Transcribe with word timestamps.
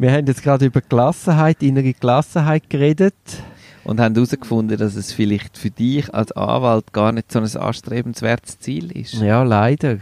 Wir 0.00 0.12
haben 0.12 0.26
jetzt 0.26 0.42
gerade 0.42 0.64
über 0.64 0.80
Gelassenheit, 0.80 1.62
innere 1.62 1.92
Gelassenheit 1.92 2.70
geredet. 2.70 3.12
Und 3.84 4.00
haben 4.00 4.14
herausgefunden, 4.14 4.78
dass 4.78 4.94
es 4.94 5.12
vielleicht 5.12 5.58
für 5.58 5.68
dich 5.68 6.14
als 6.14 6.32
Anwalt 6.32 6.90
gar 6.94 7.12
nicht 7.12 7.30
so 7.30 7.38
ein 7.38 7.44
anstrebenswertes 7.44 8.58
Ziel 8.60 8.92
ist. 8.96 9.12
Ja, 9.20 9.42
leider. 9.42 9.98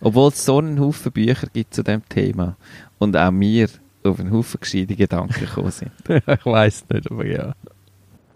Obwohl 0.00 0.28
es 0.28 0.44
so 0.44 0.58
einen 0.58 0.78
Haufen 0.78 1.10
Bücher 1.10 1.48
gibt 1.52 1.74
zu 1.74 1.82
dem 1.82 2.08
Thema. 2.08 2.56
Und 2.98 3.16
auch 3.16 3.32
wir 3.32 3.68
auf 4.04 4.20
einen 4.20 4.30
Haufen 4.30 4.60
gescheite 4.60 4.94
Gedanken 4.94 5.40
gekommen 5.40 5.72
sind. 5.72 5.90
ich 6.08 6.46
weiß 6.46 6.84
nicht, 6.88 7.10
aber 7.10 7.26
ja. 7.26 7.52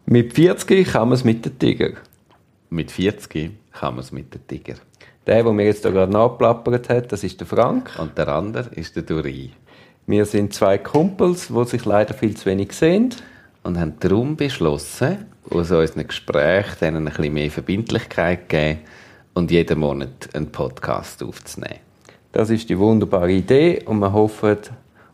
Mit 0.07 0.33
40 0.33 0.89
kann 0.89 1.09
man 1.09 1.15
es 1.15 1.23
mit 1.23 1.45
dem 1.47 1.57
Tiger. 1.57 1.93
Mit 2.69 2.91
40 2.91 3.53
kann 3.71 3.95
man 3.95 4.03
es 4.03 4.11
mit 4.11 4.35
dem 4.35 4.45
Tiger. 4.45 4.75
Der, 5.25 5.45
der 5.45 5.53
mir 5.53 5.67
jetzt 5.67 5.85
da 5.85 5.91
gerade 5.91 6.11
nachplappert 6.11 6.89
hat, 6.89 7.13
das 7.13 7.23
ist 7.23 7.39
der 7.39 7.47
Frank. 7.47 7.97
Und 7.97 8.19
der 8.19 8.27
andere 8.27 8.75
ist 8.75 8.97
der 8.97 9.05
Duri. 9.05 9.53
Wir 10.07 10.25
sind 10.25 10.55
zwei 10.55 10.79
Kumpels, 10.79 11.49
die 11.49 11.65
sich 11.65 11.85
leider 11.85 12.15
viel 12.15 12.37
zu 12.37 12.47
wenig 12.47 12.73
sehen. 12.73 13.15
Und 13.63 13.79
haben 13.79 13.95
darum 14.01 14.37
beschlossen, 14.37 15.27
aus 15.51 15.71
unseren 15.71 16.07
Gesprächen 16.07 16.77
denen 16.81 17.07
ein 17.07 17.15
bisschen 17.15 17.35
mehr 17.35 17.51
Verbindlichkeit 17.51 18.49
geben 18.49 18.81
und 19.35 19.51
jeden 19.51 19.79
Monat 19.79 20.29
einen 20.33 20.51
Podcast 20.51 21.23
aufzunehmen. 21.23 21.81
Das 22.33 22.51
ist 22.51 22.69
die 22.69 22.79
wunderbare 22.79 23.33
Idee 23.33 23.83
und 23.85 23.99
wir 23.99 24.13
hoffen, 24.13 24.59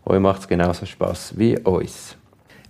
euch 0.04 0.20
macht 0.20 0.42
es 0.42 0.48
genauso 0.48 0.86
Spaß 0.86 1.34
wie 1.36 1.58
uns. 1.58 2.16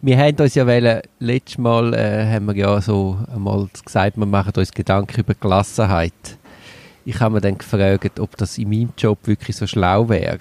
Wir 0.02 0.18
haben 0.18 0.36
uns 0.36 0.54
ja 0.54 0.66
wollen, 0.66 1.00
letztes 1.18 1.58
Mal 1.58 1.92
äh, 1.94 2.32
haben 2.32 2.46
wir 2.46 2.56
ja 2.56 2.80
so 2.80 3.18
einmal 3.34 3.68
gesagt, 3.84 4.16
wir 4.16 4.26
machen 4.26 4.52
uns 4.56 4.70
Gedanken 4.70 5.20
über 5.20 5.34
Gelassenheit. 5.34 6.12
Ich 7.04 7.18
habe 7.20 7.34
mir 7.34 7.40
dann 7.40 7.58
gefragt, 7.58 8.20
ob 8.20 8.36
das 8.36 8.56
in 8.58 8.68
meinem 8.68 8.92
Job 8.96 9.18
wirklich 9.24 9.56
so 9.56 9.66
schlau 9.66 10.08
wäre. 10.08 10.38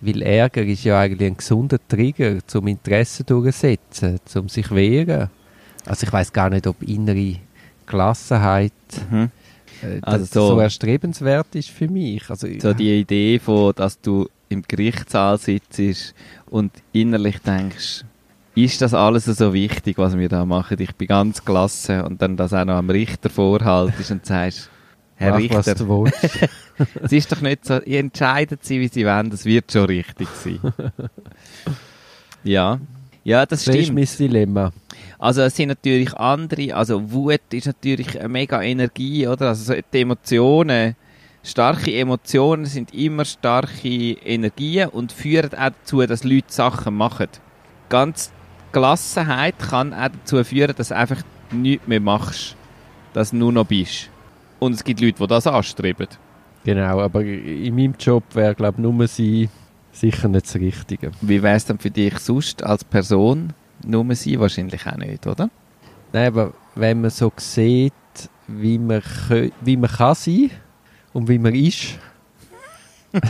Weil 0.00 0.22
Ärger 0.22 0.62
ist 0.62 0.84
ja 0.84 1.00
eigentlich 1.00 1.30
ein 1.30 1.36
gesunder 1.36 1.78
Trigger 1.88 2.46
zum 2.46 2.66
Interesse 2.66 3.24
durchsetzen, 3.24 4.18
zum 4.26 4.48
sich 4.48 4.70
wehren. 4.70 5.30
Also 5.86 6.06
ich 6.06 6.12
weiß 6.12 6.32
gar 6.32 6.50
nicht, 6.50 6.66
ob 6.66 6.82
innere 6.82 7.36
Gelassenheit 7.86 8.72
Mhm. 9.10 9.30
äh, 9.82 9.98
Also 10.02 10.24
so- 10.26 10.48
so 10.54 10.60
erstrebenswert 10.60 11.54
ist 11.54 11.70
für 11.70 11.88
mich. 11.88 12.28
Also, 12.28 12.46
So 12.58 12.74
die 12.74 13.00
Idee 13.00 13.38
von, 13.38 13.72
dass 13.74 14.00
du 14.00 14.28
im 14.48 14.62
Gerichtssaal 14.66 15.38
sitzt 15.38 16.14
und 16.50 16.72
innerlich 16.92 17.38
denkst, 17.38 18.04
ist 18.54 18.80
das 18.80 18.94
alles 18.94 19.24
so 19.26 19.52
wichtig, 19.52 19.98
was 19.98 20.16
wir 20.16 20.28
da 20.28 20.44
machen? 20.46 20.76
Ich 20.80 20.94
bin 20.94 21.08
ganz 21.08 21.44
gelassen 21.44 22.02
und 22.02 22.22
dann 22.22 22.36
das 22.36 22.52
auch 22.52 22.64
noch 22.64 22.76
am 22.76 22.88
Richter 22.90 23.28
vorhaltest 23.28 24.10
und 24.10 24.24
sagst, 24.26 24.70
Herr 25.16 25.32
mach, 25.32 25.50
was 25.50 25.66
Richter, 25.66 25.74
du 25.74 25.88
willst. 25.88 26.48
es 27.02 27.12
ist 27.12 27.32
doch 27.32 27.40
nicht 27.40 27.64
so, 27.64 27.80
ihr 27.82 28.00
entscheidet 28.00 28.64
sie, 28.64 28.80
wie 28.80 28.88
sie 28.88 29.06
wollen, 29.06 29.30
das 29.30 29.44
wird 29.44 29.72
schon 29.72 29.86
richtig 29.86 30.28
sein. 30.28 30.60
ja. 32.44 32.78
Ja, 33.24 33.44
das 33.44 33.64
Das 33.64 33.74
ist 33.74 33.86
stimmt. 33.86 33.98
mein 33.98 34.18
Dilemma. 34.18 34.72
Also 35.18 35.42
es 35.42 35.56
sind 35.56 35.68
natürlich 35.68 36.14
andere, 36.14 36.74
also 36.74 37.10
Wut 37.10 37.40
ist 37.50 37.66
natürlich 37.66 38.18
eine 38.20 38.28
mega 38.28 38.62
Energie, 38.62 39.26
oder? 39.26 39.48
Also 39.48 39.74
so 39.74 39.80
die 39.92 40.00
Emotionen, 40.00 40.94
starke 41.42 41.92
Emotionen 41.96 42.66
sind 42.66 42.94
immer 42.94 43.24
starke 43.24 43.88
Energien 43.88 44.90
und 44.90 45.12
führen 45.12 45.54
auch 45.54 45.70
dazu, 45.70 46.06
dass 46.06 46.22
Leute 46.24 46.46
Sachen 46.52 46.94
machen. 46.94 47.28
Ganz 47.88 48.30
Gelassenheit 48.72 49.58
kann 49.58 49.94
auch 49.94 50.08
dazu 50.08 50.44
führen, 50.44 50.74
dass 50.76 50.88
du 50.88 50.96
einfach 50.96 51.22
nichts 51.50 51.86
mehr 51.86 52.00
machst, 52.00 52.54
dass 53.12 53.30
du 53.30 53.36
nur 53.36 53.52
noch 53.52 53.66
bist. 53.66 54.10
Und 54.58 54.72
es 54.72 54.84
gibt 54.84 55.00
Leute, 55.00 55.18
die 55.18 55.26
das 55.26 55.46
anstreben. 55.46 56.08
Genau, 56.64 57.00
aber 57.00 57.22
in 57.22 57.74
meinem 57.74 57.94
Job 57.98 58.24
wäre, 58.34 58.54
glaube 58.54 58.76
ich, 58.78 58.82
nur 58.82 59.06
sie 59.06 59.48
sicher 59.92 60.28
nicht 60.28 60.46
das 60.46 60.56
Richtige. 60.56 61.12
Wie 61.20 61.42
wäre 61.42 61.56
es 61.56 61.64
dann 61.64 61.78
für 61.78 61.90
dich 61.90 62.18
sonst 62.18 62.62
als 62.62 62.84
Person? 62.84 63.52
Nur 63.84 64.14
sie 64.14 64.38
wahrscheinlich 64.40 64.86
auch 64.86 64.96
nicht, 64.96 65.26
oder? 65.26 65.50
Nein, 66.12 66.26
aber 66.28 66.54
wenn 66.74 67.00
man 67.00 67.10
so 67.10 67.32
sieht, 67.36 67.92
wie 68.48 68.78
man, 68.78 69.02
wie 69.60 69.76
man 69.76 69.90
kann 69.90 70.14
sein 70.14 70.50
und 71.12 71.28
wie 71.28 71.38
man 71.38 71.54
ist, 71.54 71.98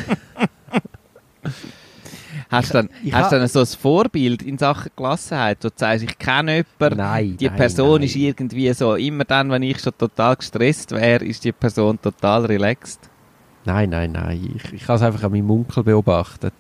Hast 2.49 2.71
du 2.71 2.75
dann, 2.75 2.91
hast 3.13 3.33
dann 3.33 3.47
so 3.49 3.61
ein 3.61 3.67
Vorbild 3.67 4.43
in 4.43 4.57
Sachen 4.57 4.91
Gelassenheit, 4.97 5.59
wo 5.63 5.69
du 5.69 5.75
sagst, 5.77 6.05
ich 6.05 6.19
kenne 6.19 6.65
jemanden, 6.79 6.99
nein, 6.99 7.37
die 7.37 7.47
nein, 7.47 7.57
Person 7.57 8.01
nein. 8.01 8.03
ist 8.05 8.17
irgendwie 8.17 8.73
so, 8.73 8.95
immer 8.95 9.25
dann, 9.25 9.51
wenn 9.51 9.63
ich 9.63 9.81
schon 9.81 9.97
total 9.99 10.37
gestresst 10.37 10.93
wäre, 10.93 11.25
ist 11.25 11.45
die 11.45 11.53
Person 11.53 12.01
total 12.01 12.47
relaxed. 12.47 13.11
Nein, 13.65 13.91
nein, 13.91 14.13
nein. 14.13 14.55
Ich, 14.57 14.73
ich 14.73 14.83
habe 14.85 14.95
es 14.95 15.03
einfach 15.03 15.25
an 15.25 15.33
meinem 15.33 15.51
Onkel 15.51 15.83
beobachtet. 15.83 16.55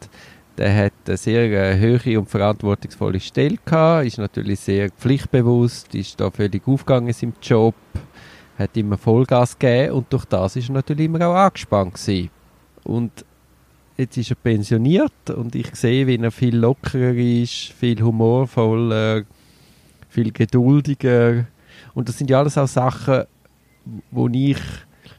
Der 0.58 0.86
hat 0.86 0.92
eine 1.06 1.16
sehr 1.16 1.52
äh, 1.52 1.78
hohe 1.78 2.18
und 2.18 2.28
verantwortungsvolle 2.28 3.20
Stelle 3.20 3.58
gehabt, 3.64 4.06
ist 4.06 4.18
natürlich 4.18 4.58
sehr 4.60 4.90
pflichtbewusst, 4.90 5.94
ist 5.94 6.18
da 6.18 6.30
völlig 6.30 6.66
aufgegangen 6.66 7.08
in 7.08 7.12
seinem 7.12 7.34
Job, 7.42 7.74
hat 8.58 8.76
immer 8.76 8.96
Vollgas 8.96 9.58
gegeben 9.58 9.92
und 9.92 10.12
durch 10.12 10.24
das 10.24 10.56
ist 10.56 10.70
er 10.70 10.74
natürlich 10.74 11.04
immer 11.06 11.26
auch 11.28 11.34
angespannt 11.34 11.94
gewesen. 11.94 12.30
Und 12.84 13.24
jetzt 13.96 14.16
ist 14.16 14.30
er 14.30 14.36
pensioniert 14.36 15.30
und 15.30 15.54
ich 15.54 15.74
sehe, 15.74 16.06
wie 16.06 16.16
er 16.16 16.30
viel 16.30 16.56
lockerer 16.56 17.14
ist, 17.14 17.72
viel 17.72 18.00
humorvoller, 18.02 19.22
viel 20.08 20.32
geduldiger. 20.32 21.46
Und 21.94 22.08
das 22.08 22.18
sind 22.18 22.30
ja 22.30 22.38
alles 22.38 22.58
auch 22.58 22.68
Sachen, 22.68 23.24
wo 24.10 24.28
ich 24.28 24.58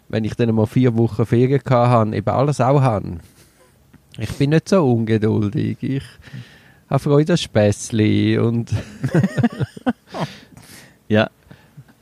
wenn 0.09 0.23
ich 0.23 0.35
dann 0.35 0.53
mal 0.55 0.65
vier 0.65 0.95
Wochen 0.95 1.25
Ferien 1.25 1.61
hatte, 1.65 2.15
eben 2.15 2.29
alles 2.29 2.61
auch 2.61 2.81
habe. 2.81 3.17
Ich 4.17 4.31
bin 4.33 4.51
nicht 4.51 4.69
so 4.69 4.89
ungeduldig. 4.89 5.77
Ich 5.81 6.03
habe 6.89 6.99
Freude 6.99 7.33
an 7.33 7.37
Späßli 7.37 8.37
und 8.37 8.71
Ja. 11.07 11.29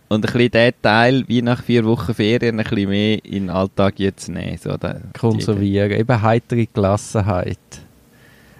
Und 0.08 0.26
ein 0.26 0.34
bisschen 0.34 0.52
den 0.52 0.74
Teil, 0.82 1.24
wie 1.28 1.42
nach 1.42 1.64
vier 1.64 1.84
Wochen 1.86 2.14
Ferien, 2.14 2.60
ein 2.60 2.64
bisschen 2.64 2.90
mehr 2.90 3.26
in 3.26 3.48
den 3.48 3.50
Alltag 3.50 4.00
jetzt 4.00 4.30
nehmen. 4.30 4.58
So, 4.58 4.78
da, 4.78 4.98
konservieren. 5.18 5.92
Eben 5.92 6.22
heitere 6.22 6.68
Gelassenheit. 6.72 7.58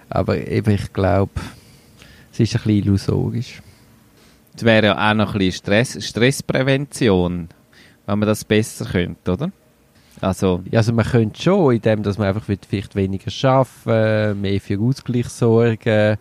Aber 0.08 0.36
eben, 0.36 0.74
ich 0.74 0.92
glaube, 0.92 1.32
es 2.32 2.40
ist 2.40 2.54
ein 2.56 2.62
bisschen 2.62 2.70
illusorisch. 2.70 3.62
Es 4.56 4.64
wäre 4.64 4.86
ja 4.86 5.10
auch 5.10 5.14
noch 5.14 5.34
ein 5.34 5.38
bisschen 5.38 5.64
Stress, 5.64 6.04
Stressprävention, 6.04 7.48
wenn 8.06 8.18
man 8.18 8.26
das 8.28 8.44
besser 8.44 8.86
könnte, 8.86 9.32
oder? 9.32 9.52
Also, 10.20 10.62
Ja, 10.70 10.78
also 10.78 10.92
man 10.92 11.04
könnte 11.04 11.40
schon, 11.40 11.74
indem 11.74 12.02
dass 12.02 12.18
man 12.18 12.28
einfach 12.28 12.44
vielleicht 12.44 12.96
weniger 12.96 13.30
arbeiten, 13.48 14.40
mehr 14.40 14.60
für 14.60 14.80
Ausgleich 14.80 15.28
sorgen 15.28 16.16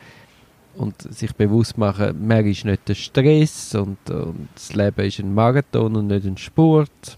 und 0.78 1.02
sich 1.14 1.34
bewusst 1.36 1.78
machen, 1.78 2.28
man 2.28 2.46
ist 2.46 2.66
nicht 2.66 2.88
der 2.88 2.96
Stress 2.96 3.76
und, 3.76 3.98
und 4.10 4.48
das 4.56 4.74
Leben 4.74 5.06
ist 5.06 5.20
ein 5.20 5.34
Marathon 5.34 5.96
und 5.96 6.08
nicht 6.08 6.26
ein 6.26 6.38
Sport. 6.38 7.18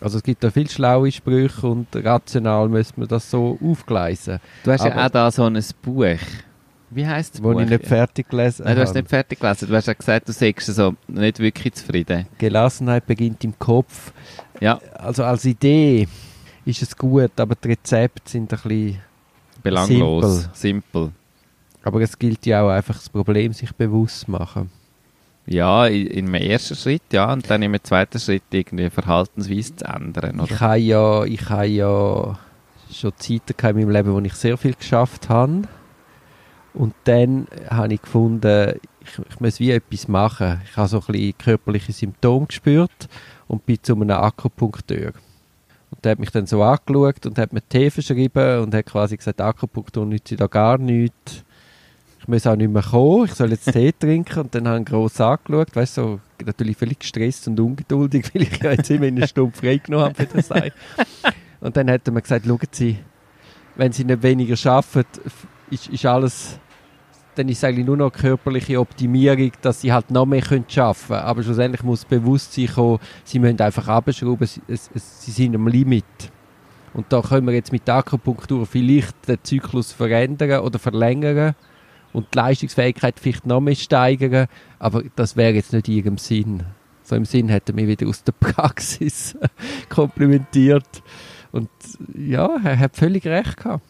Also 0.00 0.18
es 0.18 0.22
gibt 0.22 0.44
da 0.44 0.50
viele 0.50 0.68
schlaue 0.68 1.10
Sprüche 1.10 1.66
und 1.66 1.86
rational 1.94 2.68
müsste 2.68 3.00
man 3.00 3.08
das 3.08 3.30
so 3.30 3.58
aufgleisen, 3.62 4.38
du 4.62 4.72
hast 4.72 4.84
ja 4.84 4.92
Aber- 4.92 5.06
auch 5.06 5.10
da 5.10 5.30
so 5.30 5.44
ein 5.44 5.58
Buch. 5.82 6.04
Wie 6.90 7.06
heisst 7.06 7.34
das 7.34 7.42
wo 7.42 7.52
Buch? 7.52 7.60
ich 7.62 7.68
nicht 7.70 7.86
fertig 7.86 8.28
gelesen 8.28 8.64
Nein, 8.66 8.76
du 8.76 8.82
hast 8.82 8.94
nicht 8.94 9.08
fertig 9.08 9.40
gelesen. 9.40 9.66
Du 9.68 9.74
hast 9.74 9.86
ja 9.88 9.94
gesagt, 9.94 10.28
du 10.28 10.32
seist 10.32 10.66
so 10.66 10.94
nicht 11.08 11.40
wirklich 11.40 11.74
zufrieden. 11.74 12.26
Gelassenheit 12.38 13.04
beginnt 13.06 13.42
im 13.42 13.58
Kopf. 13.58 14.12
Ja, 14.60 14.78
Also 14.92 15.24
als 15.24 15.44
Idee 15.44 16.06
ist 16.64 16.82
es 16.82 16.96
gut, 16.96 17.32
aber 17.40 17.56
die 17.56 17.68
Rezepte 17.68 18.30
sind 18.30 18.52
ein 18.52 18.58
bisschen... 18.62 19.00
belanglos, 19.62 20.48
simpel. 20.52 21.10
Aber 21.84 22.00
es 22.00 22.18
gilt 22.18 22.46
ja 22.46 22.62
auch 22.62 22.70
einfach 22.70 22.94
das 22.94 23.08
Problem 23.08 23.52
sich 23.52 23.72
bewusst 23.72 24.28
machen. 24.28 24.70
Ja, 25.46 25.86
in 25.86 26.26
einem 26.26 26.34
ersten 26.34 26.74
Schritt, 26.74 27.02
ja, 27.12 27.30
und 27.30 27.48
dann 27.50 27.62
im 27.62 27.76
zweiten 27.82 28.18
Schritt 28.18 28.44
irgendwie 28.50 28.88
Verhaltensweise 28.88 29.76
zu 29.76 29.84
ändern, 29.84 30.40
Ich 30.42 30.52
oder? 30.52 30.60
habe 30.60 30.78
ja, 30.78 31.24
ich 31.24 31.50
habe 31.50 31.66
ja 31.66 32.38
schon 32.90 33.12
Zeiten 33.18 33.54
in 33.66 33.76
meinem 33.76 33.90
Leben, 33.90 34.14
wo 34.14 34.20
ich 34.20 34.34
sehr 34.34 34.56
viel 34.56 34.74
geschafft 34.74 35.28
habe. 35.28 35.62
Und 36.72 36.94
dann 37.04 37.46
habe 37.68 37.92
ich 37.94 38.02
gefunden, 38.02 38.80
ich, 39.00 39.18
ich 39.30 39.40
muss 39.40 39.60
wie 39.60 39.70
etwas 39.72 40.08
machen. 40.08 40.62
Ich 40.64 40.76
habe 40.76 40.88
so 40.88 41.00
ein 41.00 41.06
bisschen 41.06 41.38
körperliche 41.38 41.92
Symptome 41.92 42.46
gespürt 42.46 43.08
und 43.46 43.66
bin 43.66 43.78
zu 43.82 43.94
einem 43.94 44.10
Akupunkteur. 44.10 45.12
Und 45.90 46.04
der 46.04 46.12
hat 46.12 46.18
mich 46.18 46.30
dann 46.30 46.46
so 46.46 46.62
angeschaut 46.62 47.26
und 47.26 47.38
hat 47.38 47.52
mir 47.52 47.62
Tee 47.68 47.90
verschrieben 47.90 48.60
und 48.60 48.74
hat 48.74 48.86
quasi 48.86 49.16
gesagt, 49.16 49.40
Akupunktur 49.40 50.06
nützt 50.06 50.34
da 50.40 50.46
gar 50.46 50.78
nichts. 50.78 51.44
Ich 52.24 52.28
muss 52.28 52.46
auch 52.46 52.56
nicht 52.56 52.72
mehr 52.72 52.82
kommen, 52.82 53.26
ich 53.26 53.34
soll 53.34 53.50
jetzt 53.50 53.70
Tee 53.70 53.92
trinken. 53.92 54.40
Und 54.40 54.54
dann 54.54 54.66
habe 54.66 54.78
ich 54.78 54.86
gross 54.86 55.20
angeschaut, 55.20 55.76
weißt 55.76 55.96
so, 55.96 56.20
natürlich 56.42 56.74
völlig 56.74 56.98
gestresst 56.98 57.46
und 57.48 57.60
ungeduldig, 57.60 58.30
weil 58.34 58.44
ich 58.44 58.62
ja 58.62 58.70
jetzt 58.70 58.90
immer 58.90 59.08
eine 59.08 59.28
Stunde 59.28 59.54
freigenommen 59.54 60.06
habe 60.06 60.14
für 60.14 60.34
das 60.34 60.50
Ei. 60.50 60.72
Und 61.60 61.76
dann 61.76 61.90
hat 61.90 62.08
er 62.08 62.14
mir 62.14 62.22
gesagt, 62.22 62.46
schauen 62.46 62.60
Sie, 62.70 62.96
wenn 63.76 63.92
Sie 63.92 64.04
nicht 64.04 64.22
weniger 64.22 64.56
arbeiten, 64.70 65.20
ist, 65.70 65.88
ist 65.88 66.06
alles, 66.06 66.58
dann 67.34 67.46
ist 67.50 67.58
es 67.58 67.64
eigentlich 67.64 67.84
nur 67.84 67.98
noch 67.98 68.10
körperliche 68.10 68.80
Optimierung, 68.80 69.52
dass 69.60 69.82
Sie 69.82 69.92
halt 69.92 70.10
noch 70.10 70.24
mehr 70.24 70.42
arbeiten 70.42 70.66
können. 70.66 71.20
Aber 71.20 71.42
schlussendlich 71.42 71.82
muss 71.82 72.00
das 72.00 72.08
Bewusstsein 72.08 72.68
kommen, 72.68 73.00
Sie 73.24 73.38
müssen 73.38 73.60
einfach 73.60 73.86
abschrauben, 73.86 74.46
Sie, 74.46 74.62
es, 74.66 74.88
es, 74.94 75.26
Sie 75.26 75.30
sind 75.30 75.54
am 75.54 75.68
Limit. 75.68 76.06
Und 76.94 77.12
da 77.12 77.20
können 77.20 77.46
wir 77.46 77.52
jetzt 77.52 77.70
mit 77.70 77.86
der 77.86 77.96
Akupunktur 77.96 78.64
vielleicht 78.64 79.28
den 79.28 79.36
Zyklus 79.42 79.92
verändern 79.92 80.60
oder 80.60 80.78
verlängern 80.78 81.54
und 82.14 82.32
die 82.32 82.38
Leistungsfähigkeit 82.38 83.20
vielleicht 83.20 83.44
noch 83.44 83.60
mehr 83.60 83.74
steigern, 83.74 84.46
aber 84.78 85.02
das 85.16 85.36
wäre 85.36 85.52
jetzt 85.52 85.74
nicht 85.74 85.88
in 85.88 85.94
ihrem 85.94 86.18
Sinn. 86.18 86.62
So 87.02 87.16
im 87.16 87.26
Sinn 87.26 87.52
hat 87.52 87.68
er 87.68 87.74
mich 87.74 87.86
wieder 87.86 88.08
aus 88.08 88.24
der 88.24 88.32
Praxis 88.40 89.36
komplimentiert. 89.90 91.02
Und 91.52 91.68
ja, 92.16 92.48
er 92.64 92.78
hat 92.78 92.96
völlig 92.96 93.26
recht 93.26 93.58
gehabt. 93.58 93.84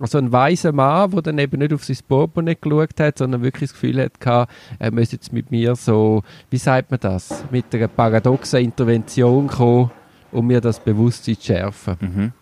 Also 0.00 0.18
ein 0.18 0.32
weiser 0.32 0.72
Mann, 0.72 1.12
der 1.12 1.22
dann 1.22 1.38
eben 1.38 1.60
nicht 1.60 1.72
auf 1.72 1.84
sein 1.84 1.96
Portemonnaie 2.06 2.56
geschaut 2.60 2.98
hat, 2.98 3.18
sondern 3.18 3.42
wirklich 3.42 3.70
das 3.70 3.80
Gefühl 3.80 4.02
hat, 4.02 4.48
er 4.78 4.90
müsse 4.90 5.12
jetzt 5.16 5.32
mit 5.32 5.52
mir 5.52 5.76
so, 5.76 6.22
wie 6.50 6.58
sagt 6.58 6.90
man 6.90 6.98
das, 7.00 7.44
mit 7.50 7.72
einer 7.72 7.86
paradoxen 7.88 8.60
Intervention 8.60 9.46
kommen, 9.46 9.92
um 10.32 10.48
mir 10.48 10.60
das 10.60 10.80
Bewusstsein 10.80 11.36
zu 11.36 11.44
schärfen. 11.44 11.96
Mhm. 12.00 12.32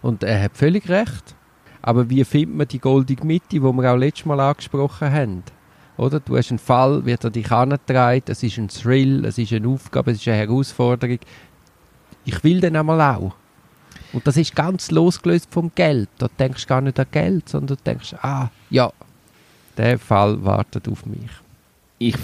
Und 0.00 0.22
er 0.24 0.42
hat 0.42 0.56
völlig 0.56 0.88
recht. 0.88 1.36
Aber 1.86 2.08
wie 2.08 2.24
findet 2.24 2.56
man 2.56 2.66
die 2.68 2.78
goldige 2.78 3.26
Mitte, 3.26 3.44
die 3.50 3.60
wir 3.62 3.68
auch 3.92 3.96
letztes 3.96 4.24
Mal 4.24 4.40
angesprochen 4.40 5.12
haben? 5.12 5.42
Oder? 5.98 6.18
Du 6.18 6.34
hast 6.36 6.48
einen 6.50 6.58
Fall, 6.58 7.04
wird 7.04 7.24
er 7.24 7.30
dich 7.30 7.52
angetragen, 7.52 8.22
es 8.26 8.42
ist 8.42 8.56
ein 8.56 8.68
Thrill, 8.68 9.24
es 9.26 9.36
ist 9.36 9.52
eine 9.52 9.68
Aufgabe, 9.68 10.12
es 10.12 10.16
ist 10.18 10.28
eine 10.28 10.38
Herausforderung. 10.38 11.18
Ich 12.24 12.42
will 12.42 12.60
den 12.60 12.74
einmal 12.76 13.00
auch. 13.02 13.34
Und 14.14 14.26
das 14.26 14.38
ist 14.38 14.56
ganz 14.56 14.90
losgelöst 14.90 15.48
vom 15.50 15.70
Geld. 15.74 16.08
Da 16.16 16.28
denkst 16.38 16.62
du 16.62 16.68
gar 16.68 16.80
nicht 16.80 16.98
an 16.98 17.06
Geld, 17.10 17.48
sondern 17.50 17.76
du 17.76 17.82
denkst, 17.84 18.14
ah, 18.22 18.48
ja, 18.70 18.90
der 19.76 19.98
Fall 19.98 20.42
wartet 20.42 20.88
auf 20.88 21.04
mich. 21.04 21.30
Ich, 21.98 22.16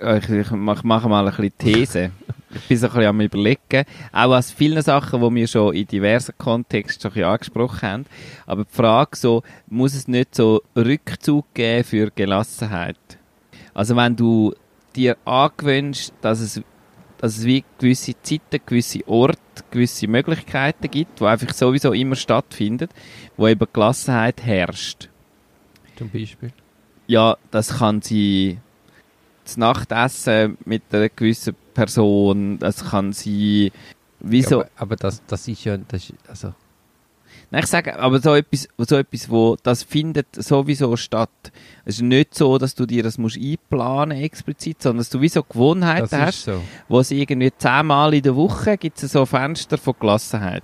äh, 0.00 0.18
ich, 0.18 0.28
ich 0.30 0.50
mach- 0.52 0.84
mache 0.84 1.08
mal 1.08 1.26
ein 1.26 1.34
bisschen 1.34 1.58
These. 1.58 2.10
ich 2.54 2.62
bin 2.62 2.76
so 2.78 2.86
ein 2.86 2.92
bisschen 2.92 3.08
am 3.08 3.20
überlegen. 3.20 3.84
Auch 4.12 4.34
aus 4.34 4.50
vielen 4.50 4.82
Sachen, 4.82 5.20
die 5.20 5.34
wir 5.34 5.46
schon 5.46 5.74
in 5.74 5.86
diversen 5.86 6.34
Kontexten 6.38 7.02
schon 7.02 7.10
ein 7.10 7.14
bisschen 7.14 7.30
angesprochen 7.30 7.88
haben. 7.88 8.04
Aber 8.46 8.64
die 8.64 8.74
Frage 8.74 9.16
so, 9.16 9.42
muss 9.68 9.94
es 9.94 10.08
nicht 10.08 10.34
so 10.34 10.62
Rückzug 10.76 11.46
geben 11.54 11.84
für 11.84 12.10
Gelassenheit? 12.10 12.96
Also 13.74 13.96
wenn 13.96 14.16
du 14.16 14.54
dir 14.96 15.16
angewöhnst, 15.24 16.12
dass 16.20 16.40
es, 16.40 16.60
dass 17.18 17.38
es 17.38 17.44
wie 17.44 17.64
gewisse 17.78 18.14
Zeiten, 18.22 18.60
gewisse 18.64 19.06
Orte, 19.06 19.38
gewisse 19.70 20.08
Möglichkeiten 20.08 20.90
gibt, 20.90 21.20
die 21.20 21.24
einfach 21.24 21.52
sowieso 21.52 21.92
immer 21.92 22.16
stattfinden, 22.16 22.88
wo 23.36 23.46
eben 23.46 23.66
Gelassenheit 23.72 24.42
herrscht. 24.42 25.08
Zum 25.96 26.10
Beispiel. 26.10 26.52
Ja, 27.06 27.36
das 27.50 27.78
kann 27.78 28.02
sein 28.02 28.60
das 29.48 29.56
Nachtessen 29.56 30.58
mit 30.64 30.82
einer 30.92 31.08
gewissen 31.08 31.56
Person, 31.74 32.58
das 32.58 32.90
kann 32.90 33.12
sein 33.12 33.70
wieso 34.20 34.60
Ja, 34.60 34.68
aber, 34.76 34.82
aber 34.82 34.96
das, 34.96 35.22
das 35.26 35.48
ist 35.48 35.64
ja, 35.64 35.76
das 35.76 36.04
ist, 36.04 36.14
also, 36.28 36.52
Nein, 37.50 37.62
ich 37.62 37.68
sage, 37.68 37.98
aber 37.98 38.20
so 38.20 38.34
etwas, 38.34 38.68
so 38.76 38.96
etwas, 38.96 39.30
wo 39.30 39.56
das 39.62 39.82
findet 39.82 40.26
sowieso 40.32 40.96
statt. 40.96 41.30
Es 41.86 41.94
ist 41.96 42.02
nicht 42.02 42.34
so, 42.34 42.58
dass 42.58 42.74
du 42.74 42.84
dir 42.84 43.02
das 43.02 43.16
musst 43.16 43.38
einplanen 43.38 44.18
explizit, 44.18 44.82
sondern 44.82 44.98
dass 44.98 45.08
du 45.08 45.22
wie 45.22 45.30
so 45.30 45.42
Gewohnheiten 45.42 46.08
das 46.10 46.20
hast, 46.20 46.44
so. 46.44 46.60
wo 46.88 47.00
es 47.00 47.10
irgendwie 47.10 47.50
zehnmal 47.56 48.12
in 48.12 48.22
der 48.22 48.36
Woche 48.36 48.76
gibt 48.76 49.02
es 49.02 49.12
so 49.12 49.24
Fenster 49.24 49.78
von 49.78 49.94
Gelassenheit. 49.98 50.62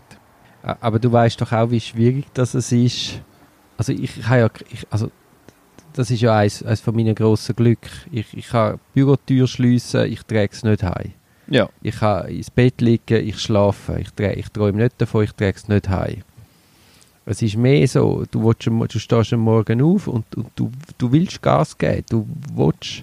Aber 0.62 0.98
du 0.98 1.10
weißt 1.10 1.40
doch 1.40 1.52
auch, 1.52 1.70
wie 1.70 1.80
schwierig 1.80 2.26
das 2.34 2.54
ist. 2.54 3.20
Also 3.78 3.92
ich, 3.92 4.18
ich 4.18 4.28
habe 4.28 4.40
ja, 4.40 4.50
ich, 4.70 4.86
also 4.90 5.10
das 5.94 6.10
ist 6.10 6.20
ja 6.20 6.36
eines, 6.36 6.62
eines 6.62 6.80
von 6.80 6.94
meinen 6.94 7.14
grossen 7.14 7.56
Glück. 7.56 7.78
Ich, 8.12 8.26
ich 8.36 8.48
kann 8.48 8.78
die 8.94 9.00
Bürotür 9.00 9.46
schliessen, 9.46 10.04
ich 10.12 10.22
trage 10.22 10.50
es 10.52 10.62
nicht 10.62 10.82
heim. 10.82 11.12
Ja. 11.48 11.68
Ich 11.82 11.96
kann 11.96 12.28
ins 12.28 12.50
Bett 12.50 12.80
liegen, 12.80 13.26
ich 13.26 13.38
schlafe, 13.38 13.98
ich, 14.00 14.08
trä- 14.08 14.34
ich 14.36 14.48
träume 14.48 14.82
nicht 14.82 15.00
davon, 15.00 15.24
ich 15.24 15.32
trage 15.32 15.56
es 15.56 15.68
nicht 15.68 15.88
heim. 15.88 16.22
Es 17.26 17.40
ist 17.40 17.56
mehr 17.56 17.88
so, 17.88 18.24
du, 18.30 18.44
willst, 18.44 18.66
du 18.66 18.98
stehst 18.98 19.32
am 19.32 19.40
Morgen 19.40 19.80
auf 19.80 20.08
und, 20.08 20.34
und 20.36 20.48
du, 20.56 20.70
du 20.98 21.10
willst 21.10 21.40
Gas 21.40 21.76
geben, 21.76 22.04
du 22.10 22.26
willst, 22.54 23.02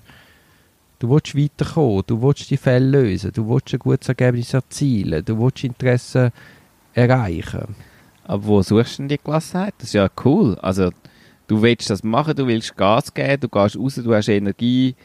du 1.00 1.10
willst 1.10 1.36
weiterkommen, 1.36 2.04
du 2.06 2.22
willst 2.22 2.50
die 2.52 2.58
Fälle 2.58 2.86
lösen, 3.04 3.32
du 3.34 3.50
willst 3.50 3.74
ein 3.74 3.80
gutes 3.80 4.10
Ergebnis 4.10 4.54
erzielen, 4.54 5.26
du 5.26 5.40
willst 5.40 5.64
Interessen 5.64 6.32
erreichen. 6.94 7.76
Aber 8.26 8.46
wo 8.46 8.62
suchst 8.62 9.00
du 9.00 9.04
denn 9.04 9.10
die 9.10 9.20
Gelassenheit? 9.24 9.74
Das 9.80 9.88
ist 9.88 9.94
ja 9.94 10.08
cool. 10.24 10.56
Also, 10.62 10.92
du 11.52 11.62
willst 11.62 11.90
das 11.90 12.02
machen, 12.02 12.34
du 12.34 12.48
willst 12.48 12.78
Gas 12.78 13.14
geben, 13.14 13.42
du 13.42 13.50
gehst 13.50 13.78
raus, 13.78 13.96
du 13.96 14.16
hast 14.16 14.30
Energie, 14.30 14.96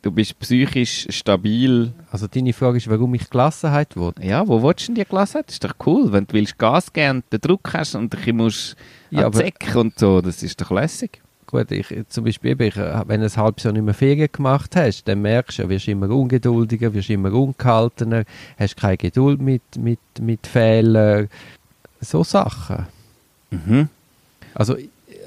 du 0.00 0.10
bist 0.10 0.38
psychisch 0.38 1.06
stabil. 1.10 1.92
Also 2.10 2.26
deine 2.26 2.54
Frage 2.54 2.78
ist, 2.78 2.88
warum 2.88 3.14
ich 3.14 3.28
Gelassenheit 3.28 3.94
will. 3.94 4.14
Ja, 4.22 4.48
wo 4.48 4.62
willst 4.62 4.84
du 4.84 4.86
denn 4.86 4.94
die 4.94 5.04
Gelassenheit? 5.04 5.48
Das 5.48 5.56
ist 5.56 5.64
doch 5.64 5.74
cool, 5.84 6.10
wenn 6.10 6.26
du 6.26 6.32
willst 6.32 6.56
Gas 6.56 6.90
geben 6.90 7.16
und 7.16 7.24
den 7.30 7.40
Druck 7.42 7.74
hast 7.74 7.94
und 7.96 8.14
dich 8.14 8.32
musst 8.32 8.76
Ja, 9.10 9.30
Zeck 9.30 9.76
und 9.76 9.98
so, 9.98 10.22
das 10.22 10.42
ist 10.42 10.58
doch 10.58 10.70
lässig. 10.70 11.20
Gut, 11.44 11.70
ich, 11.70 11.94
zum 12.08 12.24
Beispiel, 12.24 12.58
ich, 12.62 12.76
wenn 12.76 13.20
du 13.20 13.26
ein 13.26 13.36
halbes 13.36 13.64
Jahr 13.64 13.74
nicht 13.74 13.84
mehr 13.84 13.92
Ferien 13.92 14.30
gemacht 14.32 14.74
hast, 14.76 15.06
dann 15.06 15.20
merkst 15.20 15.58
du, 15.58 15.68
wirst 15.68 15.86
immer 15.86 16.08
ungeduldiger, 16.08 16.94
wirst 16.94 17.10
immer 17.10 17.30
ungehaltener, 17.30 18.24
hast 18.58 18.78
keine 18.78 18.96
Geduld 18.96 19.42
mit, 19.42 19.62
mit, 19.78 20.00
mit 20.18 20.46
Fehlern, 20.46 21.28
so 22.00 22.24
Sachen. 22.24 22.86
Mhm. 23.50 23.90
Also, 24.54 24.76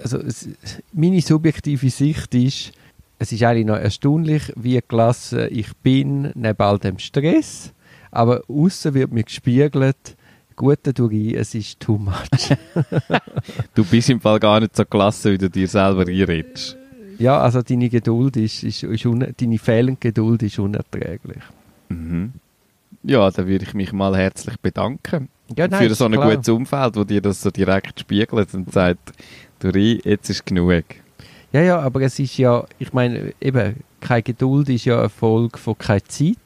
also 0.02 0.20
es, 0.20 0.50
meine 0.94 1.22
subjektive 1.22 1.90
Sicht 1.90 2.34
ist, 2.36 2.72
es 3.20 3.32
ist 3.32 3.44
eigentlich 3.44 3.66
noch 3.66 3.78
erstaunlich, 3.78 4.54
wie 4.56 4.80
gelassen 4.88 5.48
ich 5.50 5.76
bin, 5.78 6.32
neben 6.36 6.62
all 6.62 6.78
dem 6.80 7.00
Stress, 7.00 7.74
aber 8.12 8.42
außen 8.48 8.94
wird 8.94 9.12
mir 9.12 9.24
gespiegelt, 9.24 10.16
gute 10.56 10.94
Durie, 10.94 11.36
es 11.36 11.56
ist 11.56 11.80
too 11.80 11.98
much. 11.98 12.58
Du 13.76 13.84
bist 13.86 14.10
im 14.10 14.20
Fall 14.20 14.40
gar 14.40 14.60
nicht 14.60 14.76
so 14.76 14.86
klasse, 14.86 15.32
wie 15.32 15.38
du 15.38 15.50
dir 15.50 15.68
selber 15.68 16.02
einredest. 16.08 16.78
ja, 17.20 17.40
also 17.40 17.62
deine 17.62 17.90
Geduld 17.90 18.38
ist, 18.38 18.64
ist, 18.64 18.84
ist 18.84 19.06
un, 19.06 19.34
deine 19.38 19.58
fehlende 19.58 19.98
Geduld 20.00 20.44
ist 20.44 20.60
unerträglich. 20.60 21.44
Mhm. 21.90 22.34
Ja, 23.04 23.30
da 23.32 23.48
würde 23.48 23.66
ich 23.66 23.74
mich 23.74 23.94
mal 23.94 24.18
herzlich 24.18 24.58
bedanken. 24.60 25.30
Ja, 25.56 25.70
für 25.70 25.86
ist 25.86 26.00
so 26.00 26.06
ein 26.06 26.12
klar. 26.12 26.32
gutes 26.32 26.50
Umfeld, 26.50 26.96
wo 26.98 27.04
dir 27.04 27.22
das 27.22 27.42
so 27.42 27.52
direkt 27.52 28.02
spiegelt 28.02 28.54
und 28.54 28.72
sagt, 28.74 29.14
Duri, 29.60 30.02
jetzt 30.04 30.30
ist 30.30 30.46
genug. 30.46 30.84
Ja, 31.52 31.62
ja, 31.62 31.80
aber 31.80 32.02
es 32.02 32.20
ist 32.20 32.38
ja, 32.38 32.66
ich 32.78 32.94
meine, 32.94 33.34
eben, 33.42 33.78
keine 34.00 34.22
Geduld 34.24 34.70
ist 34.70 34.86
ja 34.86 35.00
eine 35.00 35.10
Folge 35.10 35.58
von 35.58 35.78
keine 35.78 36.04
Zeit. 36.04 36.38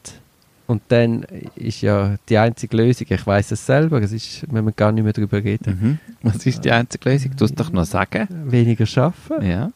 Und 0.68 0.82
dann 0.88 1.24
ist 1.56 1.82
ja 1.82 2.16
die 2.30 2.38
einzige 2.38 2.78
Lösung, 2.78 3.08
ich 3.10 3.28
weiß 3.28 3.52
es 3.52 3.66
selber, 3.66 4.02
es 4.02 4.14
ist, 4.14 4.46
wenn 4.54 4.64
wir 4.64 4.72
gar 4.72 4.92
nicht 4.94 5.04
mehr 5.04 5.12
darüber 5.12 5.44
reden, 5.44 5.78
Mhm. 5.82 6.00
Was 6.24 6.46
ist 6.46 6.64
die 6.64 6.72
einzige 6.72 7.10
Lösung? 7.10 7.32
Du 7.36 7.44
es 7.46 7.54
doch 7.54 7.72
noch 7.72 7.84
sagen. 7.84 8.28
weniger 8.46 8.86
schaffen. 8.86 9.42
Ja. 9.46 9.72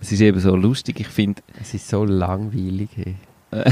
Es 0.00 0.10
ist 0.10 0.20
eben 0.20 0.40
so 0.40 0.56
lustig, 0.56 1.00
ich 1.00 1.08
finde, 1.08 1.42
Es 1.60 1.74
ist 1.74 1.86
so 1.88 2.04
langweilig. 2.04 2.88
Hey. 2.94 3.16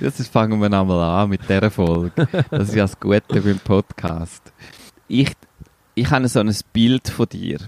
Jetzt 0.00 0.26
fangen 0.28 0.60
wir 0.60 0.66
einmal 0.72 1.22
an 1.22 1.30
mit 1.30 1.40
dieser 1.48 1.70
Folge. 1.70 2.28
Das 2.50 2.68
ist 2.68 2.74
ja 2.74 2.84
das 2.84 3.00
Gute 3.00 3.40
beim 3.40 3.58
Podcast. 3.58 4.52
Ich, 5.08 5.32
ich 6.00 6.10
habe 6.10 6.28
so 6.28 6.40
ein 6.40 6.54
Bild 6.72 7.08
von 7.08 7.28
dir. 7.28 7.58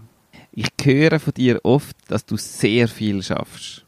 Ich 0.52 0.68
höre 0.82 1.20
von 1.20 1.34
dir 1.34 1.60
oft, 1.64 1.94
dass 2.08 2.24
du 2.24 2.38
sehr 2.38 2.88
viel 2.88 3.22
schaffst. 3.22 3.84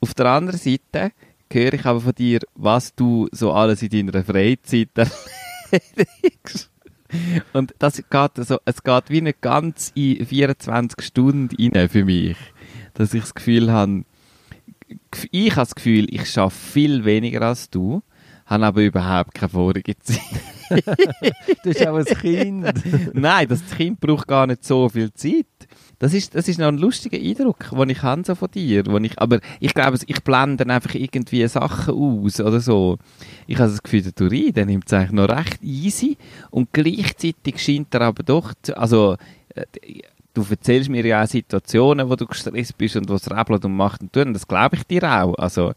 Auf 0.00 0.14
der 0.14 0.26
anderen 0.26 0.60
Seite 0.60 1.10
höre 1.50 1.72
ich 1.72 1.84
aber 1.84 2.00
von 2.00 2.14
dir, 2.14 2.38
was 2.54 2.94
du 2.94 3.28
so 3.32 3.52
alles 3.52 3.82
in 3.82 4.06
deiner 4.06 4.22
Freizeit 4.22 4.90
erledigst. 5.72 6.70
Und 7.52 7.74
das 7.80 7.96
geht 7.96 8.46
so, 8.46 8.58
es 8.64 8.84
geht 8.84 9.10
wie 9.10 9.20
nicht 9.20 9.40
ganz 9.40 9.90
in 9.96 10.24
24 10.24 11.04
Stunden 11.04 11.72
rein 11.74 11.88
für 11.88 12.04
mich. 12.04 12.36
Dass 12.94 13.14
ich 13.14 13.22
das 13.22 13.34
Gefühl 13.34 13.72
habe, 13.72 14.04
ich 15.32 15.50
habe 15.50 15.62
das 15.62 15.74
Gefühl, 15.74 16.06
ich 16.14 16.30
schaffe 16.30 16.56
viel 16.56 17.04
weniger 17.04 17.42
als 17.42 17.68
du, 17.68 18.02
habe 18.48 18.66
aber 18.66 18.82
überhaupt 18.82 19.34
keine 19.34 19.50
vorige 19.50 19.98
Zeit. 19.98 20.20
Du 20.70 21.70
bist 21.70 21.86
auch 21.86 21.96
ein 21.96 22.04
Kind. 22.04 22.72
Nein, 23.14 23.48
das 23.48 23.64
Kind 23.70 24.00
braucht 24.00 24.26
gar 24.26 24.46
nicht 24.46 24.64
so 24.64 24.88
viel 24.88 25.12
Zeit. 25.14 25.46
Das 25.98 26.14
ist, 26.14 26.34
das 26.34 26.46
ist 26.46 26.58
noch 26.58 26.68
ein 26.68 26.78
lustiger 26.78 27.18
Eindruck, 27.18 27.70
den 27.70 27.90
ich 27.90 28.02
habe 28.02 28.22
so 28.24 28.34
von 28.34 28.50
dir. 28.50 28.84
Wo 28.86 28.98
ich, 28.98 29.18
aber 29.18 29.40
ich 29.60 29.74
glaube, 29.74 29.98
ich 30.06 30.22
blende 30.22 30.58
dann 30.58 30.70
einfach 30.70 30.94
irgendwie 30.94 31.46
Sachen 31.48 31.94
aus 31.94 32.40
oder 32.40 32.60
so. 32.60 32.98
Ich 33.46 33.58
habe 33.58 33.70
das 33.70 33.82
Gefühl, 33.82 34.02
der 34.02 34.14
Turin, 34.14 34.52
der 34.52 34.66
nimmt 34.66 34.84
es 34.86 34.92
eigentlich 34.92 35.12
noch 35.12 35.28
recht 35.28 35.62
easy 35.62 36.16
und 36.50 36.72
gleichzeitig 36.72 37.58
scheint 37.58 37.94
er 37.94 38.02
aber 38.02 38.22
doch, 38.22 38.54
zu, 38.62 38.76
also 38.76 39.16
äh, 39.54 39.64
du 40.34 40.46
erzählst 40.48 40.88
mir 40.88 41.04
ja 41.04 41.24
auch 41.24 41.26
Situationen, 41.26 42.08
wo 42.08 42.14
du 42.14 42.26
gestresst 42.26 42.78
bist 42.78 42.96
und 42.96 43.08
was 43.08 43.30
rebelt 43.30 43.64
und 43.64 43.74
macht 43.74 44.00
und 44.00 44.12
tut 44.12 44.26
und 44.26 44.34
das 44.34 44.46
glaube 44.46 44.76
ich 44.76 44.84
dir 44.84 45.02
auch. 45.02 45.34
Also 45.34 45.72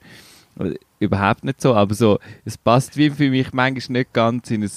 überhaupt 1.01 1.43
nicht 1.43 1.61
so, 1.61 1.75
aber 1.75 1.93
so, 1.93 2.19
es 2.45 2.57
passt 2.57 2.95
wie 2.95 3.09
für 3.09 3.29
mich 3.29 3.51
manchmal 3.51 3.99
nicht 3.99 4.13
ganz 4.13 4.49
in 4.51 4.63
ein 4.63 4.71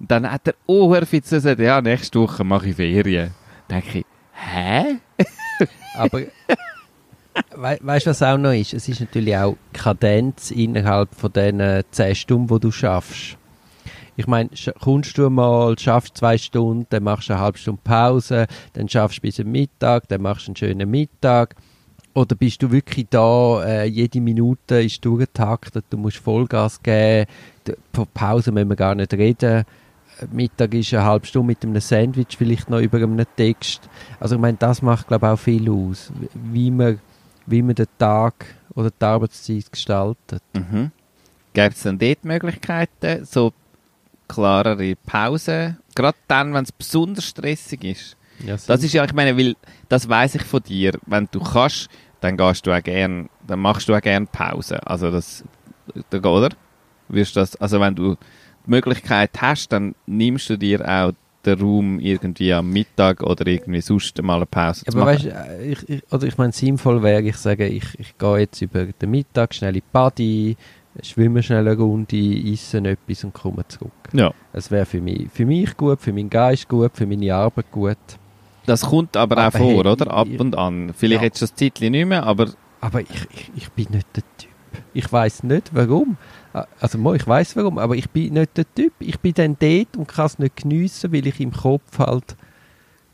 und 0.00 0.10
dann 0.10 0.30
hat 0.30 0.48
er 0.48 0.54
oh, 0.66 0.92
Herr 0.94 1.04
Fitz 1.04 1.30
gesagt, 1.30 1.60
ja, 1.60 1.80
nächste 1.82 2.20
Woche 2.20 2.42
mache 2.42 2.70
ich 2.70 2.76
Ferien. 2.76 3.32
denke 3.70 3.98
ich, 4.00 4.06
hä? 4.32 4.96
Aber 5.94 6.20
we 6.20 7.78
weißt 7.80 8.06
du, 8.06 8.10
was 8.10 8.22
auch 8.22 8.38
noch 8.38 8.52
ist? 8.52 8.72
Es 8.72 8.88
ist 8.88 9.00
natürlich 9.00 9.36
auch 9.36 9.56
Kadenz 9.72 10.50
innerhalb 10.50 11.14
von 11.14 11.32
diesen 11.32 11.82
10 11.90 12.14
Stunden, 12.14 12.54
die 12.54 12.60
du 12.60 12.70
schaffst. 12.70 13.36
Ich 14.16 14.26
meine, 14.26 14.50
kommst 14.80 15.16
du 15.16 15.30
mal, 15.30 15.78
schaffst 15.78 16.16
zwei 16.16 16.36
Stunden, 16.36 16.86
dann 16.90 17.04
machst 17.04 17.28
du 17.28 17.34
eine 17.34 17.42
halbe 17.42 17.58
Stunde 17.58 17.80
Pause, 17.84 18.46
dann 18.72 18.88
schaffst 18.88 19.18
du 19.18 19.22
bis 19.22 19.36
zum 19.36 19.50
Mittag, 19.50 20.08
dann 20.08 20.22
machst 20.22 20.46
du 20.46 20.50
einen 20.50 20.56
schönen 20.56 20.90
Mittag. 20.90 21.56
Oder 22.14 22.34
bist 22.34 22.62
du 22.62 22.70
wirklich 22.72 23.06
da, 23.10 23.62
äh, 23.64 23.84
jede 23.84 24.20
Minute 24.20 24.82
ist 24.82 25.04
durchgetaktet, 25.04 25.84
du 25.90 25.96
musst 25.96 26.16
Vollgas 26.16 26.82
geben, 26.82 27.30
von 27.92 28.06
Pause 28.12 28.50
müssen 28.50 28.68
wir 28.68 28.76
gar 28.76 28.94
nicht 28.94 29.14
reden. 29.14 29.64
Mittag 30.32 30.74
ist 30.74 30.92
eine 30.92 31.04
halbe 31.04 31.26
Stunde 31.26 31.46
mit 31.46 31.64
einem 31.64 31.80
Sandwich, 31.80 32.36
vielleicht 32.36 32.68
noch 32.68 32.80
über 32.80 32.98
einem 32.98 33.24
Text. 33.36 33.88
Also 34.18 34.34
ich 34.34 34.40
meine, 34.40 34.58
das 34.58 34.82
macht 34.82 35.06
glaube 35.08 35.26
ich 35.26 35.32
auch 35.32 35.38
viel 35.38 35.70
aus, 35.70 36.12
wie 36.34 36.70
man, 36.70 36.98
wie 37.46 37.62
man 37.62 37.76
den 37.76 37.86
Tag 37.96 38.46
oder 38.74 38.90
die 38.90 39.04
Arbeitszeit 39.04 39.70
gestaltet. 39.70 40.42
Mhm. 40.52 40.90
Gibt 41.52 41.76
es 41.76 41.82
dann 41.82 41.98
dort 41.98 42.24
Möglichkeiten, 42.24 43.24
so 43.24 43.52
klarere 44.28 44.94
Pausen? 45.06 45.78
Gerade 45.94 46.18
dann, 46.28 46.54
wenn 46.54 46.64
es 46.64 46.72
besonders 46.72 47.24
stressig 47.24 47.84
ist. 47.84 48.16
Ja, 48.46 48.56
Das 48.66 48.82
ist 48.82 48.92
ja, 48.92 49.04
ich 49.04 49.12
meine, 49.12 49.36
weil, 49.36 49.54
das 49.88 50.08
weiß 50.08 50.34
ich 50.36 50.42
von 50.42 50.62
dir. 50.62 50.92
Wenn 51.06 51.28
du 51.30 51.40
kannst, 51.40 51.88
dann 52.20 52.36
gehst 52.36 52.66
du 52.66 52.72
auch 52.72 52.82
gern, 52.82 53.28
dann 53.46 53.60
machst 53.60 53.88
du 53.88 53.94
auch 53.94 54.00
gern 54.00 54.26
Pause. 54.26 54.84
Also 54.86 55.10
das, 55.10 55.44
da- 56.10 56.22
oder? 56.28 56.50
Wirst 57.08 57.36
das, 57.36 57.56
also 57.56 57.80
wenn 57.80 57.94
du 57.94 58.14
die 58.66 58.70
Möglichkeit 58.70 59.30
hast, 59.40 59.72
dann 59.72 59.94
nimmst 60.06 60.48
du 60.50 60.56
dir 60.56 60.86
auch 60.88 61.12
den 61.44 61.58
Raum 61.60 61.98
irgendwie 61.98 62.52
am 62.52 62.68
Mittag 62.70 63.22
oder 63.22 63.46
irgendwie 63.46 63.80
sonst 63.80 64.20
mal 64.22 64.36
eine 64.36 64.46
Pause 64.46 64.84
zu 64.84 64.92
Aber 64.96 65.06
machen. 65.12 65.24
weißt 65.24 65.26
äh, 65.26 65.72
ich, 65.72 65.88
ich, 65.88 66.12
oder 66.12 66.26
ich 66.26 66.36
meine, 66.36 66.52
sinnvoll 66.52 67.02
wäre, 67.02 67.22
ich 67.22 67.36
sage, 67.36 67.66
ich, 67.66 67.98
ich 67.98 68.16
gehe 68.18 68.38
jetzt 68.40 68.60
über 68.60 68.84
den 68.84 69.10
Mittag 69.10 69.54
schnell 69.54 69.70
in 69.74 69.82
die 69.82 69.84
Body, 69.90 70.56
schwimme 71.02 71.42
schnell 71.42 71.66
eine 71.66 71.76
Runde, 71.78 72.16
esse 72.52 72.78
etwas 72.78 73.24
und 73.24 73.32
komme 73.32 73.66
zurück. 73.68 73.92
ja. 74.12 74.32
Das 74.52 74.70
wäre 74.70 74.84
für 74.84 75.00
mich, 75.00 75.28
für 75.32 75.46
mich 75.46 75.74
gut, 75.78 76.00
für 76.02 76.12
meinen 76.12 76.28
Geist 76.28 76.68
gut, 76.68 76.90
für 76.94 77.06
meine 77.06 77.34
Arbeit 77.34 77.70
gut. 77.70 77.96
Das 78.66 78.82
kommt 78.82 79.16
aber, 79.16 79.36
auch 79.36 79.42
Aber 79.42 79.58
vor, 79.58 79.66
hey, 79.84 79.92
oder? 79.92 80.10
Ab 80.12 80.28
ich- 80.30 80.38
und 80.40 80.56
an. 80.56 80.92
Vielleicht 80.96 81.20
Ja. 81.22 81.26
jetzt 81.26 81.38
schon 81.38 81.48
das 81.48 81.54
Zeitchen 81.56 81.92
nicht 81.92 82.06
mehr, 82.06 82.24
aber 82.24 82.50
Aber 82.80 83.00
ich, 83.00 83.08
ich, 83.30 83.50
ich 83.56 83.70
bin 83.72 83.86
nicht 83.90 84.06
der 84.16 84.22
Typ. 84.38 84.50
Ich 84.94 85.10
weiß 85.12 85.42
nicht 85.44 85.70
warum. 85.74 86.16
Also 86.80 87.14
ich 87.14 87.26
weiß 87.26 87.56
warum, 87.56 87.78
aber 87.78 87.94
ich 87.96 88.10
bin 88.10 88.34
nicht 88.34 88.56
der 88.56 88.64
Typ. 88.74 88.92
Ich 88.98 89.18
bin 89.20 89.34
dann 89.34 89.56
dort 89.58 89.96
und 89.96 90.08
kann 90.08 90.26
es 90.26 90.38
nicht 90.38 90.56
geniessen, 90.56 91.12
weil 91.12 91.26
ich 91.26 91.38
im 91.40 91.52
Kopf 91.52 91.98
halt. 91.98 92.36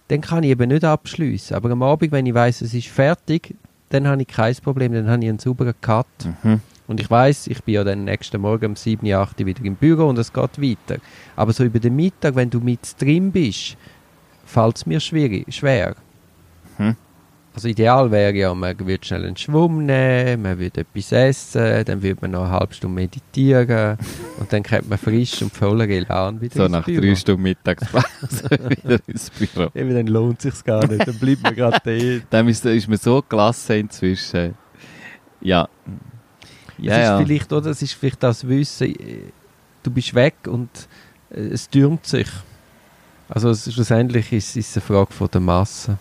Dann 0.09 0.21
kann 0.21 0.45
ich 0.45 0.51
eben 0.51 0.69
nicht 0.69 0.85
abschliessen. 0.85 1.57
Aber 1.57 1.71
am 1.71 1.83
Abend, 1.83 2.13
wenn 2.13 2.27
ich 2.27 2.35
weiß, 2.35 2.63
es 2.63 2.73
ist 2.75 2.89
fertig, 2.89 3.57
dann 3.89 4.07
habe 4.07 4.23
ich 4.23 4.29
kein 4.29 4.55
Problem. 4.57 4.93
Dann 4.93 5.09
habe 5.11 5.23
ich 5.23 5.29
einen 5.29 5.39
sauberen 5.39 5.75
Cut. 5.81 6.07
Mhm. 6.43 6.61
Und 6.87 7.01
ich 7.01 7.11
weiß, 7.11 7.49
ich 7.49 7.63
bin 7.65 7.75
ja 7.75 7.83
dann 7.85 8.05
nächsten 8.05 8.41
Morgen 8.41 8.67
um 8.67 8.77
7, 8.77 9.13
8 9.13 9.45
wieder 9.45 9.65
im 9.65 9.75
Büro 9.75 10.07
und 10.09 10.19
es 10.19 10.33
geht 10.33 10.63
weiter. 10.63 11.01
Aber 11.35 11.53
so 11.53 11.65
über 11.65 11.81
den 11.81 11.97
Mittag, 11.97 12.37
wenn 12.37 12.49
du 12.49 12.61
mit 12.61 12.81
drin 13.01 13.33
bist, 13.33 13.77
fällt 14.47 14.77
es 14.77 14.87
mir 14.87 15.01
schwierig, 15.01 15.53
schwer. 15.55 15.95
Hm. 16.79 16.97
Also 17.55 17.69
ideal 17.69 18.11
wäre 18.11 18.35
ja, 18.35 18.55
man 18.55 18.79
würde 18.79 19.07
schnell 19.07 19.25
einen 19.25 19.37
Schwumm 19.37 19.87
nehmen, 19.87 20.43
man 20.43 20.59
würde 20.59 20.83
etwas 20.83 21.11
essen, 21.11 21.85
dann 21.87 22.03
würde 22.03 22.21
man 22.21 22.33
noch 22.33 22.43
eine 22.43 22.51
halbe 22.51 22.75
Stunde 22.75 22.95
meditieren 22.95 23.97
und 24.39 24.53
dann 24.53 24.63
kommt 24.63 24.91
man 24.91 24.99
frisch 24.99 25.41
und 25.41 25.51
voller 25.55 25.89
Elan 25.89 26.39
wieder 26.39 26.55
so 26.55 26.63
ins 26.65 26.73
nach 26.73 26.85
Büro. 26.85 27.01
drei 27.01 27.15
Stunden 27.15 27.43
Mittagspause 27.43 28.51
wieder 28.51 28.99
ins 29.07 29.31
Büro. 29.31 29.71
Eben, 29.75 29.95
dann 29.95 30.07
lohnt 30.07 30.43
sich 30.43 30.63
gar 30.65 30.87
nicht, 30.87 31.09
dann 31.09 31.19
bleibt 31.19 31.43
man 31.43 31.55
gerade 31.55 31.79
dort. 31.85 32.27
Dann 32.29 32.47
ist, 32.49 32.67
ist 32.67 32.89
mir 32.89 32.99
so 32.99 33.25
gelassen 33.27 33.77
inzwischen. 33.77 34.55
Ja. 35.41 35.67
Ja, 36.77 36.93
es 36.93 36.99
ist 36.99 37.05
ja. 37.05 37.19
vielleicht, 37.19 37.53
oder, 37.55 37.71
es 37.71 37.81
ist 37.81 37.95
vielleicht 37.95 38.23
das 38.23 38.47
Wissen, 38.47 38.95
du 39.83 39.91
bist 39.91 40.15
weg 40.15 40.35
und 40.47 40.69
äh, 41.31 41.41
es 41.41 41.71
türmt 41.71 42.05
sich. 42.05 42.29
Also 43.29 43.51
es, 43.51 43.73
schlussendlich 43.73 44.33
ist 44.33 44.57
es 44.57 44.77
eine 44.77 44.83
Frage 44.83 45.13
von 45.13 45.29
der 45.33 45.41
Masse. 45.41 45.99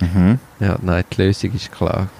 Mhm. 0.00 0.38
Ja, 0.60 0.78
nein, 0.80 1.04
die 1.12 1.22
Lösung 1.22 1.52
ist 1.54 1.70
klar. 1.70 2.08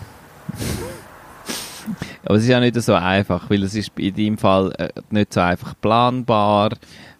Aber 2.25 2.37
es 2.37 2.45
ist 2.45 2.49
ja 2.49 2.61
nicht 2.61 2.81
so 2.81 2.95
einfach, 2.95 3.51
weil 3.51 3.63
es 3.65 3.75
ist 3.75 3.91
in 3.99 4.15
deinem 4.15 4.39
Fall 4.39 4.73
äh, 4.79 4.89
nicht 5.11 5.33
so 5.33 5.41
einfach 5.41 5.75
planbar. 5.81 6.71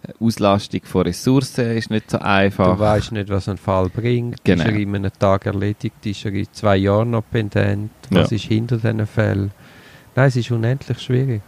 Äh, 0.03 0.13
Auslastung 0.23 0.81
von 0.85 1.01
Ressourcen 1.03 1.71
ist 1.71 1.89
nicht 1.89 2.09
so 2.09 2.19
einfach. 2.19 2.75
Du 2.75 2.79
weißt 2.79 3.11
nicht, 3.11 3.29
was 3.29 3.49
ein 3.49 3.57
Fall 3.57 3.89
bringt. 3.89 4.41
Genau. 4.45 4.63
Ist 4.63 4.69
er 4.69 4.75
in 4.77 4.95
einem 4.95 5.11
Tag 5.19 5.45
erledigt? 5.45 6.05
Ist 6.05 6.23
er 6.25 6.31
in 6.33 6.47
zwei 6.53 6.77
Jahren 6.77 7.11
noch 7.11 7.23
pendent? 7.29 7.91
Was 8.09 8.29
Ja. 8.31 8.35
ist 8.37 8.45
hinter 8.45 8.77
diesen 8.77 9.05
Fällen? 9.05 9.51
Nein, 10.15 10.27
es 10.27 10.35
ist 10.37 10.51
unendlich 10.51 10.99
schwierig. 10.99 11.41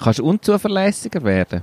Kannst 0.00 0.18
du 0.20 0.24
unzuverlässiger 0.24 1.22
werden? 1.24 1.62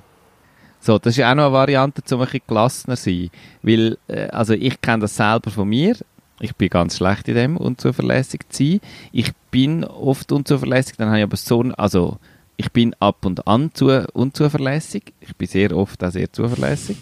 So, 0.85 0.99
das 0.99 1.17
ist 1.17 1.23
auch 1.23 1.33
noch 1.33 1.45
eine 1.45 1.53
Variante, 1.53 2.01
um 2.13 2.19
ein 2.19 2.25
bisschen 2.25 2.41
gelassener 2.45 2.97
zu 2.97 3.03
sein. 3.09 3.29
Weil, 3.61 3.97
äh, 4.09 4.27
also 4.27 4.53
ich 4.53 4.81
kenne 4.81 5.03
das 5.03 5.15
selber 5.15 5.49
von 5.49 5.69
mir. 5.69 5.95
Ich 6.41 6.53
bin 6.57 6.67
ganz 6.67 6.97
schlecht 6.97 7.29
in 7.29 7.35
dem, 7.35 7.55
unzuverlässig 7.55 8.41
zu 8.49 8.63
sein. 8.65 8.79
Ich 9.13 9.31
bin 9.49 9.85
oft 9.85 10.29
unzuverlässig, 10.33 10.97
dann 10.97 11.07
habe 11.07 11.19
ich 11.19 11.23
aber 11.23 11.37
so, 11.37 11.61
also 11.77 12.17
ich 12.57 12.69
bin 12.73 12.93
ab 12.99 13.25
und 13.25 13.47
an 13.47 13.71
zu, 13.73 14.05
unzuverlässig. 14.11 15.13
Ich 15.21 15.33
bin 15.37 15.47
sehr 15.47 15.73
oft 15.73 16.03
auch 16.03 16.11
sehr 16.11 16.33
zuverlässig. 16.33 16.97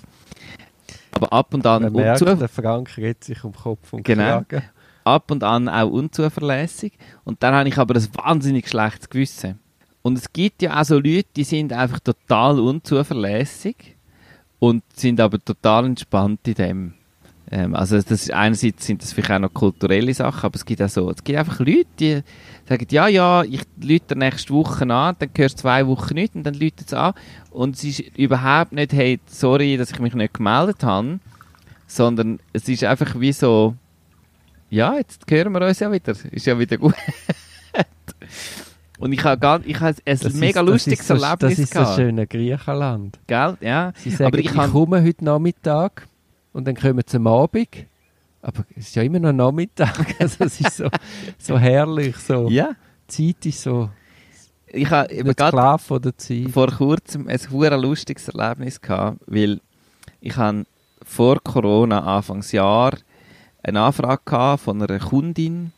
Aber 1.13 1.33
ab 1.33 1.51
und 1.55 1.65
an 1.65 1.81
Man 1.81 1.93
merkt, 1.93 2.21
unzu 2.21 2.35
der 2.35 2.49
Frank 2.49 2.95
redet 2.97 3.23
sich 3.23 3.43
um 3.43 3.53
Kopf 3.55 3.93
und 3.93 4.03
Genau. 4.03 4.43
Kragen. 4.47 4.61
ab 5.05 5.31
und 5.31 5.43
an 5.43 5.67
auch 5.67 5.89
unzuverlässig. 5.89 6.93
Und 7.23 7.41
dann 7.41 7.55
habe 7.55 7.67
ich 7.67 7.79
aber 7.79 7.95
ein 7.95 8.07
wahnsinnig 8.13 8.69
schlechtes 8.69 9.09
Gewissen. 9.09 9.59
Und 10.01 10.17
es 10.17 10.31
gibt 10.31 10.61
ja 10.61 10.79
auch 10.79 10.85
so 10.85 10.95
Leute, 10.95 11.27
die 11.35 11.43
sind 11.43 11.73
einfach 11.73 11.99
total 11.99 12.59
unzuverlässig 12.59 13.95
und 14.59 14.83
sind 14.93 15.19
aber 15.19 15.43
total 15.43 15.85
entspannt 15.85 16.47
in 16.47 16.53
dem. 16.55 16.93
Ähm, 17.51 17.75
also 17.75 17.97
das 17.97 18.11
ist, 18.11 18.31
einerseits 18.31 18.85
sind 18.85 19.01
das 19.01 19.13
vielleicht 19.13 19.31
auch 19.31 19.39
noch 19.39 19.53
kulturelle 19.53 20.13
Sachen, 20.13 20.45
aber 20.45 20.55
es 20.55 20.65
gibt 20.65 20.81
auch 20.81 20.89
so, 20.89 21.09
es 21.11 21.23
gibt 21.23 21.37
einfach 21.37 21.59
Leute, 21.59 21.85
die 21.99 22.21
sagen, 22.67 22.87
ja, 22.89 23.07
ja, 23.07 23.43
ich 23.43 23.61
lüte 23.81 24.15
nächste 24.15 24.53
Woche 24.53 24.83
an, 24.91 25.15
dann 25.19 25.29
hörst 25.35 25.59
du 25.59 25.61
zwei 25.63 25.85
Wochen 25.85 26.13
nicht 26.13 26.35
und 26.35 26.43
dann 26.43 26.53
lütet 26.53 26.87
es 26.87 26.93
an. 26.93 27.13
Und 27.51 27.75
es 27.75 27.83
ist 27.83 27.99
überhaupt 28.17 28.71
nicht, 28.71 28.93
hey, 28.93 29.19
sorry, 29.25 29.77
dass 29.77 29.91
ich 29.91 29.99
mich 29.99 30.13
nicht 30.13 30.33
gemeldet 30.33 30.83
habe, 30.83 31.19
sondern 31.87 32.39
es 32.53 32.69
ist 32.69 32.83
einfach 32.85 33.19
wie 33.19 33.33
so, 33.33 33.75
ja, 34.69 34.95
jetzt 34.95 35.29
hören 35.29 35.51
wir 35.51 35.67
uns 35.67 35.79
ja 35.79 35.91
wieder. 35.91 36.15
Ist 36.31 36.45
ja 36.45 36.57
wieder 36.57 36.77
gut. 36.77 36.95
Und 39.01 39.11
ich 39.13 39.23
habe 39.23 39.39
gar, 39.39 39.59
ich 39.65 39.79
habe 39.79 39.95
ein 40.05 40.19
Das 40.19 40.33
mega 40.33 40.61
ist, 40.61 40.67
lustiges 40.67 41.07
das 41.07 41.17
ist 41.17 41.21
so, 41.21 41.25
Erlebnis 41.25 41.49
Das 41.57 41.59
ist 41.59 41.73
so 41.73 41.79
gehabt. 41.79 41.95
schöne 41.95 42.27
Griechenland. 42.27 43.19
Gell? 43.27 43.57
Ja. 43.61 43.93
Sie 43.97 44.09
sagen, 44.11 44.25
Aber 44.27 44.37
ich 44.39 44.45
ich, 44.45 44.51
kann- 44.53 44.71
komme 44.71 45.03
heute 45.03 45.25
Nachmittag 45.25 46.07
und 46.53 46.67
dann 46.67 46.75
kommen 46.75 47.01
sie 47.05 47.17
am 47.17 47.27
Abend. 47.27 47.67
Aber 48.43 48.63
es 48.75 48.87
ist 48.87 48.95
ja 48.95 49.03
immer 49.03 49.19
noch 49.19 49.33
Nachmittag. 49.33 50.15
Also 50.19 50.43
es 50.45 50.59
ist 50.61 50.77
so, 50.77 50.87
so 51.37 51.57
herrlich. 51.59 52.15
So. 52.17 52.47
Ja. 52.49 52.71
Die 53.09 53.33
Zeit 53.35 53.45
ist 53.47 53.61
so 53.63 53.89
Ich 54.67 54.89
habe 54.89 55.11
eben 55.13 55.33
vor 56.51 56.67
kurzem 56.71 57.27
ein 57.27 57.39
hure 57.51 57.75
lustiges 57.77 58.29
Erlebnis 58.29 58.79
gehabt, 58.81 59.19
weil 59.27 59.59
ich 60.21 60.37
habe 60.37 60.65
vor 61.03 61.41
Corona, 61.43 62.17
Anfangsjahr, 62.17 62.93
eine 63.63 63.81
Anfrage 63.81 64.21
gehabt 64.25 64.63
von 64.63 64.81
einer 64.81 64.99
Kundin, 64.99 65.71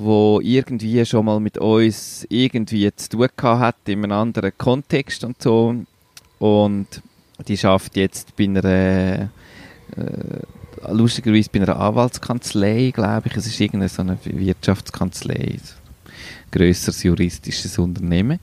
wo 0.00 0.38
irgendwie 0.40 1.04
schon 1.04 1.24
mal 1.24 1.40
mit 1.40 1.58
uns 1.58 2.24
irgendwie 2.30 2.88
zu 2.94 3.08
tun 3.08 3.28
hat 3.42 3.74
in 3.86 4.04
einem 4.04 4.12
anderen 4.12 4.52
Kontext 4.56 5.24
und 5.24 5.42
so. 5.42 5.74
Und 6.38 6.86
die 7.48 7.56
schafft 7.56 7.96
jetzt 7.96 8.36
bei 8.36 8.44
einer, 8.44 8.64
äh, 8.64 9.28
lustigerweise 10.88 11.50
bei 11.52 11.62
einer 11.62 11.80
Anwaltskanzlei, 11.80 12.92
glaube 12.94 13.26
ich. 13.26 13.36
Es 13.36 13.48
ist 13.48 13.58
irgendeine 13.58 13.88
so 13.88 14.02
eine 14.02 14.18
Wirtschaftskanzlei, 14.22 15.58
grösseres 16.52 17.02
juristisches 17.02 17.76
Unternehmen. 17.76 18.38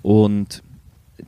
Und 0.00 0.62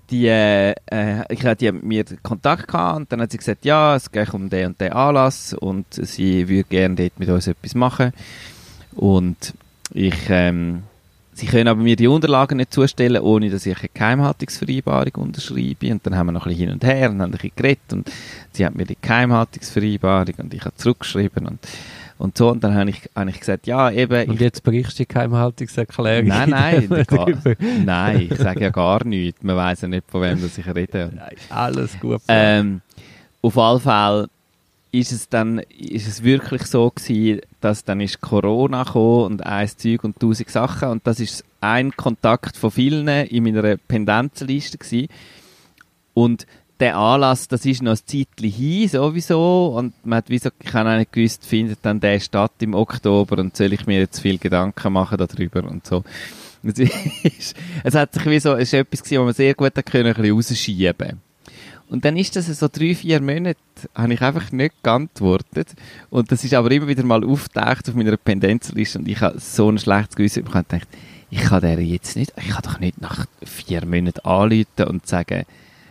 die, 0.09 0.29
äh, 0.29 0.75
äh, 0.87 1.25
ich 1.29 1.45
hatte 1.45 1.71
mit 1.73 1.85
mir 1.85 2.05
Kontakt 2.23 2.67
gehabt 2.69 2.97
und 2.97 3.13
dann 3.13 3.21
hat 3.21 3.31
sie 3.31 3.37
gesagt, 3.37 3.67
ja, 3.67 3.95
es 3.95 4.11
geht 4.11 4.33
um 4.33 4.49
den 4.49 4.69
und 4.69 4.81
den 4.81 4.95
Anlass 4.95 5.53
und 5.53 5.85
sie 5.91 6.49
würde 6.49 6.65
gerne 6.65 6.95
dort 6.95 7.19
mit 7.19 7.29
uns 7.29 7.47
etwas 7.47 7.75
machen. 7.75 8.15
Und 8.95 9.53
ich, 9.93 10.15
ähm, 10.29 10.83
sie 11.33 11.47
können 11.47 11.69
aber 11.69 11.83
mir 11.83 11.97
die 11.97 12.09
Unterlagen 12.09 12.57
nicht 12.57 12.73
zustellen, 12.73 13.23
ohne 13.23 13.51
dass 13.51 13.67
ich 13.67 13.79
eine 13.79 13.89
Geheimhaltungsvereinbarung 13.93 15.15
unterschreibe. 15.17 15.91
Und 15.91 16.07
dann 16.07 16.17
haben 16.17 16.27
wir 16.27 16.33
noch 16.33 16.47
ein 16.47 16.51
bisschen 16.51 16.69
hin 16.69 16.75
und 16.75 16.85
her 16.85 17.11
und 17.11 17.21
haben 17.21 17.29
ein 17.29 17.31
bisschen 17.33 17.53
geredet 17.57 17.93
und 17.93 18.11
sie 18.53 18.65
hat 18.65 18.75
mir 18.75 18.85
die 18.85 18.97
Geheimhaltungsvereinbarung 19.01 20.35
und 20.39 20.55
ich 20.55 20.65
habe 20.65 20.75
zurückgeschrieben 20.77 21.47
und, 21.47 21.59
und 22.19 22.37
so. 22.39 22.51
Und 22.51 22.65
dann 22.65 22.75
habe 22.75 22.91
ich, 22.91 23.03
habe 23.15 23.31
ich 23.31 23.39
gesagt, 23.41 23.67
ja, 23.67 23.91
eben, 23.91 24.31
Und 24.31 24.41
jetzt 24.41 24.63
berichtest 24.63 24.99
du 24.99 25.05
die 25.05 25.09
Geheimhaltungserklärung. 25.09 26.29
Nein, 26.29 26.51
nein, 26.51 27.05
gar, 27.07 27.29
nein, 27.85 28.29
ich 28.31 28.39
sage 28.39 28.61
ja 28.63 28.71
gar 28.71 29.05
nichts. 29.05 29.43
Man 29.43 29.57
weiß 29.57 29.83
ja 29.83 29.89
nicht, 29.89 30.11
von 30.11 30.23
wem 30.23 30.41
das 30.41 30.59
ich 30.59 30.67
rede. 30.67 31.13
Nein, 31.15 31.37
Alles 31.51 31.99
gut. 32.01 32.21
Ähm, 32.29 32.81
auf 33.43 33.57
alle 33.59 33.81
Fälle 33.81 34.29
ist 34.99 35.13
es 35.13 35.29
dann 35.29 35.59
ist 35.59 36.09
es 36.09 36.23
wirklich 36.23 36.63
so 36.63 36.91
gewesen, 36.91 37.41
dass 37.61 37.85
dann 37.85 38.01
ist 38.01 38.21
Corona 38.21 38.85
gekommen 38.85 39.25
und 39.25 39.47
ein 39.47 39.69
Zeug 39.69 40.05
und 40.05 40.19
tausend 40.19 40.51
Sachen 40.51 40.89
und 40.89 41.07
das 41.07 41.21
ist 41.21 41.45
ein 41.61 41.97
Kontakt 41.97 42.57
von 42.57 42.71
vielen 42.71 43.09
in 43.09 43.45
meiner 43.45 43.77
Pendenzenliste 43.77 44.79
gewesen. 44.79 45.09
und 46.15 46.47
der 46.79 46.97
Anlass, 46.97 47.49
das 47.49 47.65
ist 47.65 47.83
noch 47.83 47.93
ein 47.93 47.97
Zeitchen 48.05 48.51
hin, 48.51 48.87
sowieso. 48.87 49.75
Und 49.77 49.95
man 50.05 50.19
hat 50.19 50.27
wieso, 50.29 50.51
habe 50.75 50.91
auch 50.91 50.99
nicht 50.99 51.13
gewusst, 51.13 51.47
findet 51.47 51.79
dann 51.83 52.01
der 52.01 52.21
statt 52.21 52.53
im 52.61 52.75
Oktober 52.75 53.39
und 53.39 53.57
soll 53.57 53.73
ich 53.73 53.87
mir 53.87 54.01
jetzt 54.01 54.21
viel 54.21 54.37
Gedanken 54.37 54.93
machen 54.93 55.17
darüber 55.17 55.65
und 55.65 55.87
so. 55.87 56.05
Es, 56.63 57.55
hat 57.95 58.13
sich 58.13 58.27
wie 58.27 58.41
so, 58.41 58.55
es 58.55 58.65
ist 58.65 58.75
etwas 58.75 59.03
gewesen, 59.03 59.21
was 59.21 59.25
man 59.25 59.35
sehr 59.35 59.55
gut 59.55 59.75
können, 59.87 60.09
ein 60.09 60.15
bisschen 60.15 60.37
rausschieben 60.37 61.21
und 61.89 62.05
dann 62.05 62.17
ist 62.17 62.35
das 62.35 62.47
so 62.47 62.69
drei, 62.69 62.95
vier 62.95 63.21
Monate, 63.21 63.57
habe 63.95 64.15
ich 64.15 64.21
einfach 64.21 64.51
nicht 64.51 64.83
geantwortet. 64.83 65.75
Und 66.11 66.33
das 66.33 66.43
ist 66.43 66.55
aber 66.55 66.71
immer 66.71 66.89
wieder 66.89 67.05
mal 67.05 67.25
auftaucht 67.25 67.89
auf 67.89 67.95
meiner 67.95 68.17
Pendenzliste 68.17 68.99
und 68.99 69.09
ich 69.09 69.21
habe 69.21 69.39
so 69.39 69.71
ein 69.71 69.79
schlechtes 69.79 70.17
Gewissen 70.17 70.45
bekommen 70.45 70.65
und 70.65 70.69
gedacht, 70.71 70.89
ich 71.31 71.41
kann 71.41 71.61
der 71.61 71.81
jetzt 71.81 72.17
nicht, 72.17 72.33
ich 72.37 72.49
kann 72.49 72.63
doch 72.63 72.81
nicht 72.81 73.01
nach 73.01 73.27
vier 73.45 73.85
Monaten 73.85 74.21
anrufen 74.21 74.89
und 74.89 75.07
sagen, 75.07 75.45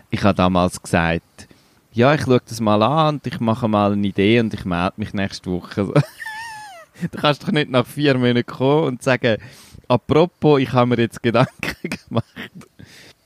ich 0.09 0.23
habe 0.23 0.35
damals 0.35 0.81
gesagt, 0.81 1.47
ja, 1.93 2.13
ich 2.13 2.21
schaue 2.21 2.41
das 2.45 2.59
mal 2.59 2.83
an 2.83 3.15
und 3.15 3.27
ich 3.27 3.39
mache 3.39 3.67
mal 3.67 3.93
eine 3.93 4.07
Idee 4.07 4.39
und 4.41 4.53
ich 4.53 4.65
melde 4.65 4.93
mich 4.97 5.13
nächste 5.13 5.49
Woche. 5.49 5.93
du 7.11 7.17
kannst 7.17 7.43
doch 7.43 7.51
nicht 7.51 7.69
nach 7.69 7.85
vier 7.85 8.17
Monaten 8.17 8.45
kommen 8.45 8.87
und 8.87 9.03
sagen, 9.03 9.37
apropos, 9.87 10.59
ich 10.59 10.73
habe 10.73 10.87
mir 10.87 11.01
jetzt 11.01 11.23
Gedanken 11.23 11.75
gemacht. 12.09 12.25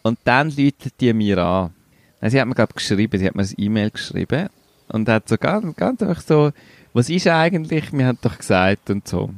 Und 0.03 0.19
dann 0.23 0.49
läutet 0.51 0.93
die 0.99 1.13
mir 1.13 1.39
an. 1.39 1.71
Sie 2.21 2.39
hat 2.39 2.47
mir, 2.47 2.55
glaube 2.55 2.73
geschrieben, 2.73 3.17
sie 3.17 3.27
hat 3.27 3.35
mir 3.35 3.43
ein 3.43 3.53
E-Mail 3.57 3.91
geschrieben 3.91 4.49
und 4.89 5.07
hat 5.07 5.29
so 5.29 5.38
ganz, 5.38 5.75
ganz 5.75 6.01
einfach 6.01 6.21
so, 6.21 6.51
was 6.93 7.09
ist 7.09 7.27
eigentlich, 7.27 7.93
wir 7.93 8.07
haben 8.07 8.17
doch 8.21 8.38
gesagt 8.38 8.89
und 8.89 9.07
so. 9.07 9.29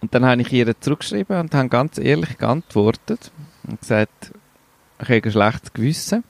Und 0.00 0.14
dann 0.14 0.24
habe 0.24 0.42
ich 0.42 0.52
ihr 0.52 0.78
zurückgeschrieben 0.80 1.38
und 1.38 1.54
habe 1.54 1.68
ganz 1.68 1.96
ehrlich 1.96 2.36
geantwortet 2.36 3.30
und 3.66 3.80
gesagt, 3.80 4.32
ich 5.00 5.08
habe 5.08 5.22
ein 5.22 5.32
schlechtes 5.32 5.72
Gewissen. 5.72 6.24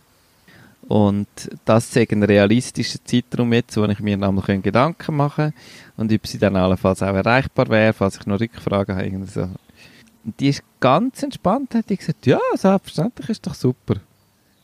Und 0.89 1.29
das 1.65 1.97
ist 1.97 2.13
ein 2.13 2.23
realistischer 2.23 2.99
Zeitraum 3.05 3.53
jetzt, 3.53 3.77
wo 3.77 3.85
ich 3.85 4.01
mir 4.01 4.17
nämlich 4.17 4.63
Gedanken 4.63 5.17
machen 5.17 5.53
kann 5.53 6.07
und 6.09 6.13
ob 6.13 6.27
sie 6.27 6.39
dann 6.39 6.57
allenfalls 6.57 7.03
auch 7.03 7.15
erreichbar 7.15 7.69
wäre, 7.69 7.93
falls 7.93 8.19
ich 8.19 8.27
noch 8.27 8.41
Rückfragen 8.41 8.97
habe. 8.97 9.51
Und 10.25 10.39
die 10.39 10.49
ist 10.49 10.63
ganz 10.81 11.23
entspannt, 11.23 11.75
hat 11.75 11.89
die 11.89 11.97
gesagt, 11.97 12.27
ja, 12.27 12.39
selbstverständlich 12.55 13.31
ist 13.31 13.47
doch 13.47 13.55
super. 13.55 14.01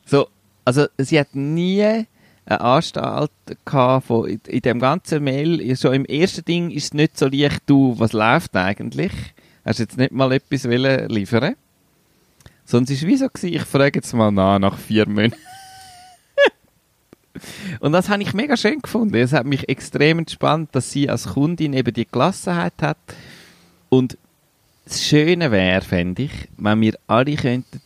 So, 0.05 0.29
also 0.69 0.87
sie 0.99 1.19
hat 1.19 1.35
nie 1.35 1.83
eine 1.83 2.61
Anstalt 2.61 3.31
gehabt 3.65 4.07
von, 4.07 4.29
in 4.29 4.61
dem 4.61 4.81
ganzen 4.81 5.25
Mail, 5.25 5.75
schon 5.79 5.95
im 5.95 6.05
ersten 6.05 6.45
Ding 6.45 6.71
ist 6.71 6.85
es 6.85 6.93
nicht 6.93 7.17
so 7.17 7.27
leicht, 7.27 7.63
du, 7.65 7.99
was 7.99 8.13
läuft 8.13 8.55
eigentlich? 8.55 9.13
Hast 9.65 9.79
du 9.79 9.85
jetzt 9.85 9.97
nicht 9.97 10.13
mal 10.13 10.31
etwas 10.31 10.65
liefern 10.65 11.55
Sonst 12.67 12.91
war 12.91 12.97
es 12.97 13.07
wie 13.07 13.17
so, 13.17 13.29
gewesen, 13.29 13.55
ich 13.55 13.63
frage 13.63 13.99
jetzt 13.99 14.13
mal 14.13 14.31
nach, 14.31 14.59
nach 14.59 14.77
vier 14.77 15.09
Monaten. 15.09 15.37
Und 17.81 17.93
das 17.93 18.11
habe 18.11 18.23
ich 18.23 18.35
mega 18.35 18.59
schön 18.59 18.81
gefunden. 18.81 19.15
Es 19.15 19.33
hat 19.33 19.47
mich 19.47 19.71
extrem 19.71 20.19
entspannt, 20.19 20.69
dass 20.73 20.93
sie 20.93 21.09
als 21.09 21.29
Kundin 21.29 21.73
eben 21.73 21.95
die 21.95 22.07
Gelassenheit 22.07 22.75
hat. 22.83 22.99
Und 23.89 24.19
das 24.85 25.03
Schöne 25.03 25.51
wäre, 25.51 25.81
fände 25.81 26.25
ich, 26.25 26.49
wenn 26.59 26.83
wir 26.83 26.99
alle 27.07 27.37
könnten, 27.37 27.81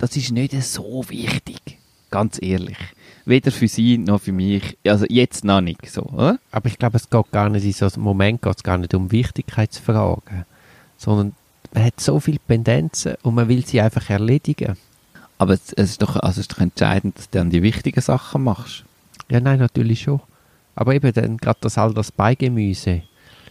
das 0.00 0.16
ist 0.16 0.32
nicht 0.32 0.60
so 0.62 1.04
wichtig. 1.08 1.79
Ganz 2.10 2.38
ehrlich. 2.42 2.78
Weder 3.24 3.52
für 3.52 3.68
sie 3.68 3.98
noch 3.98 4.20
für 4.22 4.32
mich. 4.32 4.76
Also 4.84 5.06
jetzt 5.08 5.44
noch 5.44 5.60
nicht 5.60 5.88
so, 5.90 6.02
oder? 6.02 6.38
Aber 6.50 6.68
ich 6.68 6.78
glaube, 6.78 6.96
es 6.96 7.08
geht 7.08 7.30
gar 7.30 7.48
nicht 7.48 7.64
in 7.64 7.72
so 7.72 7.86
einem 7.86 8.02
Moment 8.02 8.42
geht 8.42 8.56
es 8.56 8.62
gar 8.62 8.78
nicht 8.78 8.94
um 8.94 9.12
Wichtigkeitsfragen, 9.12 10.44
sondern 10.96 11.34
man 11.72 11.84
hat 11.84 12.00
so 12.00 12.18
viele 12.18 12.40
Pendenzen 12.40 13.14
und 13.22 13.34
man 13.34 13.48
will 13.48 13.64
sie 13.64 13.80
einfach 13.80 14.10
erledigen. 14.10 14.76
Aber 15.38 15.54
es, 15.54 15.72
es, 15.72 15.90
ist, 15.90 16.02
doch, 16.02 16.16
also 16.16 16.32
es 16.32 16.38
ist 16.38 16.52
doch 16.52 16.60
entscheidend, 16.60 17.16
dass 17.16 17.30
du 17.30 17.38
dann 17.38 17.50
die 17.50 17.62
wichtigen 17.62 18.00
Sachen 18.00 18.42
machst. 18.42 18.84
Ja, 19.30 19.40
nein, 19.40 19.60
natürlich 19.60 20.02
schon. 20.02 20.20
Aber 20.74 20.94
eben 20.94 21.12
dann 21.12 21.36
gerade 21.36 21.58
das 21.62 21.78
all 21.78 21.94
das 21.94 22.10
Beigemüse, 22.10 23.02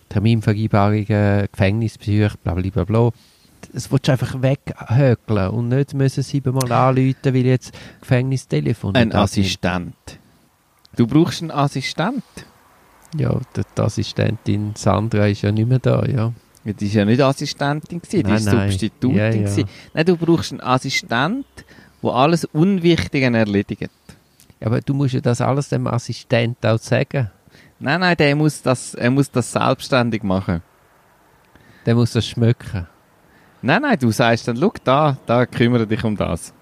Terminvereinbarungen, 0.10 1.48
Gefängnisbesuche, 1.52 2.38
bla 2.44 2.54
bla 2.56 2.70
bla 2.70 2.84
bla 2.84 3.12
es 3.74 3.92
willst 3.92 4.08
du 4.08 4.12
einfach 4.12 4.42
weghökeln 4.42 5.50
und 5.50 5.70
nicht 5.70 5.94
müssen 5.94 6.24
siebenmal 6.24 6.72
anrufen, 6.72 7.16
weil 7.24 7.46
jetzt 7.46 7.74
Gefängnistelefon 8.02 8.96
Ein 8.96 9.14
Assistent. 9.14 9.96
Du 10.96 11.08
brauchst 11.08 11.42
einen 11.42 11.52
Assistent? 11.52 12.24
Ja, 13.18 13.40
die, 13.56 13.82
Assistentin 13.82 14.74
Sandra 14.76 15.28
ist 15.28 15.42
ja 15.42 15.52
nicht 15.52 15.68
mehr 15.68 15.80
da, 15.80 16.06
ja. 16.06 16.34
ja 16.64 16.74
die 16.74 16.86
ist 16.86 16.94
ja 16.94 17.06
nicht 17.06 17.22
Assistentin, 17.22 18.02
gewesen, 18.02 18.24
die 18.24 18.34
ist 18.34 18.46
Substitutin. 18.46 19.16
Ja, 19.16 19.30
ja. 19.32 19.64
Nein, 19.94 20.06
du 20.06 20.18
brauchst 20.18 20.52
einen 20.52 20.62
Assistent, 20.62 21.46
der 22.04 22.12
alles 22.12 22.46
Unwichtige 22.46 23.26
erledigt. 23.26 23.90
Ja, 24.60 24.68
aber 24.68 24.82
du 24.82 24.94
musst 24.94 25.14
ja 25.14 25.22
das 25.22 25.42
alles 25.42 25.70
dem 25.70 25.88
Assistent 25.88 26.64
auch 26.66 26.80
sagen. 26.80 27.32
Nein, 27.80 28.02
nein, 28.02 28.18
der 28.18 28.36
muss 28.36 28.62
das, 28.62 28.94
er 28.94 29.10
muss 29.10 29.32
das 29.32 29.52
selbstständig 29.52 30.22
machen. 30.22 30.62
Der 31.86 31.96
muss 31.96 32.12
das 32.12 32.28
schmücken. 32.28 32.88
Nein, 33.62 33.82
nein, 33.82 34.00
du 34.00 34.12
sagst 34.12 34.48
dann, 34.48 34.58
schau 34.58 34.74
da, 34.84 35.18
da 35.26 35.46
kümmere 35.46 35.86
dich 35.86 36.04
um 36.04 36.16
das. 36.16 36.54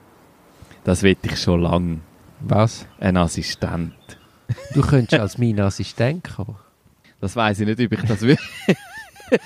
Das 0.84 1.04
will 1.04 1.18
ich 1.22 1.40
schon 1.40 1.62
lange. 1.62 2.00
Was? 2.40 2.88
Ein 3.00 3.18
Assistent. 3.18 3.94
Du 4.74 4.82
könntest 4.82 5.20
als 5.20 5.38
mein 5.38 5.60
Assistent 5.60 6.24
kommen. 6.36 6.56
Das 7.20 7.36
weiß 7.36 7.60
ich 7.60 7.68
nicht, 7.68 7.82
ob 7.82 7.92
ich 7.92 8.08
das 8.08 8.22
will. 8.22 8.38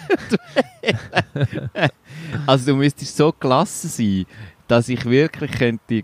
also 2.46 2.72
du 2.72 2.78
müsstest 2.78 3.18
so 3.18 3.32
klasse 3.32 3.88
sein, 3.88 4.26
dass 4.68 4.90
ich 4.90 5.04
wirklich 5.06 5.52
könnte 5.54 6.04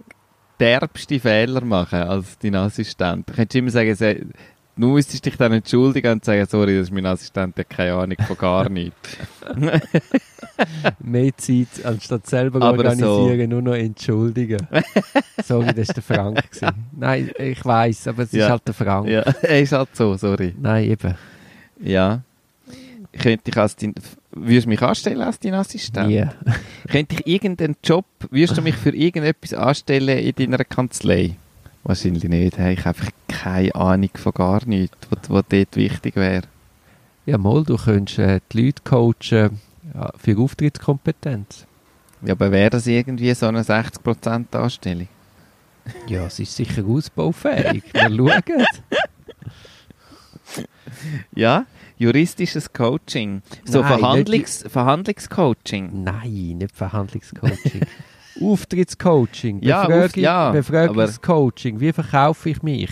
derbste 0.60 1.20
Fehler 1.20 1.64
machen 1.64 2.00
als 2.00 2.40
dein 2.40 2.56
Assistent. 2.56 3.30
Du 3.30 3.34
könntest 3.34 3.56
immer 3.56 3.70
sagen, 3.70 4.34
Du 4.78 4.90
müsstest 4.90 5.26
dich 5.26 5.36
dann 5.36 5.54
entschuldigen 5.54 6.12
und 6.12 6.26
sagen, 6.26 6.46
sorry, 6.48 6.78
das 6.78 6.84
ist 6.84 6.94
mein 6.94 7.06
Assistent, 7.08 7.58
der 7.58 7.66
hat 7.66 7.70
keine 7.70 7.94
Ahnung 7.96 8.18
von 8.28 8.38
gar 8.38 8.70
nichts. 8.70 9.18
Mehr 11.00 11.36
Zeit, 11.36 11.68
anstatt 11.84 12.28
selber 12.28 12.62
Aber 12.62 12.78
organisieren, 12.78 13.50
so. 13.50 13.56
nur 13.56 13.62
noch 13.64 13.74
entschuldigen. 13.74 14.68
sorry, 15.44 15.74
das 15.74 15.88
war 15.88 15.94
der 15.96 16.04
Frank. 16.04 16.44
Nein, 16.96 17.32
ich 17.40 17.66
weiß, 17.66 18.08
aber 18.10 18.24
es 18.24 18.32
ja. 18.32 18.46
ist 18.46 18.52
halt 18.52 18.68
der 18.68 18.74
Frank. 18.76 19.08
Ja, 19.08 19.22
er 19.22 19.62
ist 19.62 19.72
halt 19.72 19.90
so, 19.94 20.16
sorry. 20.16 20.54
Nein, 20.60 20.92
eben. 20.92 21.16
Ja. 21.82 22.22
Könnte 23.14 23.50
ich 23.50 23.58
als 23.58 23.76
dein, 23.76 23.96
würdest 24.32 24.66
du 24.66 24.70
mich 24.70 24.82
anstellen 24.82 25.22
als 25.22 25.40
dein 25.40 25.56
Assistent? 25.56 26.12
Ja. 26.12 26.34
Könnte 26.88 27.16
ich 27.16 27.26
irgendeinen 27.26 27.78
Job, 27.84 28.06
würdest 28.30 28.58
du 28.58 28.62
mich 28.62 28.76
für 28.76 28.96
irgendetwas 28.96 29.56
anstellen 29.56 30.20
in 30.20 30.34
deiner 30.36 30.64
Kanzlei? 30.64 31.36
Wahrscheinlich 31.88 32.26
nicht. 32.26 32.60
ich 32.60 32.80
habe 32.80 32.90
einfach 32.90 33.12
keine 33.30 33.74
Ahnung 33.74 34.10
von 34.16 34.34
gar 34.34 34.66
nichts, 34.66 34.98
was, 35.10 35.30
was 35.30 35.46
dort 35.48 35.76
wichtig 35.78 36.18
wäre. 36.18 36.44
Ja, 37.26 37.38
mal, 37.38 37.64
du 37.64 37.78
könntest 37.78 38.20
äh, 38.20 38.42
die 38.52 38.66
Leute 38.66 38.82
coachen 38.84 39.62
ja, 39.94 40.12
für 40.18 40.38
Auftrittskompetenz. 40.38 41.66
Ja, 42.24 42.34
aber 42.34 42.52
wäre 42.52 42.72
das 42.72 42.88
irgendwie 42.88 43.34
so 43.34 43.46
eine 43.48 43.62
60% 43.62 44.54
Anstellung? 44.56 45.08
Ja, 46.10 46.26
es 46.26 46.38
ist 46.40 46.54
sicher 46.54 46.84
ausbaufähig. 46.86 47.82
Wir 47.94 48.10
schauen. 48.10 48.66
ja, 51.34 51.66
juristisches 51.98 52.74
Coaching. 52.74 53.42
So 53.64 53.80
Nein, 53.80 54.00
Verhandlungs 54.00 54.66
Verhandlungscoaching. 54.68 56.04
Nein, 56.04 56.58
nicht 56.58 56.76
Verhandlungscoaching. 56.76 57.82
Auftrittscoaching, 58.42 59.62
ja, 59.62 59.86
Befragi 59.86 60.22
ja, 60.22 60.52
Befragungscoaching, 60.52 61.80
wie 61.80 61.94
verkaufe 61.94 62.50
ich 62.50 62.62
mich? 62.62 62.92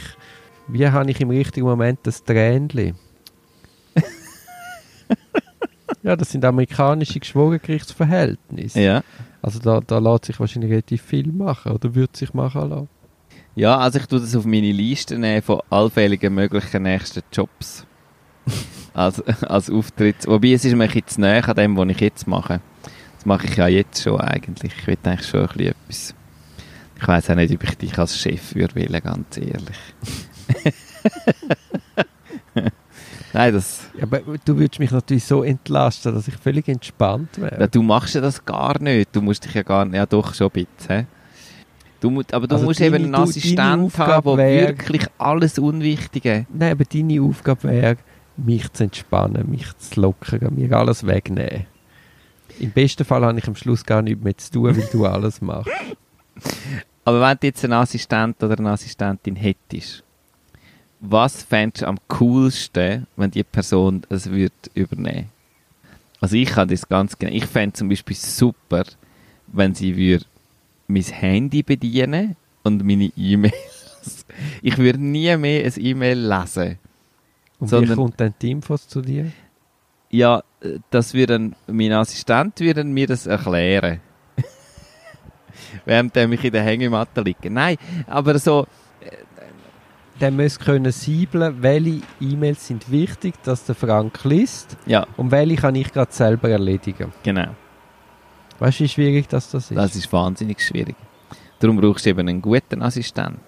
Wie 0.67 0.87
habe 0.87 1.11
ich 1.11 1.21
im 1.21 1.29
richtigen 1.29 1.65
Moment 1.65 1.99
das 2.03 2.23
Tränchen? 2.23 2.95
ja, 6.03 6.15
das 6.15 6.31
sind 6.31 6.43
amerikanische 6.43 7.19
Geschworengerichtsverhältnisse. 7.19 8.81
Ja. 8.81 9.03
Also 9.41 9.59
da, 9.59 9.79
da 9.85 9.99
lässt 9.99 10.25
sich 10.25 10.39
wahrscheinlich 10.39 10.71
relativ 10.71 11.03
viel 11.03 11.31
machen 11.31 11.71
oder 11.71 11.93
würde 11.93 12.17
sich 12.17 12.33
machen 12.33 12.69
lassen. 12.69 12.89
Ja, 13.53 13.77
also 13.77 13.99
ich 13.99 14.07
tue 14.07 14.19
das 14.19 14.35
auf 14.35 14.45
meine 14.45 14.71
Liste 14.71 15.17
nehmen 15.17 15.41
von 15.41 15.61
allfälligen 15.69 16.33
möglichen 16.33 16.83
nächsten 16.83 17.21
Jobs. 17.31 17.85
als, 18.93 19.21
als 19.43 19.69
Auftritt. 19.69 20.27
Wobei 20.27 20.53
es 20.53 20.65
ist 20.65 20.75
mir 20.75 20.87
jetzt 20.87 21.19
näher 21.19 21.47
an 21.47 21.55
dem, 21.55 21.77
was 21.77 21.89
ich 21.89 21.99
jetzt 21.99 22.27
mache 22.27 22.61
mache 23.25 23.47
ich 23.47 23.55
ja 23.57 23.67
jetzt 23.67 24.03
schon 24.03 24.19
eigentlich. 24.19 24.71
Ich 24.77 24.87
will 24.87 24.97
eigentlich 25.03 25.27
schon 25.27 25.41
ein 25.41 25.47
bisschen 25.47 25.67
etwas. 25.67 26.15
Ich 26.97 27.07
weiß 27.07 27.29
auch 27.31 27.35
nicht, 27.35 27.53
ob 27.53 27.63
ich 27.63 27.77
dich 27.77 27.97
als 27.97 28.17
Chef 28.17 28.55
würde 28.55 28.75
wählen, 28.75 29.01
ganz 29.03 29.37
ehrlich. 29.37 29.77
Nein, 33.33 33.53
das... 33.53 33.89
Ja, 33.97 34.03
aber 34.03 34.21
du 34.45 34.57
würdest 34.57 34.79
mich 34.79 34.91
natürlich 34.91 35.25
so 35.25 35.43
entlasten, 35.43 36.13
dass 36.15 36.27
ich 36.27 36.37
völlig 36.37 36.69
entspannt 36.69 37.37
wäre. 37.41 37.59
Ja, 37.59 37.67
du 37.67 37.83
machst 37.83 38.15
ja 38.15 38.21
das 38.21 38.45
gar 38.45 38.81
nicht. 38.81 39.13
Du 39.13 39.21
musst 39.21 39.43
dich 39.43 39.53
ja 39.53 39.63
gar 39.63 39.83
nicht... 39.83 39.95
Ja, 39.95 40.05
doch, 40.05 40.33
schon 40.33 40.49
bitte. 40.51 41.05
Du, 41.99 42.23
aber 42.31 42.47
du 42.47 42.55
also 42.55 42.65
musst 42.65 42.79
deine, 42.79 42.95
eben 42.95 43.05
einen 43.05 43.15
Assistent 43.15 43.97
haben, 43.97 44.37
der 44.37 44.69
wirklich 44.69 45.05
alles 45.17 45.59
Unwichtige... 45.59 46.45
Nein, 46.53 46.71
aber 46.71 46.85
deine 46.85 47.21
Aufgabe 47.21 47.63
wäre, 47.63 47.97
mich 48.37 48.71
zu 48.71 48.85
entspannen, 48.85 49.49
mich 49.49 49.67
zu 49.79 49.99
lockern, 49.99 50.55
mir 50.55 50.71
alles 50.71 51.05
wegnehmen. 51.05 51.65
Im 52.59 52.71
besten 52.71 53.05
Fall 53.05 53.25
habe 53.25 53.37
ich 53.37 53.47
am 53.47 53.55
Schluss 53.55 53.83
gar 53.83 54.01
nichts 54.01 54.23
mehr 54.23 54.37
zu 54.37 54.51
tun, 54.51 54.75
weil 54.75 54.89
du 54.91 55.05
alles 55.05 55.41
machst. 55.41 55.69
Aber 57.05 57.21
wenn 57.21 57.37
du 57.39 57.47
jetzt 57.47 57.63
einen 57.63 57.73
Assistent 57.73 58.41
oder 58.41 58.57
eine 58.57 58.71
Assistentin 58.71 59.35
hättest, 59.35 60.03
was 60.99 61.43
fändest 61.43 61.83
du 61.83 61.87
am 61.87 61.97
coolsten, 62.07 63.05
wenn 63.15 63.31
die 63.31 63.43
Person 63.43 64.01
es 64.09 64.29
würde 64.29 64.53
übernehmen? 64.73 65.29
Also 66.19 66.35
ich 66.35 66.49
kann 66.49 66.67
das 66.67 66.87
ganz 66.87 67.17
genau. 67.17 67.31
Ich 67.31 67.45
fände 67.45 67.73
zum 67.73 67.89
Beispiel 67.89 68.15
super, 68.15 68.83
wenn 69.47 69.75
sie 69.75 69.95
würde 69.95 70.25
mein 70.87 71.03
Handy 71.03 71.61
bedienen 71.61 72.35
und 72.63 72.83
meine 72.83 73.11
E-Mails. 73.15 74.25
Ich 74.61 74.77
würde 74.77 74.99
nie 74.99 75.35
mehr 75.37 75.65
ein 75.65 75.73
E-Mail 75.77 76.17
lesen. 76.17 76.79
Und 77.59 77.71
wie 77.71 77.93
kommt 77.93 78.19
dann 78.19 78.33
die 78.41 78.51
Infos 78.51 78.87
zu 78.87 79.01
dir? 79.01 79.31
Ja, 80.15 80.43
äh, 80.61 80.79
das 80.89 81.13
würde 81.13 81.51
mein 81.67 81.91
Assistent 81.91 82.59
würde 82.61 82.83
mir 82.85 83.07
das 83.07 83.27
erklären. 83.27 83.99
Während 85.85 86.15
ich 86.15 86.43
in 86.43 86.51
der 86.53 86.63
Hängematte 86.63 87.21
liege. 87.21 87.49
Nein, 87.49 87.75
aber 88.07 88.39
so, 88.39 88.65
Dann 90.17 90.37
müsst 90.37 90.61
können 90.61 90.91
siebeln, 90.93 91.61
welche 91.61 92.01
E-Mails 92.21 92.67
sind 92.67 92.89
wichtig, 92.89 93.35
dass 93.43 93.65
der 93.65 93.75
Frank 93.75 94.23
liest 94.23 94.77
ja, 94.85 95.05
und 95.17 95.31
welche 95.31 95.57
kann 95.57 95.75
ich 95.75 95.91
gerade 95.91 96.13
selber 96.13 96.49
erledigen. 96.49 97.11
genau. 97.21 97.49
Weißt 98.59 98.79
du, 98.79 98.85
wie 98.85 98.87
schwierig 98.87 99.27
das, 99.27 99.51
das 99.51 99.69
ist? 99.69 99.77
Das 99.77 99.93
ist 99.97 100.13
wahnsinnig 100.13 100.61
schwierig. 100.61 100.95
Darum 101.59 101.75
brauchst 101.75 102.05
du 102.05 102.11
eben 102.11 102.21
einen 102.21 102.41
guten 102.41 102.81
Assistent. 102.81 103.41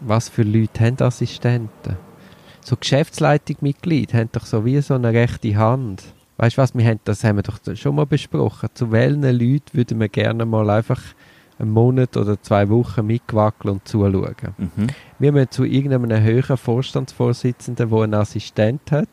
Was 0.00 0.28
für 0.28 0.42
Leute 0.42 0.84
haben 0.84 1.00
Assistenten? 1.00 1.96
So 2.68 2.76
Geschäftsleitungsmitglied 2.76 4.12
haben 4.12 4.28
doch 4.32 4.44
so 4.44 4.64
wie 4.64 4.80
so 4.80 4.94
eine 4.94 5.12
rechte 5.12 5.56
Hand. 5.56 6.02
Weißt 6.36 6.56
du 6.58 6.62
was, 6.62 6.74
wir 6.74 6.84
haben, 6.84 6.98
das 7.04 7.22
haben 7.22 7.36
wir 7.36 7.44
doch 7.44 7.60
schon 7.76 7.94
mal 7.94 8.06
besprochen. 8.06 8.68
Zu 8.74 8.90
welchen 8.90 9.22
Leuten 9.22 9.62
würden 9.72 10.00
wir 10.00 10.08
gerne 10.08 10.44
mal 10.44 10.68
einfach 10.70 11.00
einen 11.60 11.70
Monat 11.70 12.16
oder 12.16 12.42
zwei 12.42 12.68
Wochen 12.68 13.06
mitwackeln 13.06 13.74
und 13.74 13.86
zuschauen? 13.86 14.34
Mhm. 14.58 14.88
Wir 15.20 15.30
müssen 15.30 15.50
zu 15.52 15.62
irgendeinem 15.62 16.20
höheren 16.20 16.56
Vorstandsvorsitzenden, 16.56 17.88
der 17.88 17.98
einen 18.00 18.14
Assistent 18.14 18.90
hat, 18.90 19.08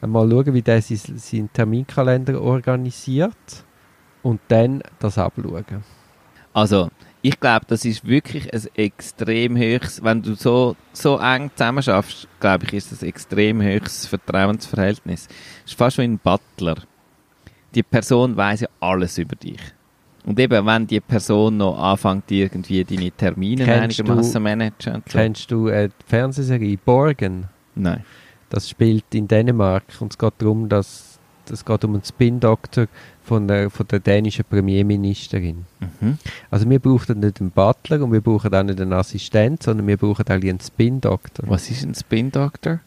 mal 0.00 0.30
schauen, 0.30 0.54
wie 0.54 0.62
der 0.62 0.80
sein- 0.80 1.18
seinen 1.18 1.52
Terminkalender 1.52 2.40
organisiert 2.40 3.64
und 4.22 4.40
dann 4.46 4.84
das 5.00 5.18
abschauen. 5.18 5.64
Also, 6.52 6.90
ich 7.28 7.38
glaube, 7.40 7.66
das 7.68 7.84
ist 7.84 8.06
wirklich 8.06 8.50
ein 8.54 8.62
extrem 8.74 9.58
höchst, 9.58 10.02
wenn 10.02 10.22
du 10.22 10.34
so, 10.34 10.76
so 10.94 11.18
eng 11.18 11.50
zusammen 11.54 11.82
schaffst, 11.82 12.26
glaube 12.40 12.64
ich, 12.64 12.72
ist 12.72 12.90
das 12.90 13.02
ein 13.02 13.10
extrem 13.10 13.60
höchstes 13.60 14.06
Vertrauensverhältnis. 14.06 15.28
Es 15.66 15.72
ist 15.72 15.78
fast 15.78 15.98
wie 15.98 16.04
ein 16.04 16.18
Butler. 16.18 16.76
Die 17.74 17.82
Person 17.82 18.34
weiß 18.34 18.60
ja 18.60 18.68
alles 18.80 19.18
über 19.18 19.36
dich. 19.36 19.60
Und 20.24 20.40
eben, 20.40 20.64
wenn 20.64 20.86
die 20.86 21.00
Person 21.00 21.58
noch 21.58 21.78
anfängt, 21.78 22.30
irgendwie 22.30 22.82
deine 22.82 23.10
Termine 23.10 23.74
einigermaßen 23.74 24.42
managen 24.42 25.02
so. 25.06 25.18
Kennst 25.18 25.50
du 25.50 25.68
äh, 25.68 25.88
die 25.88 26.04
Fernsehserie 26.06 26.78
Borgen? 26.82 27.48
Nein. 27.74 28.04
Das 28.48 28.70
spielt 28.70 29.14
in 29.14 29.28
Dänemark 29.28 29.84
und 30.00 30.12
es 30.12 30.18
geht 30.18 30.32
darum, 30.38 30.70
dass 30.70 31.18
es 31.50 31.64
geht 31.64 31.84
um 31.84 31.94
einen 31.94 32.04
Spin-Doktor 32.04 32.86
von 33.28 33.46
der, 33.46 33.68
von 33.68 33.86
der 33.86 34.00
dänischen 34.00 34.44
Premierministerin. 34.44 35.66
Mhm. 35.80 36.18
Also 36.50 36.68
wir 36.68 36.78
brauchen 36.78 37.20
nicht 37.20 37.40
einen 37.40 37.50
Butler 37.50 38.02
und 38.02 38.12
wir 38.12 38.22
brauchen 38.22 38.54
auch 38.54 38.62
nicht 38.62 38.80
einen 38.80 38.94
Assistent, 38.94 39.62
sondern 39.62 39.86
wir 39.86 39.98
brauchen 39.98 40.26
eigentlich 40.26 40.50
einen 40.50 40.60
Spin-Doktor. 40.60 41.44
Was 41.48 41.70
ist 41.70 41.84
ein 41.84 41.94
Spin-Doctor? 41.94 42.80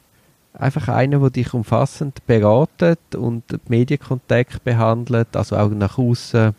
Einfach 0.53 0.87
einer, 0.89 1.19
der 1.19 1.29
dich 1.29 1.53
umfassend 1.53 2.25
beratet 2.25 2.99
und 3.15 3.43
die 3.51 3.57
Medienkontakt 3.69 4.63
behandelt, 4.63 5.35
also 5.35 5.55
auch 5.55 5.69
nach 5.69 5.97
außen 5.97 6.53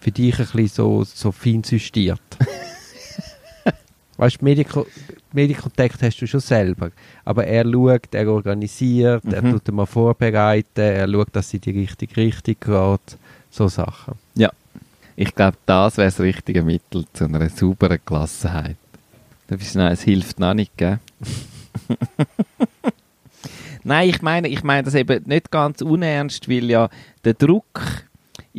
für 0.00 0.10
dich 0.10 0.38
ein 0.38 0.46
bisschen 0.46 0.68
so, 0.68 1.04
so 1.04 1.32
fein 1.32 1.62
systiert. 1.62 2.20
weißt 4.16 4.40
du, 4.40 4.44
Medienko 4.44 4.86
Medienkontakt 5.32 6.02
hast 6.02 6.18
du 6.20 6.26
schon 6.26 6.40
selber, 6.40 6.90
aber 7.24 7.46
er 7.46 7.64
schaut, 7.70 8.12
er 8.14 8.28
organisiert, 8.28 9.24
er 9.30 9.42
Mhm. 9.42 9.52
tut 9.52 9.68
dir 9.68 9.72
mal 9.72 9.86
vorbereiten, 9.86 10.80
er 10.80 11.08
schaut, 11.08 11.28
dass 11.32 11.50
sie 11.50 11.58
die 11.58 11.70
richtige 11.70 12.16
Richtung 12.16 12.56
geht, 12.60 13.18
so 13.50 13.68
Sachen. 13.68 14.14
Ich 15.16 15.34
glaube, 15.34 15.58
das 15.66 15.98
wäre 15.98 16.06
das 16.08 16.18
richtige 16.20 16.62
Mittel 16.62 17.04
zu 17.12 17.24
einer 17.24 17.46
sauberen 17.50 17.98
Gelassenheit. 18.06 18.76
Da 19.48 19.56
bist 19.56 19.74
du 19.74 19.80
noch, 19.80 19.90
es 19.90 20.00
hilft 20.02 20.40
noch 20.40 20.54
nicht, 20.54 20.74
gell? 20.78 20.98
Nein, 23.84 24.08
ich 24.08 24.22
meine, 24.22 24.48
ich 24.48 24.62
meine 24.62 24.84
das 24.84 24.94
eben 24.94 25.22
nicht 25.26 25.50
ganz 25.50 25.82
unernst, 25.82 26.48
weil 26.48 26.70
ja 26.70 26.88
der 27.24 27.34
Druck 27.34 27.82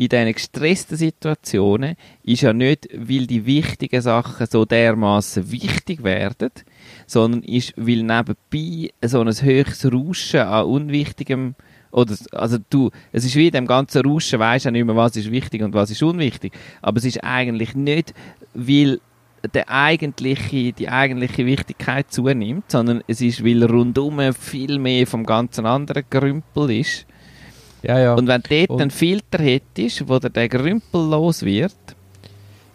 in 0.01 0.09
diesen 0.09 0.33
gestressten 0.33 0.97
Situationen 0.97 1.95
ist 2.23 2.41
ja 2.41 2.53
nicht, 2.53 2.89
weil 2.91 3.27
die 3.27 3.45
wichtigen 3.45 4.01
Sachen 4.01 4.47
so 4.47 4.65
dermaßen 4.65 5.51
wichtig 5.51 6.03
werden, 6.03 6.49
sondern 7.05 7.43
ist, 7.43 7.73
weil 7.77 8.01
nebenbei 8.01 8.91
so 9.05 9.21
ein 9.21 9.31
höchstes 9.31 9.93
Rauschen 9.93 10.39
an 10.39 10.65
unwichtigem 10.65 11.53
oder, 11.91 12.15
also 12.31 12.57
du, 12.71 12.89
es 13.11 13.25
ist 13.25 13.35
wie 13.35 13.47
in 13.47 13.51
dem 13.51 13.67
ganzen 13.67 14.01
Rauschen, 14.01 14.39
weisst 14.39 14.65
ja 14.65 14.71
nicht 14.71 14.85
mehr, 14.85 14.95
was 14.95 15.15
ist 15.17 15.29
wichtig 15.29 15.61
und 15.61 15.75
was 15.75 15.91
ist 15.91 16.01
unwichtig. 16.01 16.53
Aber 16.81 16.97
es 16.97 17.05
ist 17.05 17.23
eigentlich 17.23 17.75
nicht, 17.75 18.15
weil 18.55 19.01
der 19.53 19.69
eigentliche, 19.69 20.73
die 20.73 20.89
eigentliche 20.89 21.45
Wichtigkeit 21.45 22.11
zunimmt, 22.11 22.71
sondern 22.71 23.03
es 23.07 23.21
ist, 23.21 23.45
weil 23.45 23.63
rundum 23.63 24.33
viel 24.33 24.79
mehr 24.79 25.05
vom 25.05 25.27
ganzen 25.27 25.67
anderen 25.67 26.05
Gerümpel 26.09 26.71
ist. 26.71 27.05
Ja, 27.83 27.99
ja. 27.99 28.13
Und 28.13 28.27
wenn 28.27 28.41
du 28.41 28.49
dort 28.49 28.69
Und- 28.69 28.81
einen 28.81 28.91
Filter 28.91 29.39
hättest, 29.39 30.07
wo 30.07 30.19
der 30.19 30.49
Gerümpel 30.49 31.01
los 31.09 31.41
wird, 31.43 31.75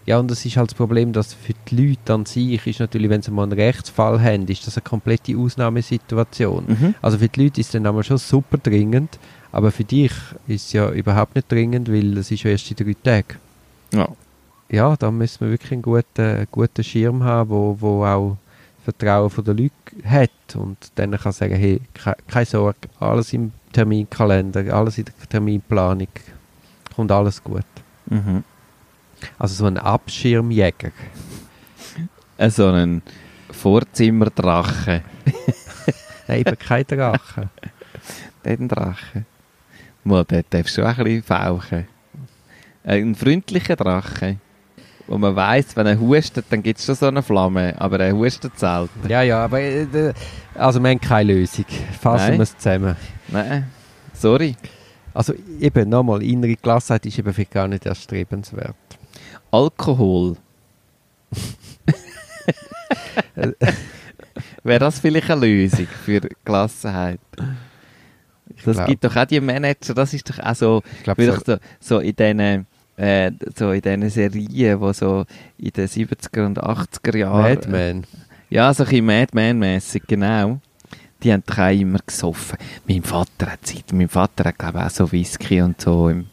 Ja, 0.09 0.21
und 0.21 0.31
das 0.31 0.45
ist 0.47 0.57
halt 0.57 0.71
das 0.71 0.77
Problem, 0.77 1.12
dass 1.12 1.35
für 1.35 1.53
die 1.69 1.88
Leute 1.88 2.14
an 2.14 2.27
sich 2.27 2.64
ist 2.64 2.79
natürlich, 2.79 3.11
wenn 3.11 3.23
sie 3.23 3.33
mal 3.33 3.42
einen 3.42 3.53
Rechtsfall 3.55 4.23
haben, 4.23 4.47
ist 4.47 4.64
das 4.64 4.77
eine 4.77 4.85
komplette 4.85 5.37
Ausnahmesituation. 5.37 6.64
Mhm. 6.69 6.95
Also 7.03 7.19
für 7.19 7.29
die 7.29 7.42
Leute 7.45 7.61
ist 7.61 7.66
es 7.66 7.73
dann 7.73 7.87
einmal 7.87 8.05
schon 8.05 8.19
super 8.19 8.57
dringend, 8.59 9.19
aber 9.51 9.73
für 9.73 9.83
dich 9.83 10.12
ist 10.47 10.66
es 10.66 10.73
ja 10.73 10.90
überhaupt 10.90 11.35
nicht 11.35 11.51
dringend, 11.51 11.90
weil 11.92 12.16
es 12.19 12.31
ist 12.31 12.45
ja 12.45 12.51
erst 12.53 12.71
in 12.71 12.77
drei 12.77 12.95
Tagen. 13.03 13.38
ja. 13.92 14.09
Ja, 14.69 14.97
da 14.97 15.12
müssen 15.12 15.42
wir 15.47 15.51
wirklich 15.53 15.71
einen 15.71 15.83
guten, 15.83 16.45
guten 16.51 16.83
Schirm 16.83 17.23
haben, 17.23 17.51
wo, 17.51 17.77
wo 17.79 18.05
auch 18.05 18.37
Vertrauen 18.85 19.31
von 19.31 19.45
den 19.45 19.57
Leuten 19.59 20.11
hat 20.11 20.31
und 20.57 20.77
dann 20.97 21.12
kann 21.12 21.31
sagen, 21.33 21.55
hey, 21.55 21.81
ke 21.95 22.16
keine 22.27 22.47
Sorge, 22.47 22.79
alles 22.99 23.33
im 23.33 23.53
Terminkalender, 23.77 24.73
alles 24.75 24.97
in 24.97 25.05
der 25.05 25.15
Terminplanung, 25.29 26.09
kommt 26.95 27.12
alles 27.12 27.45
gut. 27.45 27.62
Mhm. 28.07 28.43
Also 29.39 29.55
so 29.55 29.67
ein 29.67 29.77
Abschirmjäger. 29.77 30.93
Äh, 32.39 32.49
So 32.49 32.69
einen 32.69 33.03
Vorzimmerdrache. 33.51 35.03
Nein, 36.27 36.41
eben 36.41 36.59
kein 36.59 36.87
Drache. 36.87 37.51
Den 38.47 38.67
Drache. 38.67 39.27
Mal, 40.05 40.25
der 40.25 40.43
darf 40.49 40.69
schon 40.69 40.85
ein 40.85 40.97
bisschen 40.97 41.23
fauchen. 41.23 41.87
Äh, 42.83 43.03
Ein 43.03 43.15
freundlicher 43.15 43.77
Drache. 43.77 44.39
Wo 45.07 45.19
man 45.19 45.37
weiss, 45.37 45.77
wenn 45.77 45.87
er 45.87 46.01
hustet, 46.01 46.47
dann 46.49 46.62
gibt 46.62 46.79
es 46.79 46.87
schon 46.87 46.95
so 46.95 47.07
eine 47.07 47.23
Flamme, 47.23 47.75
aber 47.79 48.01
er 48.01 48.12
hustet 48.17 48.59
selten. 48.59 49.07
Ja, 49.09 49.21
ja, 49.23 49.45
aber 49.45 49.61
äh, 49.61 50.15
also 50.55 50.81
wir 50.83 50.89
haben 50.91 51.01
keine 51.01 51.35
Lösung. 51.35 51.67
Fassen 52.01 52.33
wir 52.35 52.41
es 52.41 52.57
zusammen. 52.57 52.97
Nein, 53.29 53.67
sorry. 54.15 54.57
Also 55.15 55.35
eben 55.61 55.89
nochmal, 55.89 56.23
innere 56.23 56.57
Gelassenheit 56.57 57.07
ist 57.07 57.19
eben 57.19 57.33
vielleicht 57.33 57.53
gar 57.53 57.69
nicht 57.69 57.87
erstrebenswert. 57.87 58.77
Alkohol. 59.51 60.37
Wäre 64.62 64.79
das 64.79 64.99
vielleicht 64.99 65.31
eine 65.31 65.47
Lösung 65.47 65.87
für 66.05 66.21
Gelassenheit? 66.45 67.21
Das 68.65 68.77
glaub- 68.77 68.87
gibt 68.87 69.05
doch 69.05 69.17
auch 69.17 69.25
die 69.25 69.41
Manager, 69.41 69.95
das 69.95 70.12
ist 70.12 70.29
doch 70.29 70.39
auch 70.39 70.55
so, 70.55 70.83
Weil 71.05 71.29
ich 71.29 71.45
so, 71.45 71.57
so 71.81 71.99
in 72.01 72.15
diesen 72.15 72.67
äh, 72.97 73.31
so 73.55 73.73
in 73.73 73.83
diesen 73.83 74.09
Serien, 74.11 74.81
wo 74.81 74.93
so 74.93 75.25
in 75.59 75.71
den 75.71 75.87
70er 75.87 76.47
und 76.47 76.62
80er 76.62 77.17
Jahren... 77.17 77.43
Madman. 77.43 78.05
Ja, 78.49 78.73
so 78.73 78.85
ein 78.85 78.89
bisschen 78.89 79.07
Madman-mässig, 79.07 80.03
genau. 80.07 80.61
Die 81.22 81.33
haben 81.33 81.42
auch 81.50 81.70
immer 81.70 81.98
gesoffen. 82.05 82.59
Mein 82.87 83.02
Vater 83.02 83.52
hat 83.52 83.66
Zeit, 83.66 83.92
mein 83.92 84.09
Vater 84.09 84.44
hat 84.44 84.59
glaube 84.59 84.79
ich 84.79 84.85
auch 84.85 84.90
so 84.90 85.12
Whisky 85.12 85.62
und 85.62 85.81
so 85.81 86.09
im, 86.09 86.26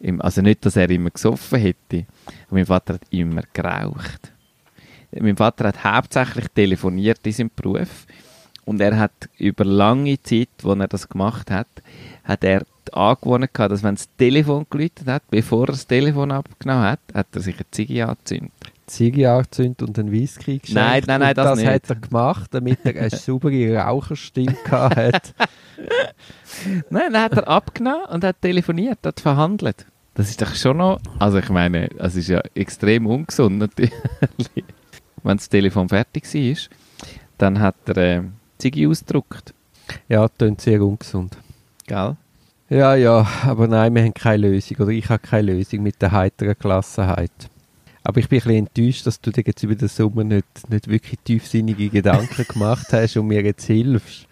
im, 0.00 0.20
also 0.20 0.42
nicht, 0.42 0.64
dass 0.64 0.76
er 0.76 0.90
immer 0.90 1.10
gesoffen 1.10 1.58
hätte, 1.58 2.06
aber 2.46 2.56
mein 2.56 2.66
Vater 2.66 2.94
hat 2.94 3.02
immer 3.10 3.42
geraucht. 3.52 4.32
Mein 5.18 5.36
Vater 5.36 5.68
hat 5.68 5.82
hauptsächlich 5.82 6.48
telefoniert 6.48 7.20
in 7.26 7.32
seinem 7.32 7.50
Beruf 7.54 8.06
und 8.66 8.80
er 8.82 8.98
hat 8.98 9.30
über 9.38 9.64
lange 9.64 10.22
Zeit, 10.22 10.50
wo 10.60 10.72
er 10.72 10.88
das 10.88 11.08
gemacht 11.08 11.50
hat, 11.50 11.68
hat 12.24 12.44
er 12.44 12.66
die 12.86 12.92
Angewohnheit 12.92 13.54
gehabt, 13.54 13.72
dass 13.72 13.82
wenn 13.82 13.94
das 13.94 14.14
Telefon 14.16 14.66
geläutet 14.68 15.06
hat, 15.06 15.22
bevor 15.30 15.68
er 15.68 15.72
das 15.72 15.86
Telefon 15.86 16.30
abgenommen 16.30 16.84
hat, 16.84 17.00
hat 17.14 17.28
er 17.32 17.40
sich 17.40 17.56
eine 17.56 17.70
Ziege 17.70 18.06
angezündet. 18.06 18.52
Ziege 18.88 19.30
angezündet 19.30 19.82
und 19.82 19.98
einen 19.98 20.10
Whisky 20.10 20.58
geschenkt. 20.58 20.74
Nein, 20.74 21.02
nein, 21.06 21.20
nein, 21.20 21.34
das 21.34 21.44
das 21.46 21.58
nicht. 21.58 21.68
hat 21.68 21.88
er 21.90 21.96
gemacht, 21.96 22.52
damit 22.52 22.78
er 22.84 22.96
eine 23.00 23.10
saubere 23.10 23.76
Raucherstimme 23.76 24.56
hat. 24.70 25.34
Nein, 26.90 27.12
dann 27.12 27.22
hat 27.22 27.32
er 27.34 27.46
abgenommen 27.48 28.06
und 28.10 28.24
hat 28.24 28.40
telefoniert, 28.42 28.98
hat 29.04 29.20
verhandelt. 29.20 29.86
Das 30.14 30.28
ist 30.30 30.42
doch 30.42 30.54
schon 30.54 30.78
noch, 30.78 30.98
also 31.20 31.38
ich 31.38 31.48
meine, 31.50 31.88
es 31.98 32.16
ist 32.16 32.28
ja 32.28 32.40
extrem 32.54 33.06
ungesund 33.06 33.58
natürlich. 33.58 33.92
Wenn 35.22 35.36
das 35.36 35.48
Telefon 35.48 35.88
fertig 35.88 36.24
war, 36.34 36.56
dann 37.38 37.60
hat 37.60 37.76
er 37.86 37.96
äh, 37.96 38.22
Ziggy 38.58 38.86
ausgedruckt, 38.88 39.54
Ja, 40.08 40.22
das 40.26 40.36
klingt 40.38 40.60
sehr 40.60 40.82
ungesund. 40.82 41.36
gell? 41.86 42.16
Ja, 42.70 42.94
ja, 42.96 43.26
aber 43.46 43.66
nein, 43.68 43.94
wir 43.94 44.02
haben 44.02 44.12
keine 44.14 44.48
Lösung. 44.48 44.76
Oder 44.78 44.90
ich 44.90 45.08
habe 45.08 45.20
keine 45.20 45.52
Lösung 45.54 45.82
mit 45.82 46.02
der 46.02 46.12
heiteren 46.12 46.54
Gelassenheit. 46.58 47.30
Aber 48.08 48.20
ich 48.20 48.28
bin 48.30 48.38
ein 48.38 48.40
bisschen 48.40 48.66
enttäuscht, 48.66 49.06
dass 49.06 49.20
du 49.20 49.30
dir 49.30 49.44
jetzt 49.44 49.62
über 49.62 49.74
den 49.74 49.86
Sommer 49.86 50.24
nicht, 50.24 50.70
nicht 50.70 50.88
wirklich 50.88 51.18
tiefsinnige 51.24 51.90
Gedanken 51.90 52.46
gemacht 52.48 52.86
hast 52.90 53.18
und 53.18 53.26
mir 53.26 53.42
jetzt 53.42 53.66
hilfst. 53.66 54.26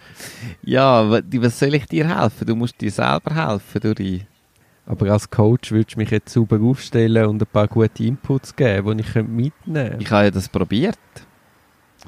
Ja, 0.62 1.10
was 1.10 1.58
soll 1.58 1.74
ich 1.74 1.84
dir 1.84 2.08
helfen? 2.08 2.46
Du 2.46 2.56
musst 2.56 2.80
dir 2.80 2.90
selber 2.90 3.34
helfen, 3.34 3.80
Dori. 3.82 4.24
Aber 4.86 5.10
als 5.10 5.28
Coach 5.28 5.72
würdest 5.72 5.94
du 5.94 5.98
mich 5.98 6.10
jetzt 6.10 6.32
sauber 6.32 6.58
aufstellen 6.58 7.26
und 7.26 7.42
ein 7.42 7.46
paar 7.52 7.68
gute 7.68 8.02
Inputs 8.02 8.56
geben, 8.56 8.96
die 8.96 9.04
ich 9.04 9.14
mitnehmen 9.14 9.52
könnte. 9.66 9.98
Ich 10.00 10.10
habe 10.10 10.24
ja 10.24 10.30
das 10.30 10.48
probiert. 10.48 10.98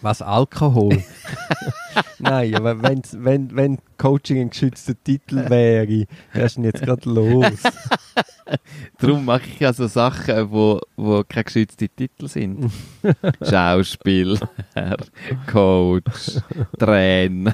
Was, 0.01 0.23
Alkohol? 0.23 1.03
Nein, 2.19 2.55
aber 2.55 2.83
wenn's, 2.83 3.17
wenn, 3.19 3.55
wenn 3.55 3.79
Coaching 3.97 4.41
ein 4.41 4.51
geschützter 4.51 4.95
Titel 5.03 5.49
wäre, 5.49 6.07
wärst 6.33 6.57
du 6.57 6.63
denn 6.63 6.71
jetzt 6.73 6.83
gerade 6.83 7.09
los? 7.09 7.63
Darum 8.99 9.25
mache 9.25 9.47
ich 9.47 9.61
ja 9.61 9.73
so 9.73 9.87
Sachen, 9.87 10.51
wo, 10.51 10.81
wo 10.97 11.23
keine 11.29 11.45
geschützten 11.45 11.89
Titel 11.95 12.29
sind. 12.29 12.71
Schauspieler, 13.43 14.49
Coach, 15.51 16.41
Trainer. 16.79 17.53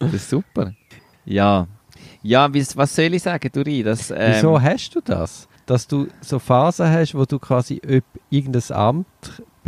das 0.00 0.12
ist 0.12 0.30
super. 0.30 0.72
Ja. 1.24 1.66
Ja, 2.22 2.52
was 2.52 2.94
soll 2.94 3.14
ich 3.14 3.22
sagen, 3.22 3.48
Duri? 3.52 3.82
Das, 3.82 4.10
ähm, 4.10 4.34
Wieso 4.34 4.60
hast 4.60 4.94
du 4.94 5.00
das? 5.00 5.48
Dass 5.66 5.86
du 5.86 6.08
so 6.20 6.38
Phasen 6.38 6.90
hast, 6.90 7.14
wo 7.14 7.24
du 7.24 7.38
quasi 7.38 7.80
irgendein 8.30 8.72
Amt 8.72 9.06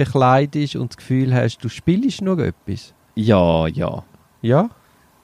bekleidest 0.04 0.76
und 0.76 0.92
das 0.92 0.96
Gefühl 0.96 1.34
hast, 1.34 1.58
du 1.58 1.68
spielst 1.68 2.22
nur 2.22 2.38
etwas. 2.38 2.94
Ja, 3.14 3.66
ja. 3.66 4.02
Ja? 4.40 4.70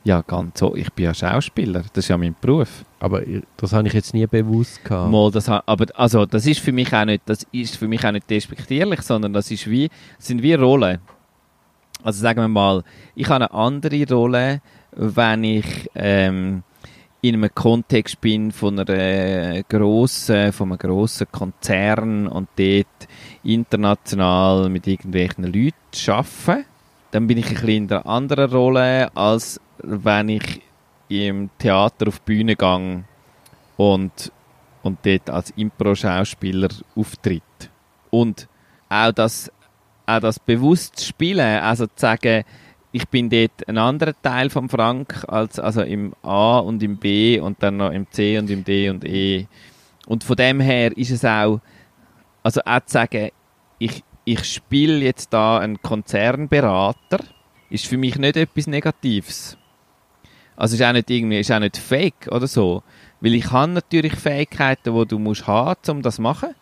Ja, 0.05 0.23
ganz 0.23 0.61
so. 0.61 0.77
Ich 0.77 0.93
bin 0.93 1.07
ja 1.07 1.15
Schauspieler. 1.15 1.83
Das 1.93 2.05
ist 2.05 2.09
ja 2.09 2.19
mein 2.19 2.37
Beruf. 2.41 2.85
Aber 3.01 3.23
das 3.57 3.73
habe 3.73 3.89
ich 3.89 3.95
jetzt 3.95 4.13
nie 4.13 4.27
bewusst 4.27 4.85
gehabt. 4.85 5.11
Mal, 5.11 5.31
das, 5.31 5.49
aber 5.49 5.87
also, 5.95 6.27
das 6.27 6.47
ist 6.47 6.61
für 6.61 6.73
mich 6.73 6.93
auch 6.93 7.07
nicht, 7.07 7.23
das 7.25 7.47
ist 7.53 7.77
für 7.77 7.89
mich 7.89 8.07
auch 8.07 8.13
nicht 8.13 8.29
despektierlich, 8.29 9.01
sondern 9.01 9.33
das 9.33 9.51
ist 9.51 9.69
wie, 9.69 9.89
das 10.19 10.27
sind 10.27 10.43
wie 10.43 10.55
Rollen. 10.55 10.99
Also 12.03 12.21
sagen 12.21 12.41
wir 12.41 12.49
mal, 12.49 12.85
ich 13.15 13.29
habe 13.29 13.51
eine 13.51 13.53
andere 13.53 14.07
Rolle, 14.09 14.61
wenn 14.93 15.43
ich 15.43 15.91
ähm, 15.95 16.63
in 17.29 17.35
einem 17.37 17.55
Kontext 17.55 18.21
bin 18.21 18.53
von 18.53 18.79
einer 18.79 19.63
grossen, 19.65 20.53
von 20.53 20.71
einem 20.71 20.79
grossen 20.79 21.27
Konzern 21.33 22.27
und 22.29 22.49
dort 22.57 23.09
international 23.43 24.69
mit 24.69 24.87
irgendwelchen 24.87 25.45
Leuten 25.45 25.75
arbeite, 26.09 26.65
dann 27.11 27.27
bin 27.27 27.39
ich 27.39 27.47
ein 27.47 27.55
bisschen 27.55 27.69
in 27.69 27.91
einer 27.91 28.07
anderen 28.07 28.51
Rolle, 28.51 29.17
als 29.17 29.61
wenn 29.79 30.29
ich 30.29 30.63
im 31.09 31.51
Theater 31.59 32.09
auf 32.09 32.21
die 32.21 32.35
Bühne 32.35 32.57
gehe 32.57 33.05
und, 33.77 34.33
und 34.83 34.99
dort 35.03 35.31
als 35.31 35.51
Impro-Schauspieler 35.57 36.69
auftritt. 36.95 37.71
Und 38.11 38.49
auch 38.89 39.13
das, 39.13 39.51
auch 40.07 40.21
das 40.21 40.39
bewusst 40.39 41.05
Spielen, 41.05 41.61
also 41.61 41.87
zu 41.87 41.93
sagen, 41.97 42.45
ich 42.97 43.09
bin 43.09 43.29
dort 43.29 43.69
ein 43.69 43.77
anderer 43.77 44.15
Teil 44.23 44.49
vom 44.49 44.71
Frank 44.71 45.23
als 45.29 45.59
also 45.59 45.83
im 45.83 46.15
A 46.23 46.61
und 46.61 46.83
im 46.83 46.97
B 46.97 47.39
und 47.39 47.63
dann 47.63 47.77
noch 47.77 47.91
im 47.91 48.11
C 48.11 48.39
und 48.39 48.49
im 48.49 48.65
D 48.65 48.89
und 48.89 49.05
E. 49.05 49.47
Und 50.07 50.25
von 50.25 50.35
dem 50.35 50.61
her 50.61 50.97
ist 50.97 51.11
es 51.11 51.23
auch, 51.23 51.61
also 52.43 52.63
auch 52.65 52.81
zu 52.87 52.93
sagen, 52.95 53.29
ich, 53.79 54.03
ich 54.25 54.45
spiele 54.45 55.05
jetzt 55.05 55.35
da 55.35 55.59
einen 55.59 55.83
Konzernberater, 55.83 57.19
ist 57.69 57.87
für 57.87 57.99
mich 57.99 58.17
nicht 58.17 58.39
etwas 58.39 58.67
Negatives. 58.67 59.59
Also 60.57 60.77
ist 60.77 60.83
auch 60.83 60.93
nicht 60.93 61.11
irgendwie, 61.11 61.41
ist 61.41 61.53
auch 61.53 61.59
nicht 61.59 61.77
fake 61.77 62.29
oder 62.31 62.47
so. 62.47 62.83
Weil 63.21 63.35
ich 63.35 63.51
habe 63.51 63.73
natürlich 63.73 64.15
Fähigkeiten, 64.15 64.95
die 64.95 65.07
du 65.07 65.19
musst 65.19 65.47
haben, 65.47 65.91
um 65.91 66.01
das 66.01 66.17
zu 66.17 66.23
machen. 66.23 66.55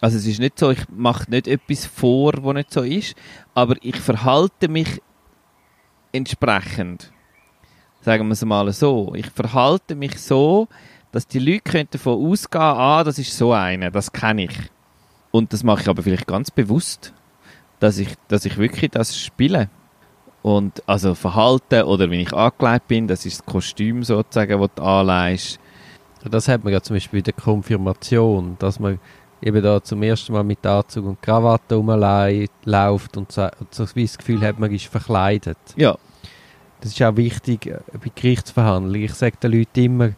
Also 0.00 0.16
es 0.16 0.26
ist 0.26 0.40
nicht 0.40 0.58
so, 0.58 0.70
ich 0.70 0.88
mache 0.88 1.30
nicht 1.30 1.46
etwas 1.46 1.86
vor, 1.86 2.32
wo 2.40 2.52
nicht 2.52 2.72
so 2.72 2.82
ist, 2.82 3.14
aber 3.54 3.76
ich 3.82 3.96
verhalte 3.96 4.66
mich 4.66 5.00
entsprechend. 6.12 7.12
Sagen 8.00 8.26
wir 8.28 8.32
es 8.32 8.44
mal 8.44 8.72
so. 8.72 9.14
Ich 9.14 9.26
verhalte 9.30 9.94
mich 9.94 10.20
so, 10.20 10.68
dass 11.12 11.26
die 11.26 11.38
Leute 11.38 11.60
können 11.60 11.88
davon 11.90 12.30
ausgehen, 12.30 12.62
ah, 12.62 13.04
das 13.04 13.18
ist 13.18 13.36
so 13.36 13.52
einer, 13.52 13.90
das 13.90 14.12
kenne 14.12 14.44
ich. 14.44 14.56
Und 15.30 15.52
das 15.52 15.62
mache 15.62 15.82
ich 15.82 15.88
aber 15.88 16.02
vielleicht 16.02 16.26
ganz 16.26 16.50
bewusst, 16.50 17.12
dass 17.78 17.98
ich, 17.98 18.14
dass 18.28 18.44
ich 18.44 18.58
wirklich 18.58 18.90
das 18.90 19.18
spiele. 19.18 19.68
Und 20.42 20.82
also 20.88 21.14
Verhalten 21.14 21.82
oder 21.82 22.10
wenn 22.10 22.20
ich 22.20 22.32
angelegt 22.32 22.88
bin, 22.88 23.06
das 23.06 23.26
ist 23.26 23.40
das 23.40 23.46
Kostüm 23.46 24.02
sozusagen, 24.02 24.60
das 24.60 24.70
du 24.74 24.82
anlegst. 24.82 25.60
Das 26.24 26.48
hat 26.48 26.64
man 26.64 26.72
ja 26.72 26.80
zum 26.80 26.96
Beispiel 26.96 27.20
bei 27.20 27.24
der 27.24 27.34
Konfirmation, 27.34 28.56
dass 28.58 28.80
man 28.80 28.98
eben 29.42 29.62
da 29.62 29.82
zum 29.82 30.02
ersten 30.02 30.32
Mal 30.32 30.44
mit 30.44 30.64
Anzug 30.66 31.06
und 31.06 31.22
Krawatte 31.22 31.76
rumläuft 31.76 33.16
und 33.16 33.32
so, 33.32 33.48
so 33.70 33.84
das 33.84 34.18
Gefühl 34.18 34.40
hat, 34.42 34.58
man 34.58 34.72
ist 34.72 34.86
verkleidet. 34.86 35.58
Ja, 35.76 35.96
Das 36.80 36.92
ist 36.92 37.02
auch 37.02 37.16
wichtig 37.16 37.66
äh, 37.66 37.78
bei 37.92 38.10
Gerichtsverhandlungen. 38.14 39.04
Ich 39.04 39.14
sage 39.14 39.36
den 39.42 39.52
Leuten 39.52 39.84
immer, 39.84 40.10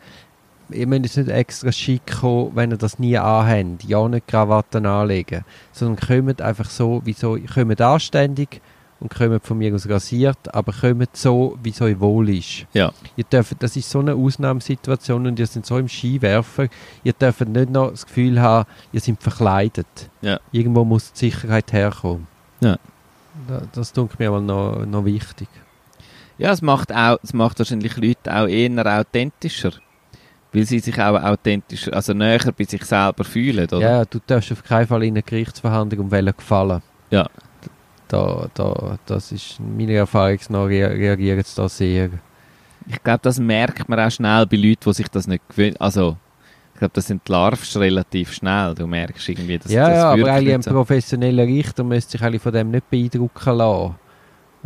ihr 0.70 0.86
müsst 0.86 1.16
jetzt 1.16 1.26
nicht 1.26 1.30
extra 1.30 1.72
schick 1.72 2.20
kommen, 2.20 2.52
wenn 2.54 2.70
ihr 2.70 2.76
das 2.76 2.98
nie 2.98 3.18
anhabt. 3.18 3.84
Ja, 3.84 4.08
nicht 4.08 4.28
Krawatten 4.28 4.86
anlegen. 4.86 5.44
Sondern 5.72 6.06
kommt 6.06 6.42
einfach 6.42 6.70
so, 6.70 7.02
wie 7.04 7.12
so, 7.12 7.36
kommt 7.54 7.80
anständig 7.80 8.60
und 9.02 9.12
kommt 9.12 9.44
von 9.44 9.58
mir 9.58 9.74
aus 9.74 9.88
rasiert, 9.88 10.54
aber 10.54 10.72
kommt 10.72 11.16
so, 11.16 11.58
wie 11.62 11.70
es 11.70 11.80
euch 11.80 11.98
wohl 11.98 12.28
ist. 12.30 12.66
ja. 12.72 12.92
Ihr 13.16 13.24
dürft, 13.24 13.62
das 13.62 13.76
ist 13.76 13.90
so 13.90 13.98
eine 13.98 14.14
Ausnahmesituation 14.14 15.26
und 15.26 15.38
ihr 15.38 15.46
seid 15.46 15.66
so 15.66 15.76
im 15.76 15.88
Skiwerfer, 15.88 16.68
ihr 17.02 17.12
dürft 17.12 17.48
nicht 17.48 17.70
noch 17.70 17.90
das 17.90 18.06
Gefühl 18.06 18.40
haben, 18.40 18.68
ihr 18.92 19.00
seid 19.00 19.20
verkleidet. 19.20 20.10
Ja. 20.20 20.38
Irgendwo 20.52 20.84
muss 20.84 21.12
die 21.12 21.30
Sicherheit 21.30 21.72
herkommen. 21.72 22.26
Ja. 22.60 22.78
Da, 23.48 23.62
das 23.72 23.92
tut 23.92 24.18
mir 24.18 24.30
mal 24.30 24.40
noch, 24.40 24.86
noch 24.86 25.04
wichtig. 25.04 25.48
Ja, 26.38 26.52
es 26.52 26.62
macht, 26.62 26.92
auch, 26.94 27.18
es 27.22 27.32
macht 27.32 27.58
wahrscheinlich 27.58 27.96
Leute 27.96 28.34
auch 28.34 28.46
eher 28.46 29.00
authentischer. 29.00 29.72
Weil 30.52 30.64
sie 30.64 30.80
sich 30.80 31.00
auch 31.00 31.20
authentischer, 31.20 31.94
also 31.94 32.12
näher 32.12 32.52
bei 32.56 32.64
sich 32.64 32.84
selber 32.84 33.24
fühlen, 33.24 33.64
oder? 33.66 33.80
Ja, 33.80 34.04
du 34.04 34.20
darfst 34.26 34.52
auf 34.52 34.62
keinen 34.62 34.86
Fall 34.86 35.02
in 35.02 35.14
eine 35.14 35.22
Gerichtsverhandlung 35.22 36.06
um 36.06 36.10
welchen 36.10 36.36
gefallen. 36.36 36.82
Ja. 37.10 37.28
Da, 38.12 38.46
da, 38.52 38.98
das 39.06 39.32
ist 39.32 39.58
meiner 39.58 39.92
Erfahrung 39.92 40.38
nach 40.50 40.66
rea 40.66 40.88
reagieren 40.88 41.42
sie 41.42 41.56
da 41.56 41.66
sehr. 41.68 42.10
Ich 42.86 43.02
glaube, 43.02 43.20
das 43.22 43.38
merkt 43.38 43.88
man 43.88 43.98
auch 43.98 44.10
schnell 44.10 44.44
bei 44.46 44.56
Leuten, 44.56 44.80
die 44.84 44.92
sich 44.92 45.08
das 45.08 45.26
nicht 45.26 45.48
gewöhnen. 45.48 45.76
Also, 45.78 46.16
ich 46.74 46.78
glaube, 46.78 46.92
das 46.94 47.08
entlarvst 47.08 47.76
relativ 47.78 48.32
schnell. 48.34 48.74
Du 48.74 48.86
merkst 48.86 49.28
irgendwie, 49.30 49.56
dass 49.58 49.72
ja, 49.72 49.88
das 49.88 49.96
ja, 49.96 50.10
aber 50.12 50.32
eigentlich 50.32 50.54
ein 50.54 50.62
so- 50.62 50.72
professioneller 50.72 51.44
Richter 51.44 51.84
müsste 51.84 52.12
sich 52.12 52.22
eigentlich 52.22 52.42
von 52.42 52.52
dem 52.52 52.70
nicht 52.70 52.90
beeindrucken 52.90 53.56
lassen. 53.56 53.94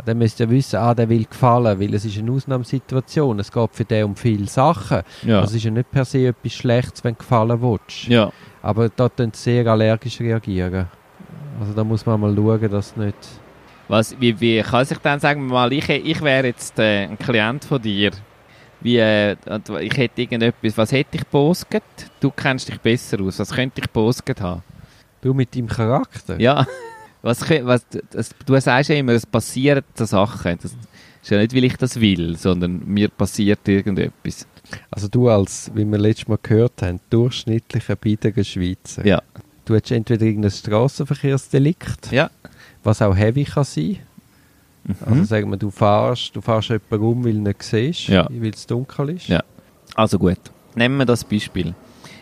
Der 0.05 0.13
müsste 0.15 0.43
ja 0.43 0.49
wissen, 0.49 0.75
ah, 0.75 0.93
der 0.93 1.07
will 1.09 1.23
gefallen, 1.25 1.79
weil 1.79 1.93
es 1.93 2.05
ist 2.05 2.17
eine 2.17 2.31
Ausnahmesituation. 2.31 3.39
Es 3.39 3.51
geht 3.51 3.69
für 3.71 3.85
den 3.85 4.05
um 4.05 4.15
viele 4.15 4.47
Sachen. 4.47 5.01
Ja. 5.23 5.41
Es 5.43 5.53
ist 5.53 5.63
ja 5.63 5.71
nicht 5.71 5.89
per 5.89 6.05
se 6.05 6.27
etwas 6.27 6.53
Schlechtes, 6.53 7.03
wenn 7.03 7.13
du 7.13 7.19
gefallen 7.19 7.61
willst. 7.61 8.07
ja. 8.07 8.29
Aber 8.61 8.89
da 8.89 9.07
tun 9.07 9.31
sie 9.33 9.43
sehr 9.43 9.67
allergisch 9.67 10.19
reagieren. 10.19 10.87
Also 11.59 11.73
da 11.73 11.83
muss 11.83 12.05
man 12.05 12.19
mal 12.19 12.35
schauen, 12.35 12.71
dass 12.71 12.95
nicht... 12.95 13.15
Was, 13.87 14.19
wie, 14.19 14.39
wie 14.41 14.61
kann 14.61 14.85
sich 14.85 14.97
dann 14.97 15.19
sagen, 15.19 15.47
wir 15.47 15.53
mal, 15.53 15.71
ich, 15.71 15.89
ich 15.89 16.21
wäre 16.21 16.47
jetzt 16.47 16.77
äh, 16.77 17.05
ein 17.05 17.17
Klient 17.17 17.63
von 17.63 17.81
dir. 17.81 18.11
Wie, 18.81 18.97
äh, 18.97 19.37
ich 19.79 19.97
hätte 19.97 20.21
irgendetwas, 20.21 20.77
was 20.77 20.91
hätte 20.91 21.17
ich 21.17 21.29
posget? 21.29 21.83
Du 22.19 22.29
kennst 22.29 22.67
dich 22.67 22.79
besser 22.79 23.21
aus. 23.21 23.39
Was 23.39 23.51
könnte 23.51 23.79
ich 23.81 23.91
posget 23.91 24.41
haben? 24.41 24.61
Du 25.21 25.33
mit 25.33 25.55
deinem 25.55 25.67
Charakter? 25.67 26.39
Ja, 26.39 26.67
was, 27.21 27.49
was, 27.49 27.85
das, 28.11 28.29
du 28.45 28.59
sagst 28.59 28.89
ja 28.89 28.97
immer, 28.97 29.13
es 29.13 29.25
passieren 29.25 29.83
so 29.95 30.05
Sachen. 30.05 30.57
Das 30.61 30.73
ist 30.73 31.29
ja 31.29 31.37
nicht, 31.37 31.55
weil 31.55 31.63
ich 31.63 31.77
das 31.77 31.99
will, 31.99 32.37
sondern 32.37 32.85
mir 32.85 33.07
passiert 33.07 33.67
irgendetwas. 33.67 34.45
Also 34.91 35.07
du 35.07 35.29
als, 35.29 35.71
wie 35.73 35.85
wir 35.85 35.97
letztes 35.97 36.27
Mal 36.27 36.39
gehört 36.41 36.81
haben, 36.81 36.99
durchschnittlicher 37.09 37.95
biederer 37.95 38.43
Schweizer. 38.43 39.05
Ja. 39.05 39.21
Du 39.67 39.75
hast 39.75 39.91
entweder 39.91 40.25
irgendein 40.25 40.51
Strassenverkehrsdelikt, 40.51 42.11
Ja. 42.11 42.29
was 42.83 43.01
auch 43.01 43.15
heavy 43.15 43.43
kann 43.43 43.63
sein. 43.65 43.97
Also 45.01 45.15
Mhm. 45.15 45.25
sagen 45.25 45.49
wir, 45.51 45.57
du 45.57 45.69
fährst, 45.69 46.33
du 46.35 46.39
fährst 46.41 46.69
jemanden 46.69 46.99
um, 47.05 47.25
weil 47.25 47.33
du 47.33 47.39
nicht 47.41 47.61
siehst, 47.63 48.07
Ja. 48.07 48.27
weil 48.31 48.51
es 48.51 48.65
dunkel 48.65 49.09
ist. 49.09 49.27
Ja. 49.27 49.43
Also 49.95 50.17
gut, 50.17 50.39
nehmen 50.75 50.97
wir 50.97 51.05
das 51.05 51.25
Beispiel. 51.25 51.75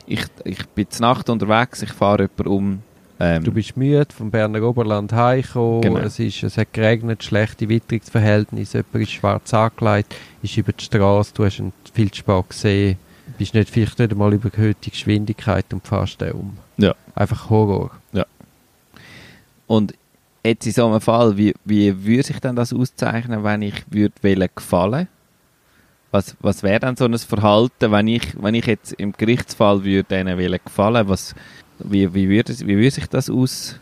Ich, 0.08 0.26
ich 0.44 0.66
bin 0.70 0.90
zur 0.90 1.02
Nacht 1.08 1.30
unterwegs, 1.30 1.84
ich 1.84 1.92
fahre 1.94 2.24
jemanden 2.24 2.48
um. 2.48 2.80
Ähm, 3.20 3.44
Du 3.44 3.52
bist 3.52 3.78
müde, 3.78 4.08
vom 4.16 4.30
Berner 4.32 4.62
Oberland 4.64 5.14
heimgekommen, 5.14 5.82
Genau. 5.82 6.00
es, 6.00 6.18
ist, 6.20 6.42
es 6.44 6.58
hat 6.58 6.74
geregnet, 6.74 7.24
schlechte 7.24 7.70
Witterungsverhältnisse, 7.70 8.80
jemand 8.80 8.96
ist 9.08 9.12
schwarz 9.12 9.54
angelegt, 9.54 10.16
ist 10.42 10.58
über 10.58 10.74
die 10.74 10.84
Straße, 10.84 11.32
du 11.36 11.46
hast 11.46 11.60
ihn 11.60 11.72
viel 11.94 12.10
zu 12.12 12.18
spät 12.18 12.50
gesehen, 12.50 12.98
bist 13.38 13.54
nicht 13.54 13.70
vielleicht 13.70 14.00
nicht 14.00 14.12
einmal 14.12 14.34
überhöhte 14.34 14.90
Geschwindigkeit 14.90 15.66
und 15.74 15.86
fährst 15.86 16.22
den 16.22 16.34
um. 16.34 16.58
Ja. 16.78 16.96
Einfach 17.16 17.50
Horror. 17.50 17.92
Und 19.68 19.94
jetzt 20.44 20.66
in 20.66 20.74
so 20.74 20.88
einem 20.88 21.02
Fall, 21.02 21.38
wie, 21.38 21.54
wie 21.66 22.06
würde 22.06 22.24
sich 22.24 22.40
denn 22.40 22.56
das 22.56 22.74
auszeichnen, 22.74 23.44
wenn 23.44 23.62
ich 23.62 23.84
würde 23.90 24.50
gefallen? 24.56 25.08
Was, 26.12 26.36
was 26.40 26.64
wäre 26.64 26.80
dann 26.80 26.96
so 26.96 27.06
ein 27.06 27.18
Verhalten, 27.18 27.92
wenn 27.92 28.08
ich, 28.08 28.42
wenn 28.42 28.56
ich 28.56 28.66
jetzt 28.66 28.94
im 28.94 29.12
Gerichtsfall 29.12 29.84
würde 29.84 30.04
denen 30.04 30.38
wollen 30.38 30.60
gefallen? 30.64 31.10
Was, 31.10 31.36
wie, 31.80 32.14
wie, 32.14 32.30
würde, 32.30 32.58
wie 32.60 32.78
würde 32.78 32.92
sich 32.92 33.08
das 33.08 33.30
aus... 33.30 33.80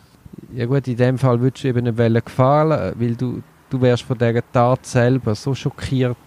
Ja 0.56 0.66
gut, 0.66 0.88
in 0.88 0.98
dem 0.98 1.18
Fall 1.18 1.40
würdest 1.42 1.64
du 1.64 1.68
eben 1.68 1.86
nicht 1.86 2.26
gefallen, 2.26 2.94
weil 2.98 3.16
du, 3.16 3.44
du 3.70 3.82
wärst 3.82 4.04
von 4.04 4.18
dieser 4.18 4.52
Tat 4.52 4.86
selber 4.86 5.36
so 5.36 5.54
schockiert, 5.54 6.18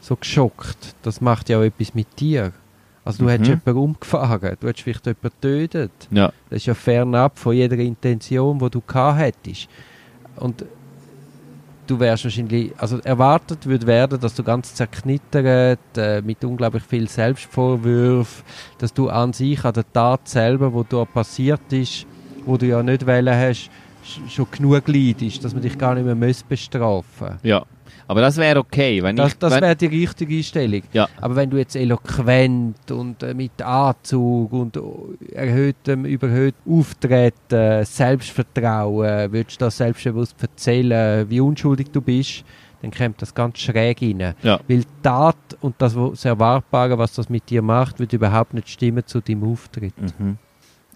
so 0.00 0.16
geschockt. 0.16 0.94
Das 1.02 1.20
macht 1.20 1.48
ja 1.48 1.58
auch 1.58 1.62
etwas 1.62 1.94
mit 1.94 2.08
dir. 2.18 2.52
Also 3.04 3.18
du 3.18 3.24
Mhm. 3.24 3.28
hättest 3.30 3.48
jemanden 3.50 3.76
umgefahren, 3.82 4.56
du 4.60 4.66
hättest 4.68 4.82
vielleicht 4.84 5.06
jemanden 5.06 5.22
getötet. 5.40 5.92
Ja. 6.10 6.32
Das 6.50 6.58
ist 6.58 6.66
ja 6.66 6.74
fernab 6.74 7.38
von 7.38 7.54
jeder 7.54 7.76
Intention, 7.78 8.58
die 8.58 8.70
du 8.70 8.80
gehabt 8.86 9.18
hättest. 9.18 9.68
Und 10.36 10.64
du 11.86 11.98
wärst 11.98 12.24
wahrscheinlich, 12.24 12.72
also 12.78 12.98
erwartet 13.00 13.66
würde 13.66 13.86
werden, 13.86 14.20
dass 14.20 14.34
du 14.34 14.42
ganz 14.42 14.74
zerknittert, 14.74 15.78
äh, 15.96 16.22
mit 16.22 16.44
unglaublich 16.44 16.82
viel 16.84 17.08
Selbstvorwürfen, 17.08 18.44
dass 18.78 18.92
du 18.94 19.08
an 19.08 19.32
sich, 19.32 19.64
an 19.64 19.72
der 19.74 19.90
Tat 19.92 20.28
selber, 20.28 20.72
wo 20.72 20.82
da 20.82 21.04
passiert 21.04 21.72
ist, 21.72 22.06
wo 22.46 22.56
du 22.56 22.66
ja 22.66 22.82
nicht 22.82 23.06
wählen 23.06 23.34
hast, 23.34 23.70
sch- 24.04 24.28
schon 24.30 24.46
genug 24.50 24.86
leidest, 24.88 25.44
dass 25.44 25.52
man 25.52 25.62
dich 25.62 25.76
gar 25.76 25.94
nicht 25.94 26.04
mehr 26.04 26.14
muss 26.14 26.42
bestrafen 26.42 27.38
Ja. 27.42 27.64
Aber 28.10 28.22
das 28.22 28.36
wäre 28.38 28.58
okay, 28.58 29.00
wenn 29.04 29.14
Das, 29.14 29.32
ich... 29.34 29.38
das 29.38 29.60
wäre 29.60 29.76
die 29.76 29.86
richtige 29.86 30.34
Einstellung. 30.36 30.82
Ja. 30.92 31.08
Aber 31.20 31.36
wenn 31.36 31.48
du 31.48 31.58
jetzt 31.58 31.76
eloquent 31.76 32.90
und 32.90 33.22
äh, 33.22 33.34
mit 33.34 33.62
Anzug 33.62 34.52
und 34.52 34.76
äh, 34.76 35.32
erhöhtem, 35.32 36.04
überhöht 36.04 36.56
Auftreten, 36.68 37.84
Selbstvertrauen, 37.84 39.30
würdest 39.32 39.60
du 39.60 39.66
das 39.66 39.76
selbstbewusst 39.76 40.34
erzählen, 40.42 41.30
wie 41.30 41.40
unschuldig 41.40 41.92
du 41.92 42.00
bist, 42.00 42.42
dann 42.82 42.90
kommt 42.90 43.22
das 43.22 43.32
ganz 43.32 43.58
schräg 43.60 44.02
rein. 44.02 44.34
Ja. 44.42 44.58
Weil 44.66 44.78
die 44.80 44.86
Tat 45.04 45.36
und 45.60 45.76
das, 45.78 45.94
das 45.94 46.24
Erwartbare, 46.24 46.98
was 46.98 47.14
das 47.14 47.28
mit 47.28 47.48
dir 47.48 47.62
macht, 47.62 48.00
wird 48.00 48.12
überhaupt 48.12 48.54
nicht 48.54 48.68
stimmen 48.70 49.06
zu 49.06 49.20
deinem 49.20 49.44
Auftritt. 49.44 49.94
Mhm. 50.18 50.36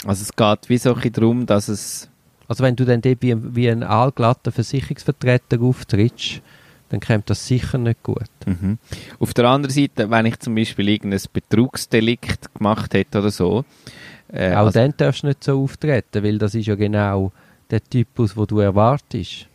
Also 0.05 0.23
es 0.23 0.35
geht 0.35 0.69
wie 0.69 0.79
so 0.79 0.95
ein 0.95 1.13
darum, 1.13 1.47
dass 1.47 1.69
es... 1.69 2.11
Also 2.49 2.65
wenn 2.65 2.75
du 2.75 2.85
dann 2.85 3.01
dort 3.01 3.23
wie, 3.23 3.33
ein- 3.33 3.55
wie 3.55 3.71
ein 3.71 3.85
allglatter 3.85 4.51
Versicherungsvertreter 4.51 5.61
auftrittst, 5.63 6.43
dann 6.91 7.01
kommt 7.01 7.31
das 7.31 7.47
sicher 7.47 7.79
nicht 7.79 8.03
gut. 8.03 8.23
Mhm. 8.47 8.79
Auf 9.19 9.35
der 9.35 9.47
anderen 9.47 9.73
Seite, 9.75 10.11
wenn 10.11 10.27
ich 10.27 10.39
zum 10.39 10.55
Beispiel 10.55 10.89
irgendein 10.89 11.21
Betrugsdelikt 11.33 12.55
gemacht 12.55 12.95
hätte 12.95 13.19
oder 13.19 13.31
so... 13.31 13.65
Äh, 14.33 14.53
Auch 14.55 14.67
also- 14.67 14.79
dann 14.81 14.95
darfst 14.97 15.23
du 15.23 15.29
nicht 15.29 15.45
so 15.45 15.63
auftreten, 15.63 16.23
weil 16.25 16.39
das 16.39 16.55
ist 16.55 16.67
ja 16.67 16.75
genau 16.75 17.33
der 17.71 17.83
Typus, 17.83 18.37
wo 18.37 18.47
du 18.47 18.59
erwartest. 18.59 19.49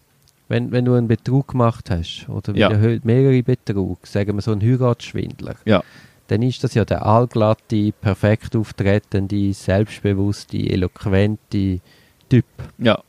Wenn, 0.48 0.72
wenn 0.72 0.86
du 0.86 0.94
einen 0.96 1.08
Betrug 1.08 1.50
gemacht 1.50 1.90
hast, 1.90 2.28
oder 2.30 2.56
Ja. 2.56 2.70
mehrere 2.70 3.44
Betrug, 3.44 4.06
sagen 4.08 4.36
wir 4.36 4.42
so 4.42 4.52
einen 4.52 4.62
Heiratsschwindler, 4.62 5.56
Ja. 5.66 5.84
dann 6.28 6.42
ist 6.42 6.64
das 6.64 6.74
ja 6.74 6.86
der 6.86 7.06
allglatte, 7.06 7.92
perfekt 7.92 8.56
auftretende, 8.56 9.54
selbstbewusste, 9.54 10.58
eloquente 10.58 11.82
Typ. 12.30 12.46
Ja. 12.78 13.00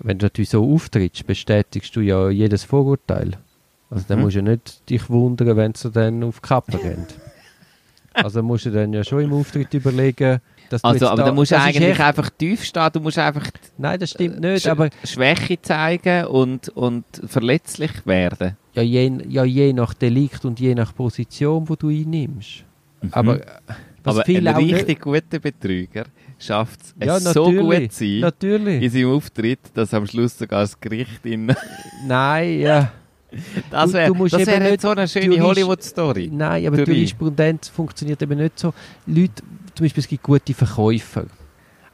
Wenn 0.00 0.18
du 0.18 0.26
natürlich 0.26 0.50
so 0.50 0.64
auftrittst, 0.64 1.26
bestätigst 1.26 1.94
du 1.94 2.00
ja 2.00 2.28
jedes 2.30 2.64
Vorurteil. 2.64 3.32
Also 3.92 4.04
dann 4.08 4.18
Mhm. 4.18 4.24
musst 4.24 4.36
du 4.36 4.42
nicht 4.42 4.88
dich 4.90 5.10
wundern, 5.10 5.56
wenn 5.56 5.74
sie 5.74 5.90
dann 5.90 6.24
auf 6.24 6.40
die 6.40 6.48
Kappe 6.48 6.78
gehen. 6.78 7.06
also 8.14 8.42
musst 8.42 8.64
du 8.66 8.70
dann 8.70 8.92
ja 8.92 9.04
schon 9.04 9.20
im 9.24 9.32
Auftritt 9.34 9.72
überlegen, 9.74 10.40
dass 10.70 10.80
du 10.82 10.88
Also, 10.88 11.08
aber 11.08 11.24
da 11.24 11.32
musst 11.32 11.50
du 11.52 11.58
eigentlich 11.60 12.00
einfach 12.00 12.30
tief 12.30 12.64
stehen, 12.64 12.88
du 12.92 13.00
musst 13.00 13.18
einfach 13.18 13.46
Nein, 13.76 14.00
das 14.00 14.10
stimmt 14.10 14.42
äh, 14.44 14.52
nicht, 14.52 14.66
Sch- 14.66 14.70
aber 14.70 14.88
Schwäche 15.04 15.60
zeigen 15.60 16.24
und, 16.26 16.68
und 16.70 17.04
verletzlich 17.26 17.90
werden. 18.06 18.56
ja 18.72 18.82
je, 18.82 19.12
ja, 19.28 19.44
je 19.44 19.72
nach 19.74 19.92
Delikt 19.94 20.44
und 20.46 20.58
je 20.58 20.74
nach 20.74 20.94
Position, 20.94 21.68
wo 21.68 21.76
du 21.76 21.88
einnimmst. 21.90 22.64
Aber 23.10 23.40
äh, 23.40 23.44
Mhm. 24.04 24.10
Aber 24.10 24.24
viele 24.24 24.50
ein 24.50 24.56
richtig 24.64 25.00
guter 25.00 25.38
Betrüger 25.38 26.06
schafft 26.36 26.80
es 26.98 27.06
ja, 27.06 27.20
so 27.20 27.44
gut 27.52 27.92
zu 27.92 27.98
sein 28.04 28.18
Natürlich. 28.20 28.82
in 28.82 28.90
seinem 28.90 29.12
Auftritt, 29.12 29.60
dass 29.74 29.94
am 29.94 30.08
Schluss 30.08 30.36
sogar 30.36 30.62
das 30.62 30.80
Gericht 30.80 31.24
in... 31.24 31.54
Nein, 32.04 32.58
ja. 32.60 32.90
Das 33.70 33.92
wäre 33.92 34.14
wär 34.18 34.60
nicht 34.60 34.80
so 34.80 34.90
eine 34.90 35.08
schöne 35.08 35.40
Hollywood-Story. 35.40 36.30
Nein, 36.32 36.66
aber. 36.66 36.78
Jurisprudenz 36.78 37.68
funktioniert 37.68 38.20
eben 38.22 38.38
nicht 38.38 38.58
so. 38.58 38.74
Leute, 39.06 39.42
zum 39.74 39.84
Beispiel 39.84 40.00
es 40.02 40.08
gibt 40.08 40.22
gute 40.22 40.54
Verkäufer. 40.54 41.24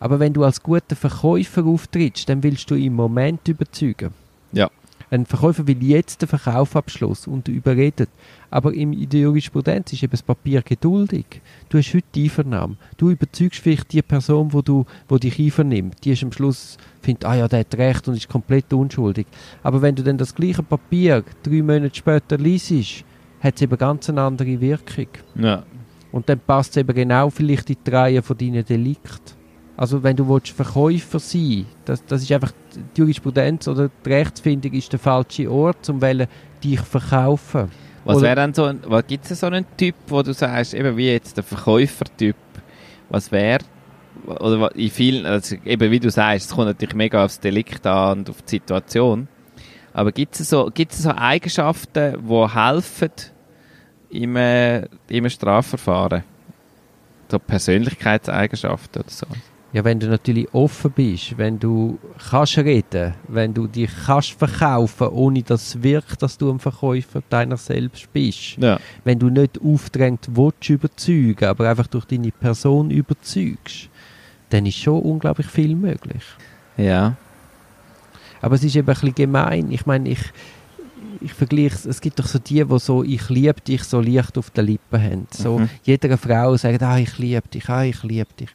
Aber 0.00 0.20
wenn 0.20 0.32
du 0.32 0.44
als 0.44 0.62
guter 0.62 0.96
Verkäufer 0.96 1.64
auftrittst, 1.64 2.28
dann 2.28 2.42
willst 2.42 2.70
du 2.70 2.74
im 2.74 2.94
Moment 2.94 3.46
überzeugen. 3.48 4.10
Ja. 4.52 4.70
Ein 5.10 5.26
Verkäufer 5.26 5.66
will 5.66 5.82
jetzt 5.82 6.22
den 6.22 6.28
Verkaufabschluss 6.28 7.26
und 7.26 7.48
überredet. 7.48 8.10
Aber 8.50 8.72
im, 8.72 8.92
in 8.92 9.08
der 9.08 9.20
Jurisprudenz 9.20 9.92
ist 9.92 10.02
eben 10.02 10.12
das 10.12 10.22
Papier 10.22 10.62
geduldig. 10.62 11.42
Du 11.68 11.78
hast 11.78 11.92
heute 11.92 12.06
die 12.14 12.24
Einvernahme. 12.24 12.76
Du 12.96 13.10
überzeugst 13.10 13.60
vielleicht 13.60 13.92
die 13.92 14.02
Person, 14.02 14.52
wo, 14.52 14.62
du, 14.62 14.86
wo 15.08 15.18
dich 15.18 15.38
einvernimmt. 15.38 16.04
Die 16.04 16.12
ist 16.12 16.22
am 16.22 16.32
Schluss, 16.32 16.78
findet, 17.02 17.24
ah 17.24 17.34
ja, 17.34 17.48
der 17.48 17.60
hat 17.60 17.74
recht 17.76 18.08
und 18.08 18.16
ist 18.16 18.28
komplett 18.28 18.72
unschuldig. 18.72 19.26
Aber 19.62 19.82
wenn 19.82 19.94
du 19.94 20.02
dann 20.02 20.18
das 20.18 20.34
gleiche 20.34 20.62
Papier 20.62 21.24
drei 21.42 21.62
Monate 21.62 21.94
später 21.94 22.38
liest, 22.38 23.04
hat 23.40 23.56
es 23.56 23.62
eben 23.62 23.76
ganz 23.76 24.08
eine 24.08 24.22
andere 24.22 24.60
Wirkung. 24.60 25.08
Ja. 25.34 25.64
Und 26.10 26.28
dann 26.28 26.40
passt 26.40 26.70
es 26.70 26.78
eben 26.78 26.94
genau 26.94 27.30
vielleicht 27.30 27.70
in 27.70 27.76
die 27.86 27.90
Reihe 27.90 28.22
von 28.22 28.36
deinen 28.36 28.64
Delikten. 28.64 29.36
Also 29.76 30.02
wenn 30.02 30.16
du 30.16 30.28
willst, 30.28 30.48
Verkäufer 30.48 31.20
sein 31.20 31.64
das, 31.84 32.04
das 32.04 32.22
ist 32.22 32.32
einfach 32.32 32.50
die 32.74 33.00
Jurisprudenz 33.00 33.68
oder 33.68 33.88
die 34.04 34.10
Rechtsfindung 34.10 34.72
ist 34.72 34.92
der 34.92 34.98
falsche 34.98 35.48
Ort, 35.48 35.88
um 35.88 36.00
dich 36.00 36.80
verkaufen. 36.80 37.70
Was 38.14 38.22
wäre 38.22 38.36
dann 38.36 38.54
so 38.54 38.64
ein, 38.64 38.80
was 38.86 39.06
gibt 39.06 39.30
es 39.30 39.40
so 39.40 39.46
einen 39.46 39.66
Typ, 39.76 39.94
wo 40.06 40.22
du 40.22 40.32
sagst, 40.32 40.74
eben 40.74 40.96
wie 40.96 41.10
jetzt 41.10 41.36
der 41.36 41.44
Verkäufertyp, 41.44 42.36
was 43.10 43.30
wäre, 43.30 43.64
oder 44.26 44.74
in 44.74 44.90
vielen, 44.90 45.26
also 45.26 45.56
eben 45.64 45.90
wie 45.90 46.00
du 46.00 46.10
sagst, 46.10 46.46
es 46.46 46.54
kommt 46.54 46.68
natürlich 46.68 46.94
mega 46.94 47.24
aufs 47.24 47.38
Delikt 47.38 47.86
an 47.86 48.20
und 48.20 48.30
auf 48.30 48.42
die 48.42 48.50
Situation, 48.56 49.28
aber 49.92 50.12
gibt 50.12 50.38
es 50.38 50.48
so, 50.48 50.70
gibt's 50.72 51.02
so 51.02 51.10
Eigenschaften, 51.10 52.26
die 52.28 52.54
helfen 52.54 53.10
im, 54.10 54.36
äh, 54.36 54.86
im 55.08 55.28
Strafverfahren? 55.28 56.24
So 57.30 57.38
Persönlichkeitseigenschaften 57.38 59.02
oder 59.02 59.10
so? 59.10 59.26
Ja, 59.72 59.84
wenn 59.84 60.00
du 60.00 60.06
natürlich 60.08 60.48
offen 60.54 60.90
bist, 60.92 61.36
wenn 61.36 61.58
du 61.58 61.98
kannst 62.30 62.56
reden, 62.56 63.14
wenn 63.28 63.52
du 63.52 63.66
dich 63.66 63.90
kannst 64.06 64.30
verkaufen, 64.32 65.08
ohne 65.08 65.42
dass 65.42 65.74
es 65.74 65.82
wirkt, 65.82 66.22
dass 66.22 66.38
du 66.38 66.50
ein 66.50 66.58
Verkäufer 66.58 67.22
deiner 67.28 67.58
selbst 67.58 68.10
bist. 68.14 68.56
Ja. 68.56 68.80
Wenn 69.04 69.18
du 69.18 69.28
nicht 69.28 69.60
aufdrängt 69.60 70.26
willst 70.32 70.70
überzeugen, 70.70 71.44
aber 71.44 71.68
einfach 71.68 71.86
durch 71.86 72.06
deine 72.06 72.30
Person 72.30 72.90
überzeugst, 72.90 73.90
dann 74.48 74.64
ist 74.64 74.78
schon 74.78 75.02
unglaublich 75.02 75.46
viel 75.48 75.76
möglich. 75.76 76.22
Ja. 76.78 77.16
Aber 78.40 78.54
es 78.54 78.64
ist 78.64 78.74
eben 78.74 78.88
ein 78.88 78.94
bisschen 78.94 79.14
gemein. 79.14 79.70
Ich 79.70 79.84
meine, 79.84 80.08
ich, 80.08 80.20
ich 81.20 81.34
vergleiche 81.34 81.74
es, 81.74 81.84
es 81.84 82.00
gibt 82.00 82.18
doch 82.18 82.26
so 82.26 82.38
die, 82.38 82.64
die 82.64 82.78
so 82.78 83.04
«Ich 83.04 83.28
liebe 83.28 83.60
dich» 83.60 83.84
so 83.84 84.00
leicht 84.00 84.38
auf 84.38 84.48
den 84.50 84.64
Lippen 84.64 85.02
haben. 85.02 85.26
So 85.30 85.58
Mhm. 85.58 85.68
jeder 85.82 86.16
Frau 86.16 86.56
sagt 86.56 86.82
«Ah, 86.82 86.98
ich 86.98 87.18
liebe 87.18 87.46
dich, 87.48 87.68
ah, 87.68 87.84
ich 87.84 88.02
liebe 88.02 88.32
dich». 88.40 88.48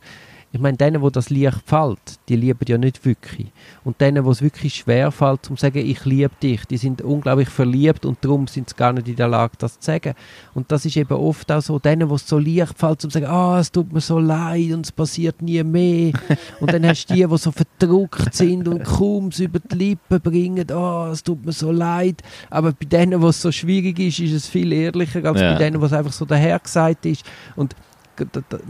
Ich 0.53 0.59
meine, 0.59 0.77
denen, 0.77 1.01
wo 1.01 1.09
das 1.09 1.31
leicht 1.31 1.63
fällt, 1.65 2.19
die 2.29 2.35
lieben 2.35 2.63
ja 2.67 2.77
nicht 2.77 3.03
wirklich. 3.05 3.47
Und 3.83 3.99
denen, 3.99 4.23
wo 4.23 4.29
es 4.29 4.43
wirklich 4.43 4.75
schwer 4.75 5.11
fällt, 5.11 5.45
zum 5.47 5.57
sagen 5.57 5.79
«Ich 5.79 6.05
liebe 6.05 6.29
dich», 6.43 6.65
die 6.65 6.77
sind 6.77 7.01
unglaublich 7.01 7.49
verliebt 7.49 8.05
und 8.05 8.23
darum 8.23 8.45
sind 8.45 8.69
sie 8.69 8.75
gar 8.75 8.93
nicht 8.93 9.07
in 9.07 9.15
der 9.15 9.27
Lage, 9.27 9.53
das 9.57 9.79
zu 9.79 9.87
sagen. 9.87 10.13
Und 10.53 10.71
das 10.71 10.85
ist 10.85 10.95
eben 10.95 11.15
oft 11.15 11.51
auch 11.51 11.61
so, 11.61 11.79
denen, 11.79 12.07
wo 12.07 12.15
es 12.15 12.27
so 12.27 12.37
leicht 12.37 12.77
fällt, 12.77 13.01
zum 13.01 13.09
sagen 13.09 13.25
«Ah, 13.25 13.57
es 13.59 13.71
tut 13.71 13.91
mir 13.91 13.99
so 13.99 14.19
leid 14.19 14.73
und 14.73 14.85
es 14.85 14.91
passiert 14.91 15.41
nie 15.41 15.63
mehr». 15.63 16.13
Und 16.59 16.71
dann 16.71 16.85
hast 16.85 17.07
du 17.07 17.15
die, 17.15 17.25
die 17.25 17.37
so 17.37 17.51
verdruckt 17.51 18.33
sind 18.35 18.67
und 18.67 18.83
kaum 18.83 19.29
es 19.29 19.39
über 19.39 19.59
die 19.59 19.75
Lippen 19.75 20.21
bringen, 20.21 20.67
oh, 20.71 21.09
es 21.11 21.23
tut 21.23 21.43
mir 21.43 21.51
so 21.51 21.71
leid. 21.71 22.21
Aber 22.51 22.73
bei 22.73 22.85
denen, 22.85 23.21
wo 23.21 23.29
es 23.29 23.41
so 23.41 23.51
schwierig 23.51 23.97
ist, 23.97 24.19
ist 24.19 24.33
es 24.33 24.47
viel 24.47 24.71
ehrlicher, 24.71 25.25
als 25.25 25.41
Ja. 25.41 25.53
bei 25.53 25.57
denen, 25.57 25.81
wo 25.81 25.85
es 25.85 25.93
einfach 25.93 26.13
so 26.13 26.25
dahergesagt 26.25 27.07
ist. 27.07 27.25
Und 27.55 27.75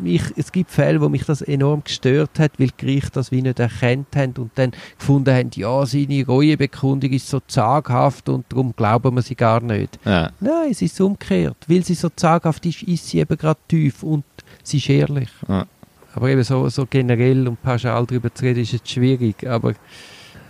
mich, 0.02 0.24
es 0.36 0.52
gibt 0.52 0.72
Fälle, 0.72 1.02
wo 1.02 1.10
mich 1.10 1.26
das 1.26 1.42
enorm 1.42 1.84
gestört 1.84 2.40
hat, 2.40 2.60
weil 2.60 2.68
die 2.68 2.78
Gerichte 2.78 3.12
das 3.14 3.32
wie 3.32 3.42
nicht 3.42 3.60
erkannt 3.60 4.08
haben 4.16 4.34
und 4.38 4.52
dann 4.56 4.72
gefunden 4.98 5.34
haben, 5.34 5.52
ja, 5.56 5.86
seine 5.86 6.26
Reuebekundung 6.26 7.12
ist 7.12 7.28
so 7.28 7.40
zaghaft 7.48 8.30
und 8.30 8.46
darum 8.50 8.74
glauben 8.76 9.16
wir 9.16 9.22
sie 9.22 9.36
gar 9.36 9.62
nicht. 9.62 10.00
ja. 10.06 10.32
Nein, 10.40 10.72
es 10.72 10.82
ist 10.82 11.00
umgekehrt. 11.02 11.58
Weil 11.68 11.84
sie 11.84 11.96
so 11.96 12.10
zaghaft 12.16 12.66
ist, 12.66 12.84
ist 12.84 13.08
sie 13.08 13.20
eben 13.20 13.38
gerade 13.38 13.60
tief 13.68 14.04
und 14.04 14.24
sie 14.64 14.78
ist 14.78 14.90
ehrlich. 14.90 15.30
Ja. 15.48 15.66
Aber 16.16 16.30
eben 16.30 16.44
so, 16.44 16.70
so 16.70 16.86
generell 16.86 17.48
und 17.48 17.62
pauschal 17.62 18.06
darüber 18.06 18.34
zu 18.34 18.44
reden, 18.44 18.62
ist 18.62 18.72
jetzt 18.72 18.90
schwierig. 18.90 19.48
Aber 19.48 19.74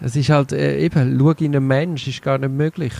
es 0.01 0.15
ist 0.15 0.29
halt 0.29 0.51
äh, 0.51 0.79
eben, 0.79 1.17
schau 1.17 1.31
in 1.31 1.55
einen 1.55 1.67
Mensch, 1.67 2.07
ist 2.07 2.21
gar 2.21 2.37
nicht 2.37 2.51
möglich. 2.51 2.93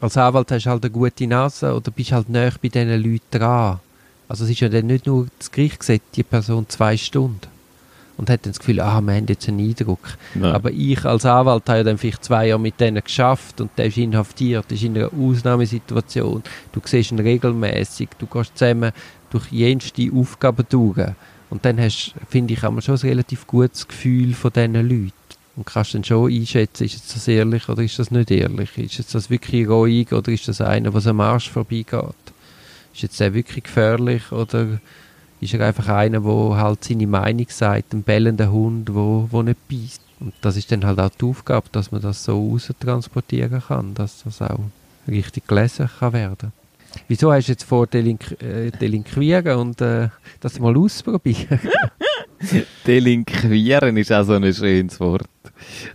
Als 0.00 0.16
Anwalt 0.18 0.50
hast 0.50 0.66
du 0.66 0.70
halt 0.70 0.84
eine 0.84 0.90
gute 0.92 1.26
Nase 1.26 1.74
oder 1.74 1.90
bist 1.90 2.12
halt 2.12 2.28
näher 2.28 2.52
bei 2.60 2.68
diesen 2.68 3.02
Leuten 3.02 3.20
dran. 3.30 3.80
Also 4.28 4.44
es 4.44 4.50
ist 4.50 4.60
ja 4.60 4.68
dann 4.68 4.86
nicht 4.86 5.06
nur 5.06 5.26
das 5.38 5.50
Gericht 5.50 5.80
gesagt, 5.80 6.02
die 6.14 6.22
Person 6.22 6.66
zwei 6.68 6.96
Stunden 6.96 7.40
und 8.16 8.30
hat 8.30 8.44
dann 8.44 8.52
das 8.52 8.58
Gefühl, 8.58 8.80
ah, 8.80 9.00
wir 9.00 9.14
haben 9.14 9.26
jetzt 9.28 9.48
einen 9.48 9.60
Eindruck. 9.60 10.16
Ja. 10.34 10.52
Aber 10.52 10.70
ich 10.70 11.04
als 11.04 11.24
Anwalt 11.24 11.68
habe 11.68 11.78
ja 11.78 11.84
dann 11.84 11.98
vielleicht 11.98 12.24
zwei 12.24 12.48
Jahre 12.48 12.60
mit 12.60 12.80
denen 12.80 13.02
geschafft 13.02 13.60
und 13.60 13.70
der 13.76 13.86
ist 13.86 13.98
inhaftiert, 13.98 14.70
ist 14.72 14.82
in 14.82 14.96
einer 14.96 15.10
Ausnahmesituation. 15.12 16.42
Du 16.72 16.80
siehst 16.84 17.12
ihn 17.12 17.18
regelmäßig, 17.18 18.08
du 18.18 18.26
gehst 18.26 18.56
zusammen 18.56 18.92
durch 19.30 19.50
jenste 19.52 20.10
Aufgaben 20.14 20.64
durch. 20.68 21.08
Und 21.50 21.64
dann 21.64 21.78
hast, 21.78 22.14
finde 22.28 22.54
ich, 22.54 22.62
haben 22.62 22.76
wir 22.76 22.82
schon 22.82 22.96
ein 22.96 23.00
relativ 23.00 23.46
gutes 23.46 23.86
Gefühl 23.86 24.34
von 24.34 24.52
diesen 24.52 24.74
Leuten. 24.74 25.12
Und 25.54 25.64
kannst 25.64 25.94
dann 25.94 26.04
schon 26.04 26.30
einschätzen, 26.30 26.84
ist 26.84 27.14
das 27.14 27.28
ehrlich 27.28 27.68
oder 27.68 27.82
ist 27.82 27.98
das 27.98 28.10
nicht 28.10 28.30
ehrlich? 28.30 28.76
Ist 28.76 29.14
das 29.14 29.30
wirklich 29.30 29.66
ruhig 29.66 30.12
oder 30.12 30.30
ist 30.30 30.48
das 30.48 30.60
einer, 30.60 30.90
der 30.90 31.06
am 31.06 31.20
Arsch 31.20 31.50
vorbeigeht? 31.50 32.14
Ist 32.96 33.02
jetzt 33.02 33.20
der 33.20 33.34
wirklich 33.34 33.64
gefährlich 33.64 34.32
oder 34.32 34.80
ist 35.42 35.52
er 35.52 35.66
einfach 35.66 35.88
einer, 35.88 36.20
der 36.20 36.56
halt 36.56 36.82
seine 36.82 37.06
Meinung 37.06 37.44
sagt, 37.50 37.92
ein 37.92 38.02
bellender 38.02 38.50
Hund, 38.50 38.94
wo, 38.94 39.28
wo 39.30 39.42
nicht 39.42 39.68
beißt? 39.68 40.00
Und 40.20 40.32
das 40.40 40.56
ist 40.56 40.72
dann 40.72 40.82
halt 40.86 40.98
auch 40.98 41.10
die 41.10 41.26
Aufgabe, 41.26 41.68
dass 41.72 41.92
man 41.92 42.00
das 42.00 42.24
so 42.24 42.52
raus 42.52 42.72
transportieren 42.80 43.62
kann, 43.68 43.92
dass 43.92 44.24
das 44.24 44.40
auch 44.40 44.60
richtig 45.06 45.46
gelesen 45.46 45.90
kann 45.98 46.14
werden. 46.14 46.52
Wieso 47.06 47.30
hast 47.30 47.48
du 47.48 47.52
jetzt 47.52 47.64
vor, 47.64 47.86
äh, 47.92 48.70
delinquieren 48.70 49.58
und 49.58 49.82
äh, 49.82 50.08
das 50.40 50.58
mal 50.58 50.74
ausprobieren? 50.74 51.60
Delinquieren 52.86 53.96
ist 53.96 54.12
auch 54.12 54.24
so 54.24 54.34
ein 54.34 54.52
schönes 54.52 55.00
Wort. 55.00 55.28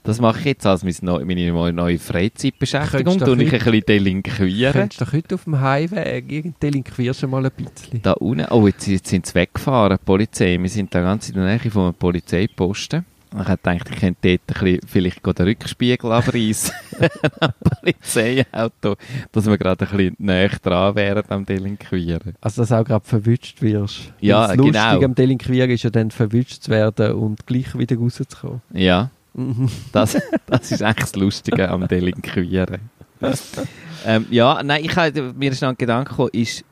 Das 0.03 0.19
mache 0.19 0.39
ich 0.39 0.45
jetzt 0.45 0.65
als 0.65 0.83
meine 0.83 1.71
neue, 1.71 1.99
Freizeitbeschäftigung. 1.99 3.19
Du 3.19 3.33
ich 3.33 3.53
ein 3.53 3.59
bisschen 3.59 3.81
delinquieren. 3.81 4.73
Könntest 4.73 5.01
du 5.01 5.05
doch 5.05 5.13
heute 5.13 5.35
auf 5.35 5.43
dem 5.43 5.61
Highway, 5.61 6.23
irgend 6.27 6.61
delinkvierst 6.61 7.23
du 7.23 7.27
mal 7.27 7.45
ein 7.45 7.51
bisschen. 7.51 8.01
Da 8.01 8.13
unten, 8.13 8.45
oh, 8.49 8.67
jetzt, 8.67 8.87
jetzt 8.87 9.07
sind 9.07 9.25
sie 9.25 9.35
weggefahren, 9.35 9.97
die 9.97 10.05
Polizei. 10.05 10.57
Wir 10.59 10.69
sind 10.69 10.93
da 10.93 11.01
ganz 11.01 11.29
in 11.29 11.35
der 11.35 11.45
Nähe 11.45 11.71
von 11.71 11.83
einem 11.83 11.93
Polizeiposten. 11.93 13.05
Ich 13.33 13.45
gedacht, 13.45 13.89
ich 13.89 13.99
könnte 13.99 14.37
dort 14.37 14.41
ein 14.59 14.63
bisschen, 14.65 14.79
vielleicht 14.87 15.25
den 15.25 15.45
Rückspiegel 15.47 16.11
abreißen 16.11 16.73
am 17.39 17.51
Polizeiauto, 17.63 18.95
dass 19.31 19.45
wir 19.45 19.57
gerade 19.57 19.85
ein 19.85 19.97
bisschen 19.97 20.15
näher 20.19 20.51
dran 20.61 20.95
wären 20.95 21.23
am 21.29 21.45
Delinquieren. 21.45 22.35
Also, 22.41 22.61
dass 22.61 22.69
du 22.69 22.75
auch 22.75 22.83
gerade 22.83 23.05
verwünscht 23.05 23.61
wirst. 23.61 24.11
Ja, 24.19 24.47
das 24.47 24.57
Lustige 24.57 24.79
genau. 24.79 25.05
am 25.05 25.15
Delinquieren 25.15 25.69
ist 25.69 25.83
ja 25.83 25.89
dann 25.89 26.11
verwünscht 26.11 26.63
zu 26.63 26.71
werden 26.71 27.13
und 27.13 27.45
gleich 27.47 27.77
wieder 27.77 27.95
rauszukommen. 27.95 28.61
Ja, 28.73 29.11
Mhm. 29.33 29.69
das, 29.93 30.17
das 30.45 30.71
ist 30.71 30.83
eigentlich 30.83 31.09
das 31.09 31.15
Lustige 31.15 31.69
am 31.69 31.87
Delinquieren. 31.87 32.81
ähm, 34.05 34.25
ja, 34.29 34.61
nein, 34.63 34.83
ich 34.83 34.95
habe, 34.95 35.33
mir 35.33 35.51
ist 35.51 35.61
noch 35.61 35.69
ein 35.69 35.77
Gedanke 35.77 36.09
gekommen, 36.09 36.31
ist, 36.33 36.65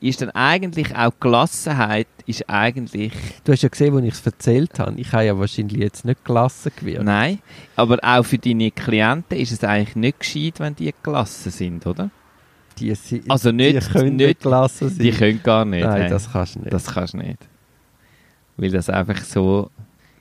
ist 0.00 0.20
dann 0.22 0.30
eigentlich 0.30 0.94
auch 0.96 1.12
Gelassenheit, 1.20 2.06
ist 2.26 2.48
eigentlich, 2.48 3.12
Du 3.44 3.52
hast 3.52 3.62
ja 3.62 3.68
gesehen, 3.68 3.94
als 3.96 4.04
ich 4.04 4.12
es 4.14 4.26
erzählt 4.26 4.78
habe. 4.78 5.00
Ich 5.00 5.12
habe 5.12 5.24
ja 5.24 5.38
wahrscheinlich 5.38 5.78
jetzt 5.78 6.04
nicht 6.04 6.24
gelassen 6.24 6.72
gewirkt. 6.76 7.04
nein, 7.04 7.38
aber 7.76 7.98
auch 8.02 8.24
für 8.24 8.38
deine 8.38 8.70
Klienten 8.70 9.38
ist 9.38 9.52
es 9.52 9.62
eigentlich 9.64 9.96
nicht 9.96 10.20
gescheit, 10.20 10.58
wenn 10.60 10.74
die 10.74 10.92
gelassen 11.02 11.50
sind, 11.50 11.86
oder? 11.86 12.10
Die, 12.78 12.94
si- 12.94 13.22
Also 13.28 13.52
nicht- 13.52 13.86
die 13.86 13.92
können 13.92 14.16
nicht- 14.16 14.26
nicht 14.26 14.42
gelassen 14.42 14.88
sein. 14.90 14.98
Die 14.98 15.10
können 15.12 15.40
gar 15.42 15.64
nicht. 15.64 15.84
Nein, 15.84 16.02
hey. 16.02 16.10
das 16.10 16.30
kannst 16.30 16.56
du 16.56 16.60
nicht. 16.60 16.72
Das 16.72 16.86
kannst 16.86 17.14
du 17.14 17.18
nicht. 17.18 17.38
Weil 18.58 18.70
das 18.70 18.88
einfach 18.90 19.22
so... 19.24 19.70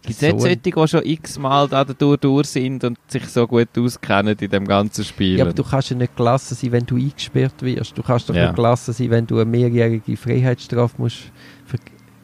Gibt 0.05 0.21
es 0.21 0.21
nicht 0.21 0.39
solche, 0.39 0.57
die 0.57 0.87
schon 0.87 1.05
x-mal 1.05 1.67
da 1.67 1.83
durch, 1.83 2.19
durch 2.19 2.47
sind 2.47 2.83
und 2.83 2.97
sich 3.07 3.25
so 3.27 3.47
gut 3.47 3.69
auskennen 3.77 4.35
in 4.39 4.49
dem 4.49 4.65
ganzen 4.67 5.03
Spiel? 5.03 5.37
Ja, 5.37 5.45
aber 5.45 5.53
du 5.53 5.63
kannst 5.63 5.89
ja 5.89 5.95
nicht 5.97 6.15
gelassen 6.15 6.55
sein, 6.55 6.71
wenn 6.71 6.85
du 6.85 6.95
eingesperrt 6.95 7.61
wirst. 7.61 7.97
Du 7.97 8.03
kannst 8.03 8.29
doch 8.29 8.35
Ja. 8.35 8.43
nicht 8.47 8.55
gelassen 8.55 8.93
sein, 8.93 9.09
wenn 9.09 9.25
du 9.27 9.35
eine 9.35 9.45
mehrjährige 9.45 10.15
Freiheitsstrafe 10.17 10.95
musst 10.97 11.31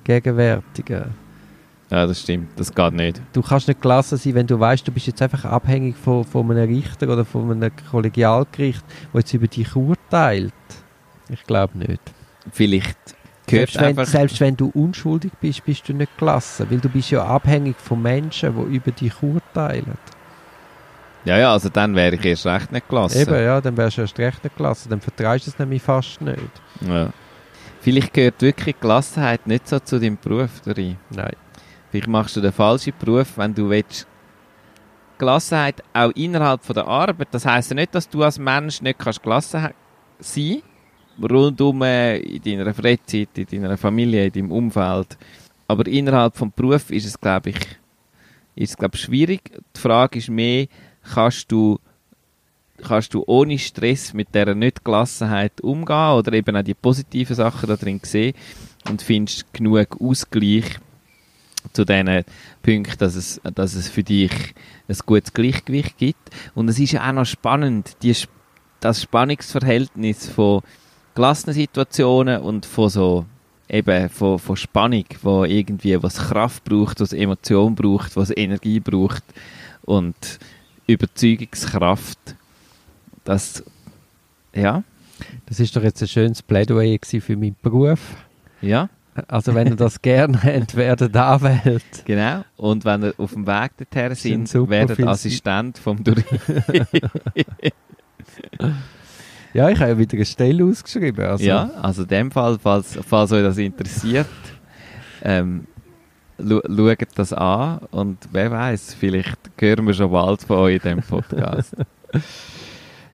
vergegenwärtigen. 0.03 1.05
ja, 1.89 2.05
das 2.07 2.21
stimmt. 2.21 2.49
Das 2.55 2.73
geht 2.73 2.93
nicht. 2.93 3.21
Du 3.33 3.41
kannst 3.41 3.67
nicht 3.67 3.81
gelassen 3.81 4.17
sein, 4.17 4.35
wenn 4.35 4.47
du 4.47 4.59
weißt, 4.59 4.87
du 4.87 4.91
bist 4.91 5.07
jetzt 5.07 5.21
einfach 5.21 5.45
abhängig 5.45 5.95
von, 5.97 6.23
von 6.23 6.49
einem 6.51 6.73
Richter 6.73 7.09
oder 7.09 7.25
von 7.25 7.51
einem 7.51 7.71
Kollegialgericht, 7.89 8.83
der 9.13 9.19
jetzt 9.21 9.33
über 9.33 9.47
dich 9.47 9.75
urteilt. 9.75 10.53
Ich 11.29 11.43
glaube 11.43 11.77
nicht. 11.77 12.01
Vielleicht 12.51 12.97
gehört 13.51 13.69
Selbst 13.69 13.97
wenn, 13.97 14.05
selbst 14.05 14.39
wenn 14.39 14.57
du 14.57 14.71
unschuldig 14.73 15.31
bist, 15.39 15.63
bist 15.65 15.87
du 15.87 15.93
nicht 15.93 16.17
gelassen, 16.17 16.67
weil 16.69 16.79
du 16.79 16.89
bist 16.89 17.11
ja 17.11 17.23
abhängig 17.23 17.75
von 17.77 18.01
Menschen, 18.01 18.55
die 18.55 18.75
über 18.75 18.91
dich 18.91 19.13
urteilen. 19.21 19.97
Ja, 21.23 21.37
ja, 21.37 21.51
also 21.51 21.69
dann 21.69 21.95
wäre 21.95 22.15
ich 22.15 22.25
erst 22.25 22.47
recht 22.47 22.71
nicht 22.71 22.89
gelassen. 22.89 23.19
Eben, 23.19 23.43
ja, 23.43 23.61
dann 23.61 23.77
wärst 23.77 23.97
du 23.97 24.01
erst 24.01 24.17
recht 24.17 24.43
nicht 24.43 24.57
gelassen, 24.57 24.89
dann 24.89 25.01
vertreibst 25.01 25.47
du 25.47 25.51
es 25.51 25.59
nämlich 25.59 25.81
fast 25.81 26.19
nicht. 26.21 26.39
Ja. 26.81 27.09
Vielleicht 27.81 28.13
gehört 28.13 28.41
wirklich 28.41 28.79
Gelassenheit 28.79 29.45
nicht 29.47 29.67
so 29.67 29.79
zu 29.79 29.99
deinem 29.99 30.17
Beruf 30.17 30.49
rein. 30.65 30.97
Nein. 31.09 31.35
Vielleicht 31.89 32.07
machst 32.07 32.35
du 32.35 32.41
den 32.41 32.51
falschen 32.51 32.93
Beruf, 32.99 33.37
wenn 33.37 33.53
du 33.53 33.69
willst. 33.69 34.07
Gelassenheit 35.17 35.83
auch 35.93 36.11
innerhalb 36.15 36.63
von 36.63 36.73
der 36.73 36.87
Arbeit. 36.87 37.27
Das 37.31 37.45
heisst 37.45 37.69
ja 37.69 37.75
nicht, 37.75 37.93
dass 37.93 38.09
du 38.09 38.23
als 38.23 38.39
Mensch 38.39 38.81
nicht 38.81 38.97
kannst 38.97 39.21
gelassen 39.21 39.69
sein 40.19 40.61
rundum 41.29 41.81
äh, 41.83 42.17
in 42.17 42.41
deiner 42.41 42.73
Freizeit, 42.73 43.29
in 43.37 43.61
deiner 43.61 43.77
Familie, 43.77 44.25
in 44.27 44.31
deinem 44.31 44.51
Umfeld. 44.51 45.17
Aber 45.67 45.87
innerhalb 45.87 46.35
vom 46.35 46.51
Beruf 46.51 46.91
ist 46.91 47.05
es, 47.05 47.19
glaube 47.19 47.51
ich, 47.51 47.57
ist 48.55 48.77
glaube 48.77 48.95
ich, 48.95 49.01
schwierig. 49.01 49.51
Die 49.75 49.79
Frage 49.79 50.19
ist 50.19 50.29
mehr, 50.29 50.67
kannst 51.13 51.51
du 51.51 51.79
kannst 52.81 53.13
du 53.13 53.23
ohne 53.27 53.59
Stress 53.59 54.13
mit 54.13 54.33
dieser 54.33 54.55
Nicht-Gelassenheit 54.55 55.61
umgehen 55.61 56.13
oder 56.13 56.33
eben 56.33 56.55
auch 56.55 56.63
die 56.63 56.73
positiven 56.73 57.35
Sachen 57.35 57.69
da 57.69 57.75
drin 57.75 57.99
sehen 58.03 58.33
und 58.89 59.01
findest 59.01 59.53
genug 59.53 60.01
Ausgleich 60.01 60.79
zu 61.73 61.85
diesen 61.85 62.25
Punkten, 62.63 62.97
dass 62.97 63.15
es, 63.15 63.39
dass 63.43 63.75
es 63.75 63.87
für 63.87 64.03
dich 64.03 64.31
ein 64.87 64.97
gutes 65.05 65.33
Gleichgewicht 65.33 65.97
gibt. 65.97 66.29
Und 66.55 66.69
es 66.69 66.79
ist 66.79 66.93
ja 66.93 67.07
auch 67.07 67.13
noch 67.13 67.25
spannend, 67.25 67.97
die, 68.01 68.15
das 68.79 69.03
Spannungsverhältnis 69.03 70.27
von 70.27 70.61
gelassenen 71.15 71.53
Situationen 71.53 72.41
und 72.41 72.65
von 72.65 72.89
so 72.89 73.25
eben 73.69 74.09
von, 74.09 74.37
von 74.37 74.57
Spannung, 74.57 75.05
wo 75.21 75.45
irgendwie 75.45 76.01
was 76.01 76.17
Kraft 76.17 76.63
braucht, 76.63 76.99
was 76.99 77.13
Emotion 77.13 77.73
braucht, 77.75 78.15
was 78.17 78.35
Energie 78.35 78.79
braucht 78.79 79.23
und 79.83 80.15
Überzeugungskraft. 80.87 82.19
Das, 83.23 83.63
ja, 84.53 84.83
Das 85.45 85.59
ist 85.59 85.75
doch 85.75 85.83
jetzt 85.83 86.01
ein 86.01 86.07
schönes 86.07 86.41
Plädoyer 86.41 86.97
für 87.03 87.37
meinen 87.37 87.55
Beruf. 87.61 87.99
ja, 88.61 88.89
Also 89.27 89.53
wenn 89.55 89.67
ihr 89.67 89.75
das 89.75 90.01
gerne 90.01 90.41
habt, 90.43 90.75
werdet 90.75 91.15
Anwält. 91.15 92.03
genau. 92.05 92.43
Und 92.57 92.83
wenn 92.83 93.03
ihr 93.03 93.13
auf 93.17 93.33
dem 93.33 93.47
Weg 93.47 93.71
dorthin 93.77 94.15
sind 94.15 94.49
sind, 94.49 94.69
werdet 94.69 94.99
Assistent 95.01 95.77
vom 95.77 96.03
Duri. 96.03 96.23
Ja, 99.53 99.69
ich 99.69 99.79
habe 99.79 99.91
ja 99.91 99.97
wieder 99.97 100.13
eine 100.15 100.25
Stelle 100.25 100.63
ausgeschrieben. 100.63 101.25
Also, 101.25 101.43
Ja, 101.43 101.69
also 101.81 102.03
in 102.03 102.07
dem 102.07 102.31
Fall, 102.31 102.57
falls, 102.61 102.97
falls 103.07 103.31
euch 103.31 103.43
das 103.43 103.57
interessiert, 103.57 104.27
ähm, 105.23 105.67
schaut 106.39 107.07
das 107.15 107.33
an 107.33 107.79
und 107.91 108.17
wer 108.31 108.49
weiß, 108.51 108.93
vielleicht 108.93 109.37
hören 109.59 109.85
wir 109.87 109.93
schon 109.93 110.11
bald 110.11 110.41
von 110.41 110.57
euch 110.57 110.75
in 110.75 110.81
diesem 110.81 111.01
Podcast. 111.01 111.75